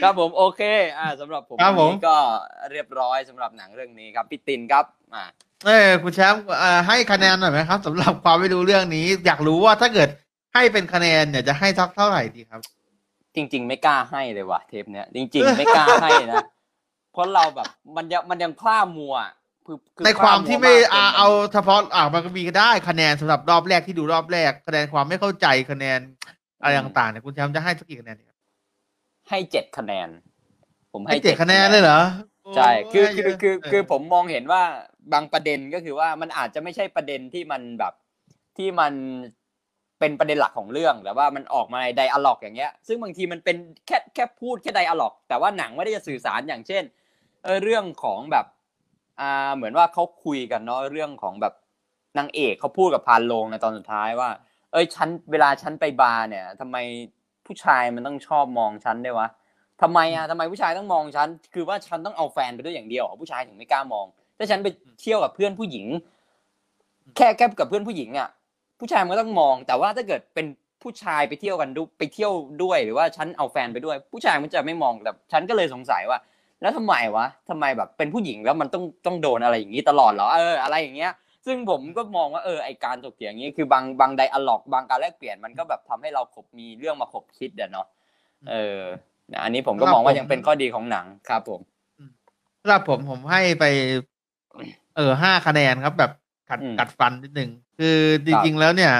[0.01, 0.61] ครับผมโอเค
[0.97, 2.17] อ่าสำหรับผมครับผม วันนี้ก็
[2.71, 4.85] เรียบร้อยสำหรับหนังเรื่องนี้ครับพี่ตินครับ
[5.15, 5.23] อ่า
[5.65, 10.09] เออคุณแชมป์เอ่อให้คะแนนหน่อยไหมครับสำหรับความไม่รู้เรื่องนี้ อยากรู้ว่าถ้าเกิด
[10.57, 12.61] ให้เป็นคะแนนเนี่ยจะให้ทักเท่าไหร่ดีครับ
[13.35, 16.43] จริง ๆ ไม่กล้าให้เลยว่ะเทปเนี้ยจริง ๆ ไม่กล้าให้นะ
[17.13, 19.15] เพราะเราแบบมันยังมันยังพลาดมัว
[19.65, 25.99] คือคือในความที่ไม่พลดอ่าจนนเอาเฉพาะอ่ามันก็มีก็ได้คะแนนสำหรับรอบแรกที่ดูรอบแรกคะแนนความไม่เข้าใจคะแนน
[26.61, 28.37] อะไรต่างๆเนี่ยคุณแชมป์จะให้สักกี่คะแนนดีครับ
[29.29, 30.07] ให้เจ็ดคะแนน
[30.93, 32.01] ผมให้ให้เจ็ดคะแนนเลยเหรอ
[32.55, 34.63] ใช่คือโยคือคือเคือผมมองเห็นว่า
[35.13, 37.93] บางประเด็นก็คือว่ามันอาจจะไม่ใช่ประเด็นที่มันแบบ
[38.57, 38.93] ที่มัน
[39.99, 46.83] เป็นประเด็นหลักของเรื่องแต่ว่ามันออกมาในไดอะล็อกอย่างเงี้ย ซึ่งบางทีมันเป็นแค่แค่พูดแค่ไดอะล็อก แต่ว่าหนังไม่ได้จะสื่อสารอย่างเช่น
[47.43, 48.45] เออเรื่องของแบบ
[49.19, 51.53] อ่าเหมือนว่าเขาคุยกันเนาะเรื่องของแบบ
[52.17, 54.29] นางเอกเขาพูดกับพานโลงในตอนสุดท้ายว่า
[54.71, 56.77] เอ้ยฉันเวลาฉันไปบาร์เนี่ยทำไม
[57.45, 59.27] ผู้ชายมันต้องชอบมองฉันด้วยวะ
[59.81, 64.05] ทำไมอะทำไมผู้ชายต้องมองฉัน คือว่าฉันต้องเอาแฟนไปด้วยอย่างเดียวเหรอผู้ชายถึงไม่กล้ามอง
[64.37, 64.67] ถ้าฉันไป
[65.01, 65.85] เที่ยวกับเพื่อนผู้หญิง
[67.15, 68.29] แค่แค่กับเพื่อนผู้หญิงอะ
[68.79, 70.45] ผู้ชายมันก็ต้องมอง แต่ว่าถ้าเกิดเป็น
[70.81, 72.31] ผู้ชายไปเที่ยวกันดูไปเที่ยว
[72.63, 76.19] ด้วย หรือว่าฉันเอาแฟนไปด้วย ผู้ชายมันจะไม่มองแต่ฉันก็เลยสงสัยว่า
[76.61, 81.13] แล้วทำไมวะทำไมแบบเป็นผู้หญิงแล้วมันต้องต้องโดนอะไรอย่างนี้ตลอดเหรอเอออะไรอย่างเงี้ย
[81.45, 87.87] ซึ่งผมก็มองว่าเออไอการถกเถียงอย่างนี้คือบางบางไดอะล็อกบางการแลกเปลี่ยนมันก็แบบทำให้เราขบมีเรื่องมาขบคิดเดี๋ยเนาะ
[88.49, 88.81] เออ
[89.31, 91.61] นะอันนี้ผมก็มองว่ายังเป็นข้อดีของหนังครับผม
[92.61, 93.65] สำหรับผมผมให้ไป
[94.95, 96.11] เออห้าคะแนนครับแบบ
[96.49, 98.93] กัดอืมกัดฟันนิดนึง คือจริงๆแล้วเนี่ย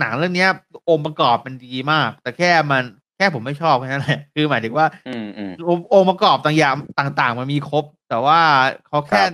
[0.00, 0.50] หนังเรื่องเนี้ย
[0.88, 2.82] องค์ประกอบมันดีมาก แต่แค่มัน
[3.16, 6.74] แค่ผมไม่ชอบแค่นั้นแหละคือหมายถึงว่าอืมอืมองค์องค์ประกอบต่างอย่าง
[7.20, 8.40] ต่าง ๆ มันมีครบ แต่ว่า
[8.88, 9.32] เขาแค่ครับ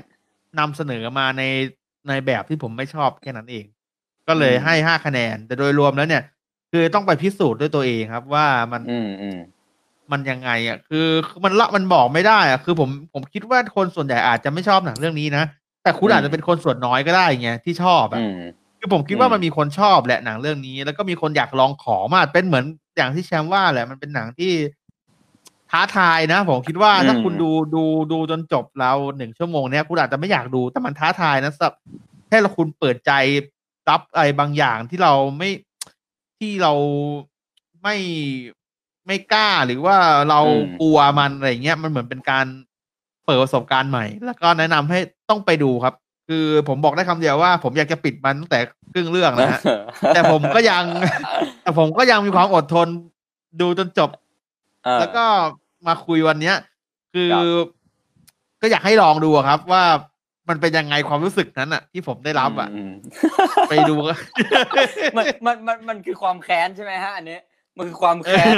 [0.59, 1.43] นำเสนอมาใน
[2.09, 3.64] ในแบบที่ผมไม่ชอบแค่นั้นเอง
[4.28, 6.22] ก็เลยอืมให้ห้าคะแนน แต่โดยรวมแล้วเนี่ย
[6.72, 9.38] คือต้องไปพิสูจน์ด้วยตัวเองครับ ว่ามันอืมอืม
[10.12, 15.45] มันยังไงอะคือคือมันละมันบอกไม่ได้อะคือผมผมคิดว่าคนส่วนใหญ่อาจจะไม่ชอบหนังเรื่องนี้นะ
[15.82, 18.40] แต่คุณอืมอาจจะเป็นคนส่วนน้อยก็ได้ไงที่ชอบอะอืม
[18.83, 22.64] คือผมคิดว่าอืมมันมีคนชอบแหละหนังเรื่องนี้ แล้วก็มีคนอยากลองของมากเป็นเหมือน
[22.97, 24.53] อย่างที่แชมป์ว่าแหละมันเป็นหนังที่
[25.70, 31.72] ท้าทายนะ ผมคิดว่าถ้าคุณดูดูดูจนจบแล้วหนึ่งชั่วโมงเนี้ยคุณอาจจะไม่อยากดูแต่มันท้าทายนะสับ
[32.28, 33.12] แค่เราคุณเปิดใจ
[33.89, 35.51] รับอะไรบางอย่างที่เราไม่
[36.39, 36.72] ที่เรา
[37.83, 37.97] ไม่
[39.07, 39.97] ไม่กล้าหรือว่า
[40.30, 42.47] เราอืมกลัวมันอะไรเงี้ยมันเหมือนเป็นการ
[43.24, 44.99] เปิดประสบการณ์ใหม่ แล้วก็แนะนำให้
[45.30, 45.95] ต้องไปดูครับ
[46.29, 48.59] คือผมบอกได้คำเดียวว่า ผมอยากจะปิดมันตั้งแต่
[48.93, 49.61] ครึ่งเรื่องนะฮะ
[50.14, 50.85] แต่ผมก็ยัง
[51.62, 52.89] แต่ผมก็ยังมีความอดทน
[53.61, 54.11] ดูจนจบ
[54.85, 55.25] เออแล้วก็
[55.87, 56.57] มาคุยวันเนี้ย
[57.14, 57.66] คือครับ
[58.62, 59.85] ก็อยากให้ลองดูอะครับ ว่า
[60.49, 62.95] มันเป็นยังไงความรู้สึกนั้นอะที่ผมได้รับอะม
[63.70, 64.14] ไปดูก็
[65.16, 67.39] มันมันมันมันคือความแค้นใช่ไหมฮะ อันนี้
[67.79, 68.55] มันคือความแค้น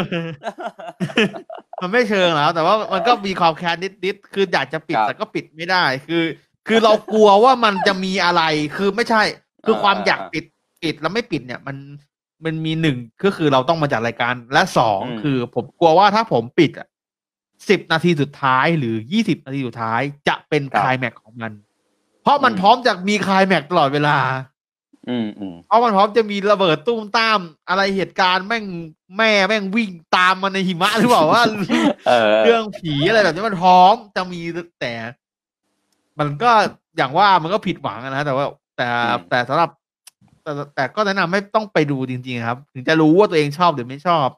[1.82, 6.22] มันไม่เชิงแล้วแต่ว่ามันก็มีความแค้นนิดๆคืออยากจะปิดครับแต่ก็ปิดไม่ได้ คือ
[6.66, 8.42] คือเรากลัวว่ามันจะมีอะไร
[8.76, 9.22] คือไม่ใช่
[9.64, 10.44] คือเออความอยากเออปิด
[10.82, 11.76] ปิดแล้วไม่ปิดเนี่ย มัน
[12.44, 16.88] มันมีหนึ่งก็คือเราต้องมาจัดรายการและสองอืมคือผมกลัวว่าถ้าผมปิดอะ
[17.70, 21.52] สิบนาทีสุดท้ายหรือยี่สิบนาทีสุดท้ายจะเป็นคลายแม็กซ์ของมัน
[22.22, 24.16] เพราะมันพร้อมจะมีคลายแม็กซ์ตลอดเวลา
[25.08, 27.38] อืมอืมเพราะมันพร้อมจะมีระเบิดตุ้มตาม
[27.68, 28.64] อะไรเหตุการณ์แม่ง
[29.16, 31.42] แม่แม่งวิ่งตามมันในหิมะหรือเปล่าว่า
[32.08, 34.40] เออเรื่องผีอะไรแบบนี้มันพร้อมจะมี
[34.80, 34.92] แต่
[36.18, 36.50] มันก็
[36.96, 38.46] อย่างว่ามันก็ผิดหวังอะนะแต่ว่า
[38.76, 39.70] แต่อืมแต่สำหรับ
[40.42, 44.28] แต่แต่ก็แนะนำให้ต้องไปดูจริง ๆ ครับ ถึงจะรู้ว่าตัวเองชอบหรือไม่ชอบ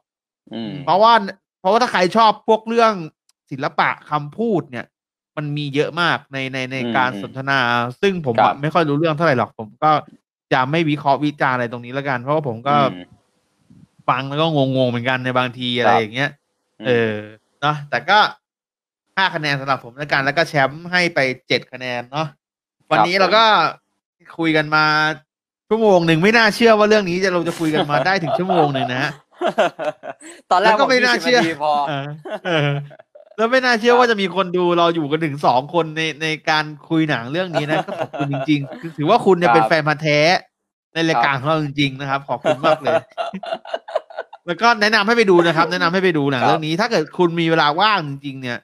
[0.51, 1.13] อืมเพราะว่า
[1.59, 2.93] เพราะว่าถ้าใครชอบพวกเรื่อง
[3.51, 4.85] ศิลปะคำพูดเนี่ย
[5.37, 7.59] มันมีเยอะมากในในในอืมการอืมสนทนา
[8.01, 9.91] ซึ่งผมครัอะบไม่ค่อยรู้เรื่องเท่าไหร่หรอก ผมก็
[10.53, 12.93] จะไม่วิเคราะห์วิจารณ์อะไรตรงนี้แล้วกัน เพราะว่าผมก็อืม
[14.09, 16.29] ฟังแล้วก็งงๆเหมือนกันในบางทีอะไรครับอย่างเงี้ย
[16.79, 17.13] มเออ
[17.61, 18.19] เนาะแต่ก็
[19.17, 22.27] ห้าคะแนนสำหรับผมแล้วกัน แล้วก็แชมป์ให้ไปเจ็ดคะแนนเนาะ
[22.91, 23.43] วันนี้เราก็
[24.37, 24.85] คุยกันมา
[25.69, 29.11] ชั่วโมงหนึ่งไม่น่าเชื่อว่าเรื่องนี้จะเราจะคุยกันมาได้ถึงชั่วโมงหนึ่งนะฮะ
[30.51, 32.07] ตอนแรกแล้วก็บอกไม่น่า20เชื่อทีพอเออ
[32.45, 32.69] เออ
[33.37, 40.19] แล้วไม่น่าเชื่อว่าจะมีคนดูเราอยู่กันถึงสองคนในในการคุยหนังเรื่องนี้นะก็ขอบคุณจริงๆคือถือว่าคุณเนี่ยครับเป็นแฟนพันธ์แท้
[40.93, 42.95] ในรายการของเราจริง ๆ นะครับ ขอบคุณมากเลย
[44.45, 48.57] แล้วก็แนะนำให้ไปดูนะครับ แนะนำให้ไปดูหนังครับเรื่องนี้ ถ้าเกิดคุณมีเวลาว่างจริงๆเนี่ย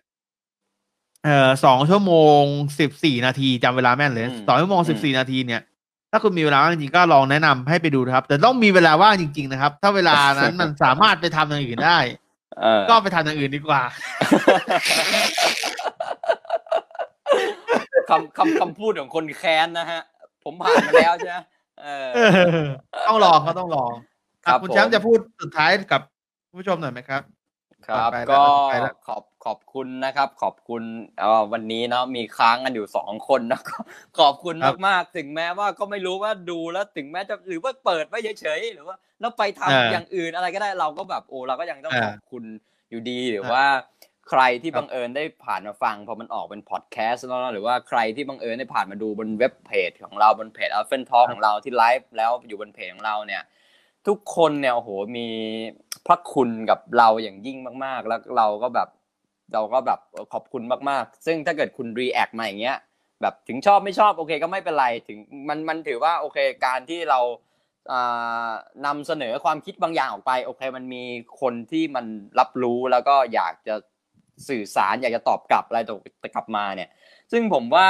[1.25, 2.41] เอ่อสองชั่วโมง
[2.79, 5.61] สิบสี่นาทีจำเวลาแม่นเลยสองชั่วโมงสิบสี่นาทีเนี่ย
[6.11, 11.99] ถ้าคุณมีเวลาว่างจริงๆก็ลองแนะนำให้ไปดูนะครับ แต่ต้องมีเวลาว่างจริง ๆ นะครับ ถ้าเวลานั้นมันสามารถไปทำอย่างอื่นได้
[12.59, 13.81] เออก็ไปทำอย่างอื่นดีกว่า
[18.09, 20.01] คำคำคำพูดของคนแค้นนะฮะ
[20.43, 21.37] ผมผ่านมาแล้วใช่ไหม
[21.81, 22.09] เออ
[23.07, 23.91] ต้องลองก็ต้องลอง
[24.45, 26.01] ครัอะบคุณผมแชมป์จะพูดสุดท้ายกับ
[26.49, 27.21] คุณผู้ชมหน่อยไหมครับ
[27.87, 30.83] ครับไปแล้วก็ไปแล้วขอบขอบคุณนะครับ ขอบคุณ
[31.19, 33.77] เอ่อวันนี้เนาะมีค้างกันอยู่สองคนนะก็
[34.19, 34.55] ขอบคุณ
[34.87, 42.43] มากๆถึงแม้ว่าก็ไม่รู้ว่าดูแล้วถึงแม้จะหรือว่าเปิดไว้เฉยๆหรือว่าแล้วไปทำอย่างอื่นอะไรก็ได้เราก็แบบโอ้เราก็ยังต้องขอบคุณ
[42.89, 43.63] อยู่ดีหรือว่า
[44.29, 53.43] ใครที่บังเอิญได้ผ่านมาฟังพอมันออกเป็นพอดแคสต์แล้วเนอะหรือว่าใครที่บังเอิญได้ผ่านมาดูบนเว็บเพจของเราบนเพจ a l p h a n Talk ของเราที่ไลฟ์แล้วอยู่บนเพจของเราเนี่ย
[54.07, 55.27] ทุกคนเนี่ยโอ้โหมี
[56.07, 58.89] พระคุณกับเราอย่างยิ่งมาก ๆ แล้วเราก็แบบ
[59.53, 59.99] เราก็แบบ
[60.33, 62.77] ขอบคุณมากๆ ซึ่งถ้าเกิดคุณ react มาอย่างเงี้ย
[63.21, 65.17] แบบถึงชอบไม่ชอบโอเคก็ไม่เป็นไรถึง
[65.49, 67.19] มันมันถือว่าโอเคการที่เรา
[67.91, 68.51] อ่า
[68.85, 71.03] นำเสนอความคิดบางอย่างออกไปโอเคมันมี
[71.41, 72.05] คนที่มัน
[72.39, 73.75] รับรู้แล้วก็อยากจะ
[74.49, 75.99] สื่อสารอยากจะตอบกลับอะไรตก
[76.35, 76.89] กลับมาเนี่ย
[77.31, 77.87] ซึ่งผมว่า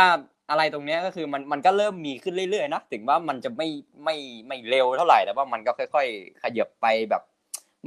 [0.49, 3.68] อะไรตรงเนี้ยก็คือมันมันก็เริ่มมีขึ้นเรื่อยๆนะถึงว่ามันจะไม่
[4.03, 4.16] ไม่
[4.47, 7.24] ไม่เร็วเท่าไหร่แต่ว่ามันก็ค่อย ๆ ขยับไปแบบ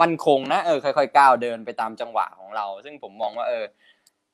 [0.01, 3.65] มันคงนะเออค่อยๆก้าวเดินไปตามจังหวะของเรา ซึ่งผมมองว่าเออ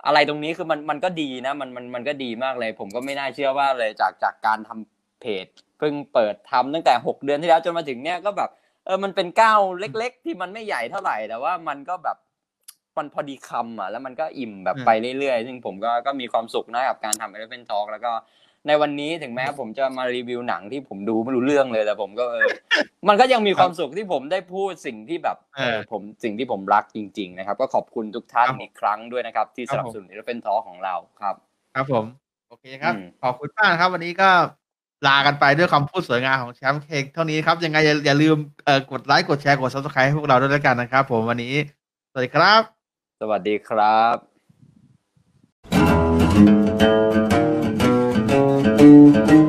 [0.06, 5.46] อะไรตรงนี้คือมันมันก็ดีนะ มันมันมันก็ดีมากเลย ผมก็ไม่น่าเชื่อว่าเลยจากจากการทำเพจ
[5.78, 8.50] เพิ่งเปิดทำตั้งแต่หกเดือนที่แล้วจนมาถึงเนี้ยก็แบบ
[8.86, 12.16] เออมันเป็นก้าวเล็ก ๆ ที่มันไม่ใหญ่เท่าไหร่แต่ว่ามันก็แบบ
[12.96, 18.12] มันพอดีคำอะแล้วมันก็อิ่มแบบอืมไปเรื่อยๆ ซึ่งผมก็ก็มีความสุขนะกับการทำ Elephant Talk แล้วก็
[18.66, 22.48] ในวันนี้ถึงแม้ผมจะมารีวิวหนังที่ผมดูไม่รู้เรื่องเลยแต่ผมก็เออ
[23.08, 31.34] มันก็ยังมีความสุขที่ผมได้พูดสิ่งที่แบบเออเออผมสิ่งที่ผมรักจริง ๆ นะครับ ก็ขอบคุณทุกท่านครับผมอีกครั้งด้วยนะครับ ที่ครัสบนับสนุน Elephant Talk ของเราครับ
[31.74, 32.04] ครับผม
[32.48, 34.30] โอเคครับอืมขอบคุณมากนะครับ วันนี้ก็
[35.06, 41.54] ลากันไปด้วยคำพูดสวยงามของแชมป์เค้กเท่านี้ครับ ยังไงอย่าอย่าลืมเอ่อกดไลค์กดแชร์กด subscribe ให้พวกเราด้วยแล้วกันนะครับ ผมวันนี้
[42.10, 42.60] สวัสดีครับ
[43.20, 44.00] สวัสดีครั
[47.30, 47.31] บ
[48.82, 49.41] Thank you.